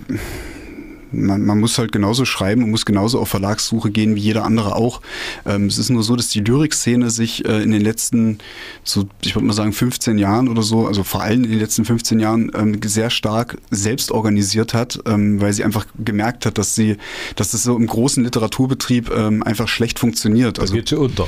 man, 1.15 1.45
man 1.45 1.59
muss 1.59 1.77
halt 1.77 1.91
genauso 1.91 2.25
schreiben 2.25 2.63
und 2.63 2.71
muss 2.71 2.85
genauso 2.85 3.19
auf 3.19 3.29
Verlagssuche 3.29 3.91
gehen 3.91 4.15
wie 4.15 4.21
jeder 4.21 4.43
andere 4.43 4.75
auch. 4.75 5.01
Ähm, 5.45 5.67
es 5.67 5.77
ist 5.77 5.89
nur 5.89 6.03
so, 6.03 6.15
dass 6.15 6.29
die 6.29 6.41
Lyrikszene 6.41 7.09
sich 7.09 7.45
äh, 7.45 7.61
in 7.61 7.71
den 7.71 7.81
letzten, 7.81 8.39
so 8.83 9.07
ich 9.23 9.35
würde 9.35 9.45
mal 9.45 9.53
sagen 9.53 9.73
15 9.73 10.17
Jahren 10.17 10.47
oder 10.47 10.61
so, 10.61 10.87
also 10.87 11.03
vor 11.03 11.21
allem 11.21 11.43
in 11.43 11.51
den 11.51 11.59
letzten 11.59 11.85
15 11.85 12.19
Jahren 12.19 12.51
ähm, 12.55 12.79
sehr 12.83 13.09
stark 13.09 13.57
selbst 13.71 14.11
organisiert 14.11 14.73
hat, 14.73 14.99
ähm, 15.05 15.41
weil 15.41 15.53
sie 15.53 15.63
einfach 15.63 15.85
gemerkt 16.03 16.45
hat, 16.45 16.57
dass 16.57 16.75
sie, 16.75 16.97
dass 17.35 17.51
das 17.51 17.63
so 17.63 17.75
im 17.75 17.87
großen 17.87 18.23
Literaturbetrieb 18.23 19.11
ähm, 19.11 19.43
einfach 19.43 19.67
schlecht 19.67 19.99
funktioniert. 19.99 20.59
Also, 20.59 20.73
da 20.73 20.79
geht 20.79 20.89
sie 20.89 20.97
unter. 20.97 21.27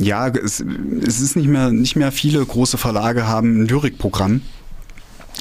Ja, 0.00 0.28
es, 0.28 0.64
es 1.06 1.20
ist 1.20 1.36
nicht 1.36 1.48
mehr, 1.48 1.70
nicht 1.70 1.96
mehr 1.96 2.12
viele 2.12 2.44
große 2.44 2.78
Verlage 2.78 3.26
haben 3.26 3.62
ein 3.62 3.66
Lyrikprogramm. 3.66 4.42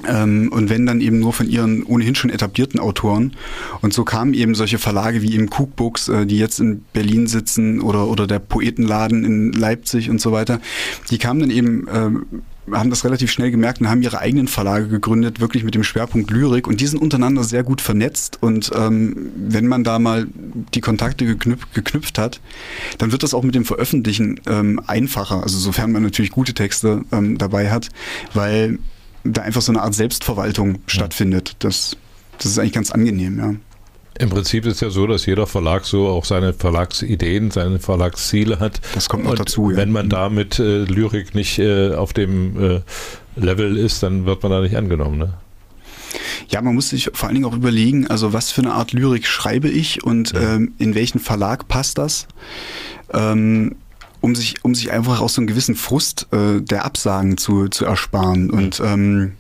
Ähm, 0.08 0.50
und 0.52 0.70
wenn 0.70 0.86
dann 0.86 1.02
eben 1.02 1.20
nur 1.20 1.34
von 1.34 1.48
ihren 1.48 1.84
ohnehin 1.84 2.16
schon 2.16 2.30
etablierten 2.30 2.80
Autoren. 2.80 3.34
Und 3.82 3.94
so 3.94 4.04
kamen 4.04 4.34
eben 4.34 4.56
solche 4.56 4.78
Verlage 4.78 5.22
wie 5.22 5.34
eben 5.34 5.50
Cookbooks, 5.50 6.10
äh, 6.10 6.26
die 6.26 6.38
jetzt 6.38 6.60
in 6.60 6.84
Berlin 6.94 7.28
sitzen 7.28 7.82
oder, 7.82 8.08
oder 8.08 8.28
der 8.28 8.40
Poetenladen 8.40 9.24
in 9.24 9.52
Leipzig 9.52 10.10
und 10.10 10.22
so 10.22 10.32
weiter. 10.32 10.60
Die 11.10 11.18
kamen 11.18 11.42
dann 11.42 11.52
eben, 11.52 11.88
äh, 11.88 12.76
haben 12.76 12.90
das 12.90 13.04
relativ 13.04 13.32
schnell 13.32 13.52
gemerkt 13.52 13.82
und 13.82 13.90
haben 13.90 14.02
ihre 14.02 14.20
eigenen 14.20 14.48
Verlage 14.48 14.88
gegründet, 14.88 15.40
wirklich 15.40 15.64
mit 15.64 15.76
dem 15.76 15.84
Schwerpunkt 15.84 16.32
Lyrik. 16.32 16.68
Und 16.68 16.80
die 16.80 16.88
sind 16.88 17.02
untereinander 17.02 17.44
sehr 17.44 17.64
gut 17.64 17.82
vernetzt. 17.82 18.38
Und 18.42 18.72
ähm, 18.76 19.32
wenn 19.36 19.68
man 19.68 19.84
da 19.84 20.00
mal 20.00 20.28
die 20.74 20.82
Kontakte 20.82 21.26
geknüpft, 21.26 21.74
geknüpft 21.74 22.18
hat, 22.18 22.40
dann 22.98 23.12
wird 23.12 23.24
das 23.24 23.34
auch 23.34 23.44
mit 23.44 23.56
dem 23.56 23.66
Veröffentlichen 23.66 24.40
ähm, 24.48 24.82
einfacher. 24.88 25.44
Also 25.44 25.58
sofern 25.58 25.92
man 25.92 26.04
natürlich 26.04 26.32
gute 26.32 26.54
Texte 26.54 27.04
ähm, 27.12 27.38
dabei 27.38 27.70
hat, 27.70 27.90
weil 28.34 28.80
da 29.24 29.42
einfach 29.42 29.62
so 29.62 29.72
eine 29.72 29.82
Art 29.82 29.94
Selbstverwaltung 29.94 30.80
stattfindet. 30.88 31.56
Das, 31.60 31.98
das 32.38 32.52
ist 32.52 32.60
eigentlich 32.60 32.74
ganz 32.74 32.92
angenehm, 32.92 33.38
ja. 33.38 33.56
Im 34.20 34.30
Prinzip 34.30 34.66
ist 34.66 34.76
es 34.76 34.82
ja 34.82 34.90
so, 34.90 35.08
dass 35.08 35.26
jeder 35.26 35.48
Verlag 35.48 35.86
so 35.86 36.08
auch 36.08 36.26
seine 36.26 36.54
Verlagsideen, 36.54 37.50
seine 37.50 37.80
Verlagsziele 37.80 38.60
hat. 38.60 38.82
Das 38.94 39.08
kommt 39.08 39.24
noch 39.24 39.32
Und 39.32 39.40
dazu. 39.40 39.72
Ja. 39.72 39.78
Wenn 39.78 39.92
man 39.92 40.10
da 40.10 40.30
mit 40.30 40.60
äh, 40.60 40.84
Lyrik 40.84 41.34
nicht 41.34 41.60
äh, 41.60 41.94
auf 41.96 42.12
dem 42.14 42.62
äh, 42.62 42.82
Level 43.36 43.78
ist, 43.78 44.04
dann 44.04 44.26
wird 44.26 44.44
man 44.44 44.52
da 44.52 44.62
nicht 44.62 44.76
angenommen. 44.76 45.18
Ne? 45.18 45.34
Ja, 46.50 46.62
man 46.62 46.76
muss 46.76 46.90
sich 46.90 47.10
vor 47.14 47.28
allen 47.28 47.36
Dingen 47.36 47.46
auch 47.46 47.56
überlegen, 47.56 48.08
also 48.08 48.34
was 48.34 48.52
für 48.52 48.62
eine 48.62 48.74
Art 48.74 48.92
Lyrik 48.92 49.26
schreibe 49.26 49.70
ich 49.70 50.04
und 50.04 50.34
ja. 50.34 50.56
ähm, 50.56 50.74
in 50.78 50.94
welchen 50.94 51.20
Verlag 51.20 51.68
passt 51.70 51.98
das. 51.98 52.28
Ähm, 53.14 53.78
um 54.22 54.36
sich, 54.36 54.64
um 54.64 54.74
sich 54.74 54.92
einfach 54.92 55.20
auch 55.20 55.30
so 55.30 55.42
einen 55.42 55.48
gewissen 55.48 55.76
Frust 55.76 56.28
äh, 56.32 56.62
der 56.62 56.86
Absagen 56.86 57.38
zu, 57.38 57.68
zu 57.68 57.86
ersparen. 57.86 58.46
Mhm. 58.46 58.54
Und 58.54 58.82
ähm, 58.84 59.32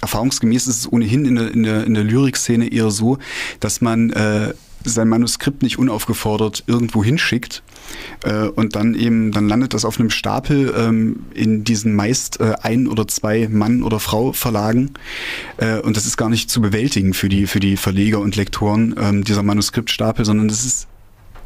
erfahrungsgemäß 0.00 0.66
ist 0.68 0.78
es 0.78 0.92
ohnehin 0.92 1.24
in 1.26 1.34
der, 1.34 1.52
in 1.52 1.62
der, 1.64 1.84
in 1.84 1.94
der 1.94 2.04
Lyrikszene 2.04 2.72
eher 2.72 2.90
so, 2.90 3.18
dass 3.60 3.80
man 3.80 4.10
äh, 4.10 4.54
sein 4.84 5.08
Manuskript 5.08 5.62
nicht 5.62 5.78
unaufgefordert 5.78 6.62
irgendwo 6.66 7.02
hinschickt 7.02 7.62
äh, 8.22 8.44
und 8.44 8.76
dann 8.76 8.94
eben, 8.94 9.32
dann 9.32 9.48
landet 9.48 9.74
das 9.74 9.84
auf 9.84 9.98
einem 9.98 10.10
Stapel 10.10 10.72
ähm, 10.76 11.24
in 11.34 11.64
diesen 11.64 11.94
meist 11.94 12.40
äh, 12.40 12.54
ein 12.62 12.86
oder 12.86 13.08
zwei 13.08 13.48
Mann- 13.48 13.82
oder 13.82 13.98
Frau-Verlagen 13.98 14.92
äh, 15.56 15.80
und 15.80 15.96
das 15.96 16.06
ist 16.06 16.16
gar 16.16 16.30
nicht 16.30 16.48
zu 16.48 16.60
bewältigen 16.60 17.12
für 17.12 17.28
die, 17.28 17.46
für 17.46 17.60
die 17.60 17.76
Verleger 17.76 18.20
und 18.20 18.36
Lektoren, 18.36 18.94
ähm, 19.00 19.24
dieser 19.24 19.42
Manuskriptstapel, 19.42 20.24
sondern 20.24 20.48
das 20.48 20.64
ist 20.64 20.86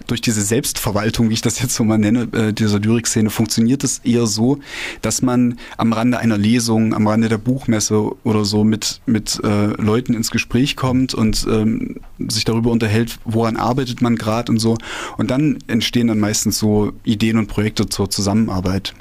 durch 0.07 0.21
diese 0.21 0.43
Selbstverwaltung, 0.43 1.31
wie 1.31 1.35
ich 1.35 1.43
das 1.43 1.61
jetzt 1.61 1.75
so 1.75 1.85
mal 1.85 1.99
nenne, 1.99 2.29
äh, 2.33 2.53
dieser 2.53 2.79
Lyrikszene, 2.79 3.31
funktioniert 3.31 3.85
es 3.85 3.99
eher 4.01 4.27
so, 4.27 4.59
dass 5.01 5.23
man 5.23 5.59
am 5.77 5.93
Rande 5.93 6.19
einer 6.19 6.39
Lesung, 6.39 6.95
am 6.95 7.07
Rande 7.07 7.29
der 7.29 7.39
Buchmesse 7.39 8.13
oder 8.25 8.45
so 8.45 8.65
mit, 8.65 9.01
mit 9.07 9.41
äh, 9.43 9.67
Leuten 9.81 10.15
ins 10.15 10.31
Gespräch 10.31 10.77
kommt 10.77 11.15
und 11.15 11.47
ähm, 11.49 12.01
sich 12.19 12.45
darüber 12.45 12.71
unterhält, 12.71 13.19
woran 13.25 13.57
arbeitet 13.57 14.03
man 14.03 14.17
gerade 14.17 14.53
und 14.53 14.59
so. 14.59 14.77
Und 15.17 15.31
dann 15.31 15.59
entstehen 15.67 16.09
dann 16.09 16.21
meistens 16.21 16.59
so 16.59 16.93
Ideen 17.05 17.39
und 17.39 17.47
Projekte 17.47 17.89
zur 17.89 18.11
Zusammenarbeit. 18.11 18.95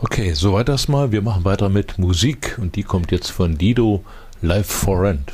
Okay, 0.00 0.32
soweit 0.34 0.68
das 0.68 0.88
mal. 0.88 1.12
Wir 1.12 1.22
machen 1.22 1.44
weiter 1.44 1.68
mit 1.68 1.98
Musik 1.98 2.58
und 2.60 2.76
die 2.76 2.82
kommt 2.82 3.12
jetzt 3.12 3.30
von 3.30 3.56
Dido, 3.56 4.04
Live 4.40 4.66
for 4.66 5.00
Rent. 5.00 5.32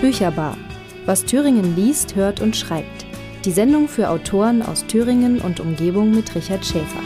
Bücherbar. 0.00 0.56
Was 1.04 1.26
Thüringen 1.26 1.76
liest, 1.76 2.16
hört 2.16 2.40
und 2.40 2.56
schreibt. 2.56 3.04
Die 3.44 3.50
Sendung 3.50 3.86
für 3.86 4.08
Autoren 4.08 4.62
aus 4.62 4.86
Thüringen 4.86 5.40
und 5.40 5.60
Umgebung 5.60 6.14
mit 6.14 6.34
Richard 6.34 6.64
Schäfer. 6.64 7.00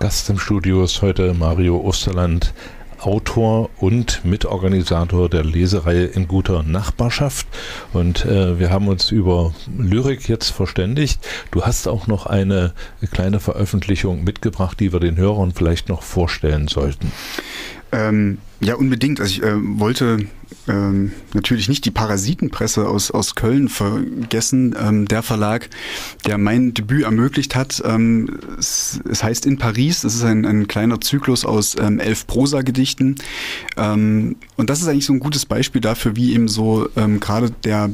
Gast 0.00 0.28
im 0.30 0.38
Studio 0.38 0.82
ist 0.82 1.00
heute 1.00 1.32
Mario 1.32 1.80
Osterland, 1.80 2.54
Autor 2.98 3.70
und 3.78 4.24
Mitorganisator 4.24 5.28
der 5.28 5.44
Lesereihe 5.44 6.06
in 6.06 6.26
guter 6.26 6.64
Nachbarschaft. 6.64 7.46
Und 7.92 8.24
äh, 8.24 8.58
wir 8.58 8.70
haben 8.70 8.88
uns 8.88 9.12
über 9.12 9.54
Lyrik 9.78 10.28
jetzt 10.28 10.50
verständigt. 10.50 11.24
Du 11.52 11.62
hast 11.62 11.86
auch 11.86 12.08
noch 12.08 12.26
eine 12.26 12.72
kleine 13.12 13.38
Veröffentlichung 13.38 14.24
mitgebracht, 14.24 14.80
die 14.80 14.92
wir 14.92 14.98
den 14.98 15.16
Hörern 15.16 15.52
vielleicht 15.52 15.88
noch 15.88 16.02
vorstellen 16.02 16.66
sollten. 16.66 17.12
Ähm, 17.92 18.38
ja, 18.62 18.76
unbedingt. 18.76 19.20
Also 19.20 19.32
ich 19.32 19.42
äh, 19.42 19.54
wollte 19.78 20.26
ähm, 20.68 21.12
natürlich 21.34 21.68
nicht 21.68 21.84
die 21.84 21.90
Parasitenpresse 21.90 22.88
aus, 22.88 23.10
aus 23.10 23.34
Köln 23.34 23.68
vergessen. 23.68 24.76
Ähm, 24.78 25.08
der 25.08 25.22
Verlag, 25.22 25.68
der 26.26 26.38
mein 26.38 26.72
Debüt 26.72 27.02
ermöglicht 27.02 27.56
hat, 27.56 27.82
ähm, 27.84 28.38
es, 28.58 29.00
es, 29.10 29.24
heißt 29.24 29.46
In 29.46 29.58
Paris. 29.58 30.04
Es 30.04 30.14
ist 30.14 30.22
ein, 30.22 30.44
ein 30.44 30.68
kleiner 30.68 31.00
Zyklus 31.00 31.44
aus 31.44 31.76
ähm, 31.76 31.98
elf 31.98 32.28
Prosa-Gedichten. 32.28 33.16
Ähm, 33.76 34.36
und 34.56 34.70
das 34.70 34.80
ist 34.80 34.86
eigentlich 34.86 35.06
so 35.06 35.12
ein 35.12 35.20
gutes 35.20 35.44
Beispiel 35.44 35.80
dafür, 35.80 36.14
wie 36.14 36.32
eben 36.32 36.46
so 36.46 36.88
ähm, 36.96 37.18
gerade 37.18 37.50
der 37.50 37.90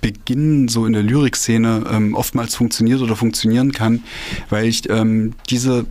Beginn 0.00 0.66
so 0.66 0.86
in 0.86 0.92
der 0.92 1.02
Lyrikszene 1.02 1.84
ähm, 1.88 2.14
oftmals 2.14 2.56
funktioniert 2.56 3.00
oder 3.00 3.14
funktionieren 3.14 3.70
kann, 3.70 4.02
weil 4.48 4.66
ich 4.66 4.88
ähm, 4.88 5.34
diese 5.50 5.86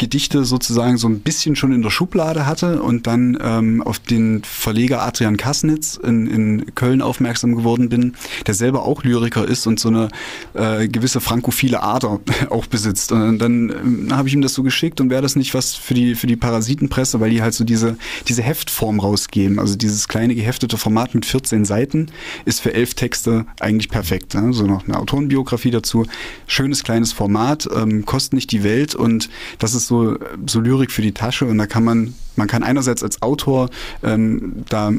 Gedichte 0.00 0.44
sozusagen 0.44 0.96
so 0.96 1.06
ein 1.08 1.20
bisschen 1.20 1.56
schon 1.56 1.72
in 1.72 1.82
der 1.82 1.90
Schublade 1.90 2.46
hatte 2.46 2.82
und 2.82 3.06
dann 3.06 3.38
ähm, 3.40 3.82
auf 3.82 3.98
den 3.98 4.42
Verleger 4.42 5.02
Adrian 5.02 5.36
Kasnitz 5.36 6.00
in, 6.02 6.26
in 6.26 6.74
Köln 6.74 7.02
aufmerksam 7.02 7.54
geworden 7.54 7.90
bin, 7.90 8.14
der 8.46 8.54
selber 8.54 8.86
auch 8.86 9.04
Lyriker 9.04 9.46
ist 9.46 9.66
und 9.66 9.78
so 9.78 9.90
eine 9.90 10.08
äh, 10.54 10.88
gewisse 10.88 11.20
frankophile 11.20 11.82
Ader 11.82 12.18
auch 12.50 12.64
besitzt. 12.64 13.12
Und 13.12 13.38
dann 13.40 13.68
ähm, 13.68 14.08
habe 14.16 14.26
ich 14.26 14.32
ihm 14.32 14.40
das 14.40 14.54
so 14.54 14.62
geschickt 14.62 15.02
und 15.02 15.10
wäre 15.10 15.20
das 15.20 15.36
nicht 15.36 15.52
was 15.52 15.74
für 15.74 15.92
die, 15.92 16.14
für 16.14 16.26
die 16.26 16.36
Parasitenpresse, 16.36 17.20
weil 17.20 17.30
die 17.30 17.42
halt 17.42 17.52
so 17.52 17.64
diese, 17.64 17.98
diese 18.26 18.42
Heftform 18.42 19.00
rausgeben. 19.00 19.58
Also 19.58 19.76
dieses 19.76 20.08
kleine 20.08 20.34
geheftete 20.34 20.78
Format 20.78 21.14
mit 21.14 21.26
14 21.26 21.66
Seiten 21.66 22.06
ist 22.46 22.60
für 22.60 22.72
elf 22.72 22.94
Texte 22.94 23.44
eigentlich 23.60 23.90
perfekt. 23.90 24.32
Ne? 24.34 24.54
So 24.54 24.66
noch 24.66 24.88
eine 24.88 24.98
Autorenbiografie 24.98 25.70
dazu. 25.70 26.06
Schönes 26.46 26.84
kleines 26.84 27.12
Format, 27.12 27.68
ähm, 27.76 28.06
kostet 28.06 28.32
nicht 28.32 28.50
die 28.50 28.64
Welt 28.64 28.94
und 28.94 29.28
das 29.58 29.74
ist 29.74 29.89
so, 29.90 30.16
so 30.46 30.60
Lyrik 30.60 30.92
für 30.92 31.02
die 31.02 31.10
Tasche 31.10 31.46
und 31.46 31.58
da 31.58 31.66
kann 31.66 31.82
man, 31.82 32.14
man 32.36 32.46
kann 32.46 32.62
einerseits 32.62 33.02
als 33.02 33.22
Autor 33.22 33.70
ähm, 34.04 34.64
da 34.68 34.92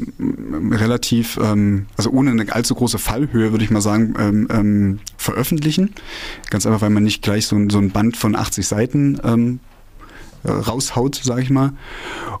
relativ, 0.70 1.38
ähm, 1.42 1.86
also 1.96 2.10
ohne 2.10 2.30
eine 2.30 2.52
allzu 2.52 2.74
große 2.74 2.98
Fallhöhe, 2.98 3.52
würde 3.52 3.64
ich 3.64 3.70
mal 3.70 3.80
sagen, 3.80 4.14
ähm, 4.18 4.48
ähm, 4.50 4.98
veröffentlichen. 5.16 5.94
Ganz 6.50 6.66
einfach, 6.66 6.82
weil 6.82 6.90
man 6.90 7.04
nicht 7.04 7.22
gleich 7.22 7.46
so, 7.46 7.56
so 7.70 7.78
ein 7.78 7.90
Band 7.90 8.18
von 8.18 8.36
80 8.36 8.66
Seiten 8.66 9.18
ähm, 9.24 9.60
raushaut, 10.44 11.14
sage 11.22 11.40
ich 11.40 11.50
mal. 11.50 11.72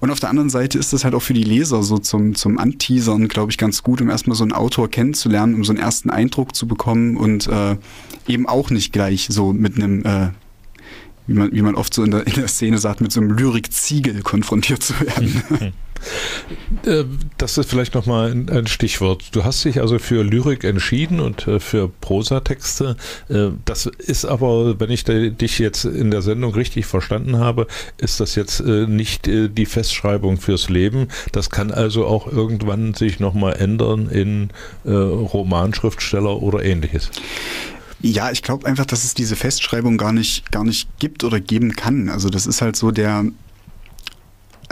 Und 0.00 0.10
auf 0.10 0.20
der 0.20 0.28
anderen 0.28 0.50
Seite 0.50 0.78
ist 0.78 0.92
das 0.92 1.04
halt 1.04 1.14
auch 1.14 1.22
für 1.22 1.34
die 1.34 1.44
Leser 1.44 1.82
so 1.82 1.96
zum, 1.96 2.34
zum 2.34 2.58
Anteasern, 2.58 3.28
glaube 3.28 3.50
ich, 3.50 3.56
ganz 3.56 3.82
gut, 3.82 4.02
um 4.02 4.10
erstmal 4.10 4.36
so 4.36 4.44
einen 4.44 4.52
Autor 4.52 4.90
kennenzulernen, 4.90 5.54
um 5.54 5.64
so 5.64 5.72
einen 5.72 5.80
ersten 5.80 6.10
Eindruck 6.10 6.54
zu 6.54 6.66
bekommen 6.68 7.16
und 7.16 7.46
äh, 7.46 7.76
eben 8.28 8.46
auch 8.46 8.68
nicht 8.68 8.92
gleich 8.92 9.28
so 9.30 9.54
mit 9.54 9.76
einem 9.76 10.04
äh, 10.04 10.28
wie 11.32 11.38
man, 11.38 11.52
wie 11.52 11.62
man 11.62 11.74
oft 11.74 11.94
so 11.94 12.04
in 12.04 12.10
der, 12.10 12.26
in 12.26 12.34
der 12.34 12.48
Szene 12.48 12.78
sagt, 12.78 13.00
mit 13.00 13.10
so 13.10 13.20
einem 13.20 13.36
Lyrikziegel 13.36 14.22
konfrontiert 14.22 14.82
zu 14.82 14.94
werden. 15.00 15.72
Äh, 16.84 17.04
das 17.38 17.58
ist 17.58 17.70
vielleicht 17.70 17.94
nochmal 17.94 18.32
ein 18.32 18.66
Stichwort. 18.66 19.36
Du 19.36 19.44
hast 19.44 19.64
dich 19.64 19.80
also 19.80 20.00
für 20.00 20.24
Lyrik 20.24 20.64
entschieden 20.64 21.20
und 21.20 21.46
äh, 21.46 21.60
für 21.60 21.88
Prosatexte. 21.88 22.96
Äh, 23.28 23.50
das 23.64 23.86
ist 23.86 24.24
aber, 24.24 24.80
wenn 24.80 24.90
ich 24.90 25.04
dich 25.04 25.60
jetzt 25.60 25.84
in 25.84 26.10
der 26.10 26.22
Sendung 26.22 26.54
richtig 26.54 26.86
verstanden 26.86 27.38
habe, 27.38 27.68
ist 27.98 28.18
das 28.18 28.34
jetzt 28.34 28.64
nicht 28.64 29.26
die 29.28 29.66
Festschreibung 29.66 30.38
fürs 30.38 30.68
Leben. 30.68 31.06
Das 31.30 31.50
kann 31.50 31.70
also 31.70 32.04
auch 32.04 32.26
irgendwann 32.26 32.94
sich 32.94 33.20
nochmal 33.20 33.54
ändern 33.54 34.08
in 34.08 34.50
Romanschriftsteller 34.84 36.42
oder 36.42 36.64
ähnliches. 36.64 37.12
Ja, 38.02 38.32
ich 38.32 38.42
glaube 38.42 38.66
einfach, 38.66 38.84
dass 38.84 39.04
es 39.04 39.14
diese 39.14 39.36
Festschreibung 39.36 39.96
gar 39.96 40.12
nicht, 40.12 40.50
gar 40.50 40.64
nicht 40.64 40.88
gibt 40.98 41.22
oder 41.22 41.40
geben 41.40 41.72
kann. 41.76 42.08
Also 42.08 42.28
das 42.28 42.46
ist 42.46 42.60
halt 42.60 42.74
so 42.74 42.90
der, 42.90 43.24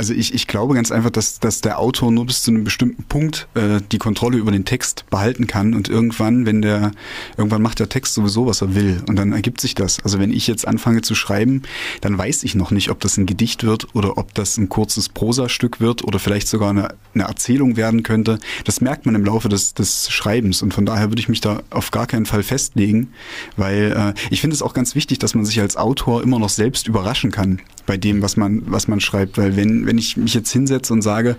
also 0.00 0.14
ich, 0.14 0.32
ich 0.32 0.46
glaube 0.46 0.72
ganz 0.72 0.90
einfach, 0.90 1.10
dass, 1.10 1.40
dass 1.40 1.60
der 1.60 1.78
Autor 1.78 2.10
nur 2.10 2.24
bis 2.24 2.42
zu 2.42 2.50
einem 2.50 2.64
bestimmten 2.64 3.02
Punkt 3.02 3.48
äh, 3.52 3.82
die 3.92 3.98
Kontrolle 3.98 4.38
über 4.38 4.50
den 4.50 4.64
Text 4.64 5.04
behalten 5.10 5.46
kann 5.46 5.74
und 5.74 5.90
irgendwann, 5.90 6.46
wenn 6.46 6.62
der, 6.62 6.92
irgendwann 7.36 7.60
macht 7.60 7.80
der 7.80 7.90
Text 7.90 8.14
sowieso, 8.14 8.46
was 8.46 8.62
er 8.62 8.74
will 8.74 9.02
und 9.10 9.16
dann 9.16 9.34
ergibt 9.34 9.60
sich 9.60 9.74
das. 9.74 10.02
Also 10.02 10.18
wenn 10.18 10.32
ich 10.32 10.46
jetzt 10.46 10.66
anfange 10.66 11.02
zu 11.02 11.14
schreiben, 11.14 11.64
dann 12.00 12.16
weiß 12.16 12.44
ich 12.44 12.54
noch 12.54 12.70
nicht, 12.70 12.88
ob 12.88 13.00
das 13.00 13.18
ein 13.18 13.26
Gedicht 13.26 13.62
wird 13.62 13.94
oder 13.94 14.16
ob 14.16 14.32
das 14.32 14.56
ein 14.56 14.70
kurzes 14.70 15.10
Prosastück 15.10 15.80
wird 15.80 16.02
oder 16.02 16.18
vielleicht 16.18 16.48
sogar 16.48 16.70
eine, 16.70 16.94
eine 17.12 17.24
Erzählung 17.24 17.76
werden 17.76 18.02
könnte. 18.02 18.38
Das 18.64 18.80
merkt 18.80 19.04
man 19.04 19.14
im 19.14 19.26
Laufe 19.26 19.50
des, 19.50 19.74
des 19.74 20.10
Schreibens 20.10 20.62
und 20.62 20.72
von 20.72 20.86
daher 20.86 21.10
würde 21.10 21.20
ich 21.20 21.28
mich 21.28 21.42
da 21.42 21.60
auf 21.68 21.90
gar 21.90 22.06
keinen 22.06 22.24
Fall 22.24 22.42
festlegen, 22.42 23.12
weil 23.58 24.14
äh, 24.16 24.20
ich 24.30 24.40
finde 24.40 24.54
es 24.54 24.62
auch 24.62 24.72
ganz 24.72 24.94
wichtig, 24.94 25.18
dass 25.18 25.34
man 25.34 25.44
sich 25.44 25.60
als 25.60 25.76
Autor 25.76 26.22
immer 26.22 26.38
noch 26.38 26.48
selbst 26.48 26.88
überraschen 26.88 27.30
kann 27.30 27.60
bei 27.90 27.96
dem, 27.96 28.22
was 28.22 28.36
man, 28.36 28.62
was 28.66 28.86
man 28.86 29.00
schreibt, 29.00 29.36
weil 29.36 29.56
wenn, 29.56 29.84
wenn 29.84 29.98
ich 29.98 30.16
mich 30.16 30.32
jetzt 30.32 30.52
hinsetze 30.52 30.92
und 30.92 31.02
sage, 31.02 31.34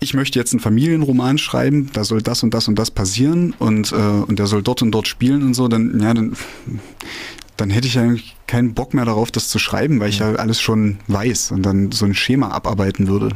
ich 0.00 0.12
möchte 0.12 0.36
jetzt 0.36 0.52
einen 0.52 0.58
Familienroman 0.58 1.38
schreiben, 1.38 1.90
da 1.92 2.02
soll 2.02 2.22
das 2.22 2.42
und 2.42 2.52
das 2.52 2.66
und 2.66 2.76
das 2.76 2.90
passieren 2.90 3.54
und, 3.60 3.92
äh, 3.92 3.94
und 3.94 4.40
der 4.40 4.48
soll 4.48 4.64
dort 4.64 4.82
und 4.82 4.90
dort 4.90 5.06
spielen 5.06 5.44
und 5.44 5.54
so, 5.54 5.68
dann, 5.68 6.00
ja, 6.00 6.12
dann, 6.12 6.32
dann 7.56 7.70
hätte 7.70 7.86
ich 7.86 7.96
eigentlich 7.96 8.34
keinen 8.48 8.74
Bock 8.74 8.94
mehr 8.94 9.04
darauf, 9.04 9.30
das 9.30 9.48
zu 9.48 9.60
schreiben, 9.60 10.00
weil 10.00 10.08
ich 10.08 10.18
ja 10.18 10.34
alles 10.34 10.60
schon 10.60 10.98
weiß 11.06 11.52
und 11.52 11.62
dann 11.62 11.92
so 11.92 12.04
ein 12.04 12.14
Schema 12.14 12.48
abarbeiten 12.48 13.06
würde. 13.06 13.28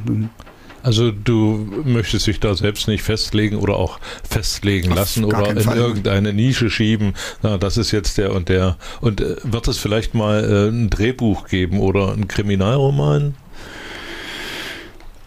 Also 0.88 1.10
du 1.10 1.68
möchtest 1.84 2.26
dich 2.28 2.40
da 2.40 2.54
selbst 2.54 2.88
nicht 2.88 3.02
festlegen 3.02 3.56
oder 3.56 3.76
auch 3.76 4.00
festlegen 4.26 4.92
Auf 4.92 4.96
lassen 4.96 5.24
oder 5.26 5.50
in 5.50 5.60
Fall. 5.60 5.76
irgendeine 5.76 6.32
Nische 6.32 6.70
schieben. 6.70 7.12
Na, 7.42 7.58
das 7.58 7.76
ist 7.76 7.90
jetzt 7.90 8.16
der 8.16 8.32
und 8.32 8.48
der. 8.48 8.78
Und 9.02 9.20
äh, 9.20 9.36
wird 9.42 9.68
es 9.68 9.76
vielleicht 9.76 10.14
mal 10.14 10.42
äh, 10.42 10.68
ein 10.70 10.88
Drehbuch 10.88 11.46
geben 11.46 11.80
oder 11.80 12.14
ein 12.14 12.26
Kriminalroman? 12.26 13.34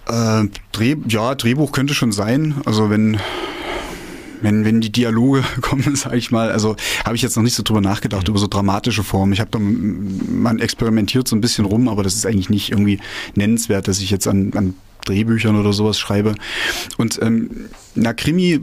Äh, 0.07 0.45
Dreh, 0.71 0.95
ja, 1.07 1.35
Drehbuch 1.35 1.71
könnte 1.71 1.93
schon 1.93 2.11
sein. 2.11 2.55
Also 2.65 2.89
wenn 2.89 3.19
wenn, 4.41 4.65
wenn 4.65 4.81
die 4.81 4.91
Dialoge 4.91 5.43
kommen, 5.61 5.95
sage 5.95 6.17
ich 6.17 6.31
mal, 6.31 6.51
also 6.51 6.75
habe 7.05 7.15
ich 7.15 7.21
jetzt 7.21 7.35
noch 7.35 7.43
nicht 7.43 7.53
so 7.53 7.61
drüber 7.61 7.81
nachgedacht, 7.81 8.23
mhm. 8.23 8.31
über 8.31 8.39
so 8.39 8.47
dramatische 8.47 9.03
Formen. 9.03 9.31
Ich 9.31 9.39
habe 9.39 9.51
da, 9.51 9.59
man 9.59 10.57
experimentiert 10.57 11.27
so 11.27 11.35
ein 11.35 11.41
bisschen 11.41 11.65
rum, 11.65 11.87
aber 11.87 12.01
das 12.01 12.15
ist 12.15 12.25
eigentlich 12.25 12.49
nicht 12.49 12.71
irgendwie 12.71 12.99
nennenswert, 13.35 13.87
dass 13.87 13.99
ich 13.99 14.09
jetzt 14.09 14.27
an, 14.27 14.53
an 14.55 14.73
Drehbüchern 15.05 15.59
oder 15.59 15.73
sowas 15.73 15.99
schreibe. 15.99 16.35
Und 16.97 17.19
ähm, 17.21 17.69
na, 17.95 18.13
Krimi, 18.13 18.61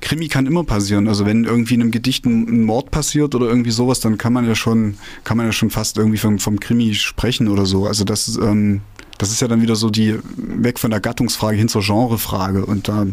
Krimi 0.00 0.28
kann 0.28 0.46
immer 0.46 0.64
passieren. 0.64 1.08
Also 1.08 1.26
wenn 1.26 1.44
irgendwie 1.44 1.74
in 1.74 1.82
einem 1.82 1.90
Gedicht 1.90 2.24
ein, 2.26 2.64
Mord 2.64 2.90
passiert 2.90 3.34
oder 3.34 3.46
irgendwie 3.46 3.70
sowas, 3.70 4.00
dann 4.00 4.18
kann 4.18 4.32
man 4.32 4.46
ja 4.46 4.54
schon, 4.54 4.96
kann 5.24 5.36
man 5.36 5.46
ja 5.46 5.52
schon 5.52 5.70
fast 5.70 5.98
irgendwie 5.98 6.18
vom, 6.18 6.38
vom 6.38 6.58
Krimi 6.60 6.94
sprechen 6.94 7.48
oder 7.48 7.66
so. 7.66 7.86
Also 7.86 8.04
das, 8.04 8.36
ähm, 8.36 8.80
das 9.18 9.30
ist 9.30 9.40
ja 9.40 9.48
dann 9.48 9.62
wieder 9.62 9.76
so 9.76 9.90
die 9.90 10.18
weg 10.36 10.78
von 10.78 10.90
der 10.90 11.00
Gattungsfrage 11.00 11.56
hin 11.56 11.68
zur 11.68 11.82
Genrefrage. 11.82 12.66
Und 12.66 12.88
da, 12.88 13.06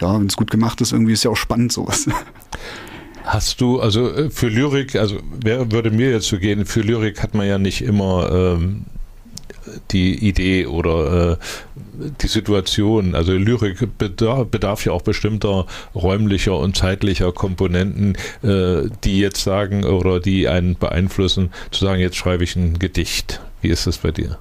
ja, 0.00 0.18
wenn 0.18 0.26
es 0.26 0.36
gut 0.36 0.50
gemacht 0.50 0.80
ist, 0.80 0.92
irgendwie 0.92 1.12
ist 1.12 1.24
ja 1.24 1.30
auch 1.30 1.36
spannend 1.36 1.72
sowas. 1.72 2.06
Hast 3.24 3.60
du, 3.60 3.80
also 3.80 4.10
äh, 4.10 4.30
für 4.30 4.48
Lyrik, 4.48 4.96
also 4.96 5.18
wer 5.40 5.70
würde 5.70 5.90
mir 5.90 6.10
jetzt 6.10 6.26
so 6.26 6.38
gehen, 6.38 6.64
für 6.64 6.80
Lyrik 6.80 7.22
hat 7.22 7.34
man 7.34 7.46
ja 7.46 7.58
nicht 7.58 7.82
immer 7.82 8.30
ähm, 8.32 8.86
die 9.90 10.28
Idee 10.28 10.66
oder 10.66 11.32
äh, 11.32 11.36
die 12.20 12.28
Situation. 12.28 13.14
Also 13.14 13.32
Lyrik 13.32 13.98
bedarf, 13.98 14.48
bedarf, 14.48 14.84
ja 14.84 14.92
auch 14.92 15.02
bestimmter 15.02 15.66
räumlicher 15.94 16.56
und 16.56 16.76
zeitlicher 16.76 17.32
Komponenten, 17.32 18.16
äh, 18.42 18.88
die 19.04 19.18
jetzt 19.18 19.42
sagen 19.42 19.84
oder 19.84 20.20
die 20.20 20.48
einen 20.48 20.76
beeinflussen, 20.76 21.50
zu 21.70 21.84
sagen, 21.84 22.00
jetzt 22.00 22.16
schreibe 22.16 22.44
ich 22.44 22.56
ein 22.56 22.78
Gedicht. 22.78 23.40
Wie 23.60 23.68
ist 23.68 23.86
das 23.86 23.98
bei 23.98 24.10
dir? 24.10 24.38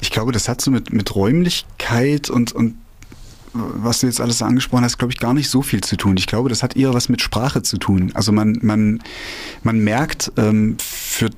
Ich 0.00 0.10
glaube, 0.10 0.32
das 0.32 0.48
hat 0.48 0.60
so 0.60 0.70
mit, 0.70 0.92
mit 0.92 1.14
Räumlichkeit 1.14 2.30
und, 2.30 2.52
und 2.52 2.74
was 3.52 4.00
du 4.00 4.06
jetzt 4.06 4.20
alles 4.20 4.42
angesprochen 4.42 4.84
hast, 4.84 4.98
glaube 4.98 5.12
ich, 5.12 5.18
gar 5.18 5.34
nicht 5.34 5.50
so 5.50 5.62
viel 5.62 5.80
zu 5.80 5.96
tun. 5.96 6.16
Ich 6.16 6.26
glaube, 6.26 6.48
das 6.48 6.62
hat 6.62 6.76
eher 6.76 6.94
was 6.94 7.08
mit 7.08 7.20
Sprache 7.20 7.62
zu 7.62 7.78
tun. 7.78 8.12
Also 8.14 8.32
man, 8.32 8.58
man, 8.62 9.02
man 9.62 9.78
merkt, 9.80 10.32
ähm, 10.36 10.76
für 10.78 11.30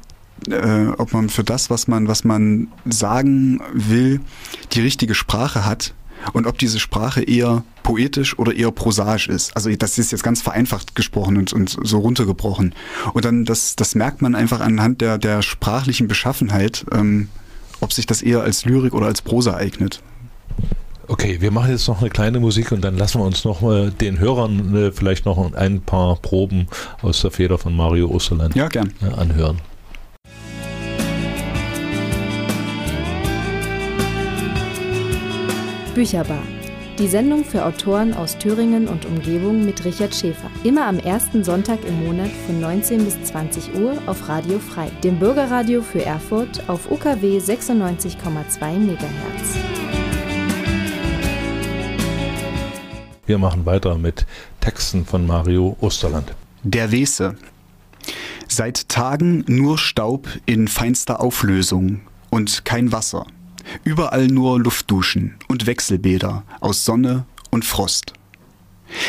äh, 0.49 0.89
ob 0.99 1.13
man 1.13 1.29
für 1.29 1.45
das, 1.45 1.71
was 1.71 1.89
man, 1.89 2.09
was 2.09 2.25
man 2.25 2.69
sagen 2.85 3.61
will, 3.73 4.21
die 4.73 4.81
richtige 4.81 5.15
Sprache 5.15 5.65
hat 5.65 5.95
und 6.33 6.47
ob 6.47 6.59
diese 6.59 6.79
Sprache 6.79 7.23
eher 7.23 7.65
poetisch 7.83 8.39
oder 8.39 8.55
eher 8.55 8.71
prosaisch 8.71 9.29
ist. 9.29 9.57
Also 9.57 9.75
das 9.75 9.99
ist 9.99 10.13
jetzt 10.13 10.23
ganz 10.23 10.41
vereinfacht 10.41 10.95
gesprochen 10.95 11.37
und, 11.37 11.53
und 11.53 11.77
so 11.83 11.99
runtergebrochen. 11.99 12.75
Und 13.13 13.25
dann, 13.25 13.45
das, 13.45 13.77
das 13.77 13.95
merkt 13.95 14.23
man 14.23 14.35
einfach 14.35 14.61
anhand 14.61 15.01
der, 15.01 15.19
der 15.19 15.43
sprachlichen 15.43 16.09
Beschaffenheit, 16.09 16.87
ähm, 16.93 17.29
ob 17.81 17.93
sich 17.93 18.07
das 18.07 18.23
eher 18.23 18.43
als 18.43 18.65
Lyrik 18.65 18.95
oder 18.95 19.07
als 19.07 19.23
Prosa 19.23 19.57
eignet. 19.57 20.01
Okay, 21.09 21.41
wir 21.41 21.51
machen 21.51 21.71
jetzt 21.71 21.89
noch 21.89 22.01
eine 22.01 22.11
kleine 22.11 22.39
Musik 22.39 22.71
und 22.71 22.83
dann 22.83 22.97
lassen 22.97 23.21
wir 23.21 23.27
uns 23.27 23.45
noch 23.45 23.61
mal 23.61 23.91
den 23.91 24.21
Hörern 24.21 24.75
äh, 24.75 24.93
vielleicht 24.93 25.27
noch 25.27 25.53
ein 25.55 25.81
paar 25.81 26.17
Proben 26.17 26.69
aus 27.03 27.21
der 27.23 27.33
Feder 27.33 27.59
von 27.59 27.75
Mario 27.77 28.09
Osterland 28.09 28.55
ja, 28.55 28.69
gern. 28.69 28.93
Äh, 29.03 29.13
anhören. 29.13 29.59
Bücherbar. 35.95 36.43
Die 36.99 37.07
Sendung 37.07 37.45
für 37.45 37.67
Autoren 37.67 38.15
aus 38.15 38.39
Thüringen 38.39 38.89
und 38.89 39.05
Umgebung 39.05 39.65
mit 39.65 39.85
Richard 39.85 40.15
Schäfer. 40.15 40.51
Immer 40.65 40.87
am 40.87 40.99
ersten 40.99 41.45
Sonntag 41.45 41.85
im 41.85 42.07
Monat 42.07 42.31
von 42.47 42.61
19 42.61 43.05
bis 43.05 43.23
20 43.25 43.75
Uhr 43.75 43.99
auf 44.07 44.27
Radio 44.29 44.59
Frei, 44.59 44.89
dem 45.05 45.19
Bürgerradio 45.19 45.83
für 45.83 46.03
Erfurt 46.03 46.67
auf 46.69 46.91
UKW 46.91 47.39
96,2 47.39 48.79
MHz. 48.79 49.57
Wir 53.27 53.39
machen 53.39 53.67
weiter 53.67 53.99
mit 53.99 54.27
Texten 54.61 55.05
von 55.05 55.27
Mario 55.27 55.77
Osterland. 55.81 56.35
Der 56.63 56.91
Wese. 56.91 57.37
Seit 58.49 58.89
Tagen 58.89 59.45
nur 59.47 59.77
Staub 59.77 60.29
in 60.47 60.69
feinster 60.69 61.21
Auflösung 61.21 62.01
und 62.31 62.65
kein 62.65 62.93
Wasser. 62.93 63.27
Überall 63.85 64.29
nur 64.29 64.61
Luftduschen 64.61 65.37
und 65.49 65.67
Wechselbäder 65.67 66.45
aus 66.61 66.85
Sonne 66.85 67.27
und 67.51 67.65
Frost. 67.65 68.13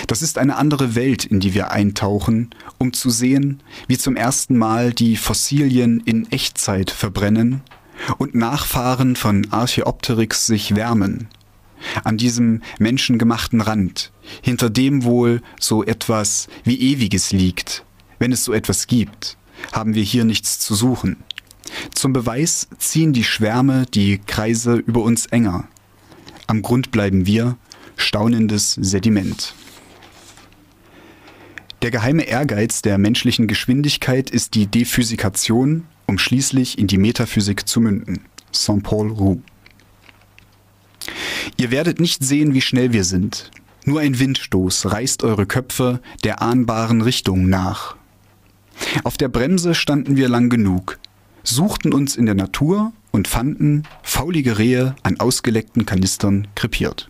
Das 0.08 0.22
ist 0.22 0.38
eine 0.38 0.56
andere 0.56 0.95
Welt, 0.95 1.26
in 1.26 1.39
die 1.39 1.54
wir 1.54 1.72
eintauchen, 1.72 2.51
um 2.78 2.93
zu 2.93 3.10
sehen, 3.10 3.62
wie 3.88 3.97
zum 3.97 4.16
ersten 4.16 4.58
Mal 4.58 4.93
die 4.93 5.18
Fossilien 5.18 6.01
in 6.06 6.32
Echtzeit 6.32 6.91
verbrennen 6.91 7.62
und 8.18 8.36
Nachfahren 8.36 9.16
von 9.16 9.47
Archaeopteryx 9.51 10.45
sich 10.45 10.76
wärmen. 10.76 11.28
An 12.04 12.18
diesem 12.18 12.62
menschengemachten 12.80 13.60
Rand, 13.60 14.12
hinter 14.41 14.70
dem 14.70 15.04
wohl 15.04 15.41
so 15.60 15.84
etwas 15.84 16.47
wie 16.64 16.80
Ewiges 16.80 17.32
liegt. 17.32 17.84
Wenn 18.20 18.32
es 18.32 18.45
so 18.45 18.54
etwas 18.54 18.88
gibt, 18.88 19.38
haben 19.74 19.95
wir 19.95 20.04
hier 20.04 20.24
nichts 20.24 20.60
zu 20.60 20.76
suchen. 20.76 21.18
Zum 21.93 22.13
Beweis 22.13 22.67
ziehen 22.78 23.13
die 23.13 23.24
Schwärme 23.24 23.86
die 23.93 24.19
Kreise 24.19 24.76
über 24.76 25.01
uns 25.01 25.26
enger. 25.28 25.67
Am 26.47 26.61
Grund 26.61 26.91
bleiben 26.91 27.26
wir, 27.26 27.57
staunendes 27.95 28.74
Sediment. 28.74 29.53
Der 31.82 31.91
geheime 31.91 32.24
Ehrgeiz 32.24 32.82
der 32.82 32.97
menschlichen 32.97 33.47
Geschwindigkeit 33.47 34.30
ist 34.30 34.55
die 34.55 34.67
Dephysikation, 34.67 35.86
um 36.05 36.17
schließlich 36.17 36.78
in 36.78 36.88
die 36.88 36.97
Metaphysik 36.97 37.67
zu 37.67 37.82
münden. 37.82 38.21
Saint-Paul 38.51 39.11
Roux. 39.11 39.41
Ihr 41.57 41.71
werdet 41.71 41.99
nicht 41.99 42.24
sehen, 42.24 42.53
wie 42.53 42.61
schnell 42.61 42.93
wir 42.93 43.03
sind. 43.03 43.51
Nur 43.86 43.99
ein 43.99 44.17
Windstoß 44.17 44.91
reißt 44.91 45.24
eure 45.24 45.45
Köpfe 45.45 46.01
der 46.24 46.41
ahnbaren 46.41 47.01
Richtung 47.01 47.49
nach. 47.49 47.95
Auf 49.03 49.17
der 49.17 49.28
Bremse 49.28 49.76
standen 49.76 50.15
wir 50.15 50.30
lang 50.30 50.49
genug, 50.49 50.99
suchten 51.44 51.94
uns 51.94 52.16
in 52.16 52.26
der 52.26 52.36
Natur 52.36 52.94
und 53.12 53.28
fanden 53.28 53.84
faulige 54.02 54.58
Rehe 54.58 54.96
an 55.04 55.20
ausgeleckten 55.20 55.86
Kanistern 55.86 56.48
krepiert 56.56 57.10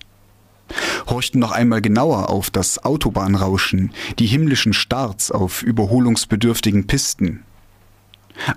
horchten 1.07 1.39
noch 1.39 1.51
einmal 1.51 1.81
genauer 1.81 2.29
auf 2.29 2.49
das 2.49 2.83
Autobahnrauschen, 2.83 3.91
die 4.19 4.25
himmlischen 4.25 4.73
Starts 4.73 5.31
auf 5.31 5.63
überholungsbedürftigen 5.63 6.87
Pisten. 6.87 7.43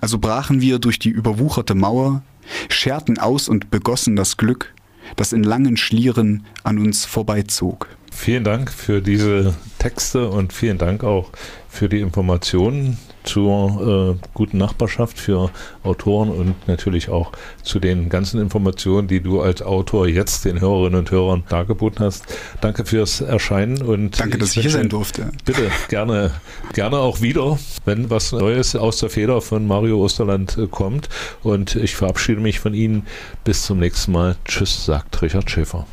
Also 0.01 0.18
brachen 0.18 0.61
wir 0.61 0.79
durch 0.79 0.99
die 0.99 1.11
überwucherte 1.11 1.74
Mauer, 1.74 2.22
scherten 2.68 3.18
aus 3.18 3.49
und 3.49 3.70
begossen 3.70 4.16
das 4.16 4.37
Glück, 4.37 4.74
das 5.16 5.33
in 5.33 5.43
langen 5.43 5.77
Schlieren 5.77 6.45
an 6.62 6.79
uns 6.79 7.05
vorbeizog. 7.05 7.89
Vielen 8.11 8.45
Dank 8.45 8.70
für 8.70 9.03
diese 9.03 9.55
Texte 9.79 10.29
und 10.31 10.53
vielen 10.53 10.79
Dank 10.79 11.05
auch 11.05 11.31
für 11.68 11.89
die 11.89 12.01
Informationen 12.01 12.97
zur 13.27 14.16
äh, 14.16 14.29
guten 14.35 14.59
Nachbarschaft 14.59 15.18
für 15.18 15.51
Autoren 15.83 16.31
und 16.31 16.55
natürlich 16.68 17.09
auch 17.11 17.33
zu 17.62 17.79
den 17.79 18.09
ganzen 18.09 18.41
Informationen, 18.41 19.09
die 19.09 19.20
du 19.20 19.41
als 19.41 19.62
Autor 19.62 20.09
jetzt 20.09 20.45
den 20.45 20.61
Hörerinnen 20.61 20.99
und 20.99 21.11
Hörern 21.11 21.45
dargeboten 21.49 22.05
hast. 22.05 22.24
Danke 22.61 22.85
fürs 22.85 23.20
Erscheinen 23.20 23.83
und 23.83 24.18
danke, 24.18 24.39
dass 24.39 24.57
ich 24.57 24.62
hier 24.62 24.70
sein 24.70 24.89
durfte. 24.89 25.31
Bitte 25.45 25.70
gerne, 25.89 26.33
gerne 26.72 26.99
auch 26.99 27.20
wieder, 27.20 27.59
wenn 27.85 28.11
was 28.11 28.33
Neues 28.33 28.74
aus 28.77 28.99
der 28.99 29.11
Feder 29.11 29.41
von 29.41 29.66
Mario 29.66 30.03
Osterland 30.03 30.57
äh, 30.57 30.66
kommt. 30.66 31.09
Und 31.43 31.77
ich 31.77 31.97
verabschiede 31.97 32.41
mich 32.41 32.61
von 32.61 32.74
Ihnen. 32.74 33.07
Bis 33.45 33.62
zum 33.62 33.79
nächsten 33.79 34.12
Mal. 34.12 34.37
Tschüss, 34.45 34.87
sagt 34.87 35.22
Richard 35.22 35.51
Schäfer. 35.51 35.87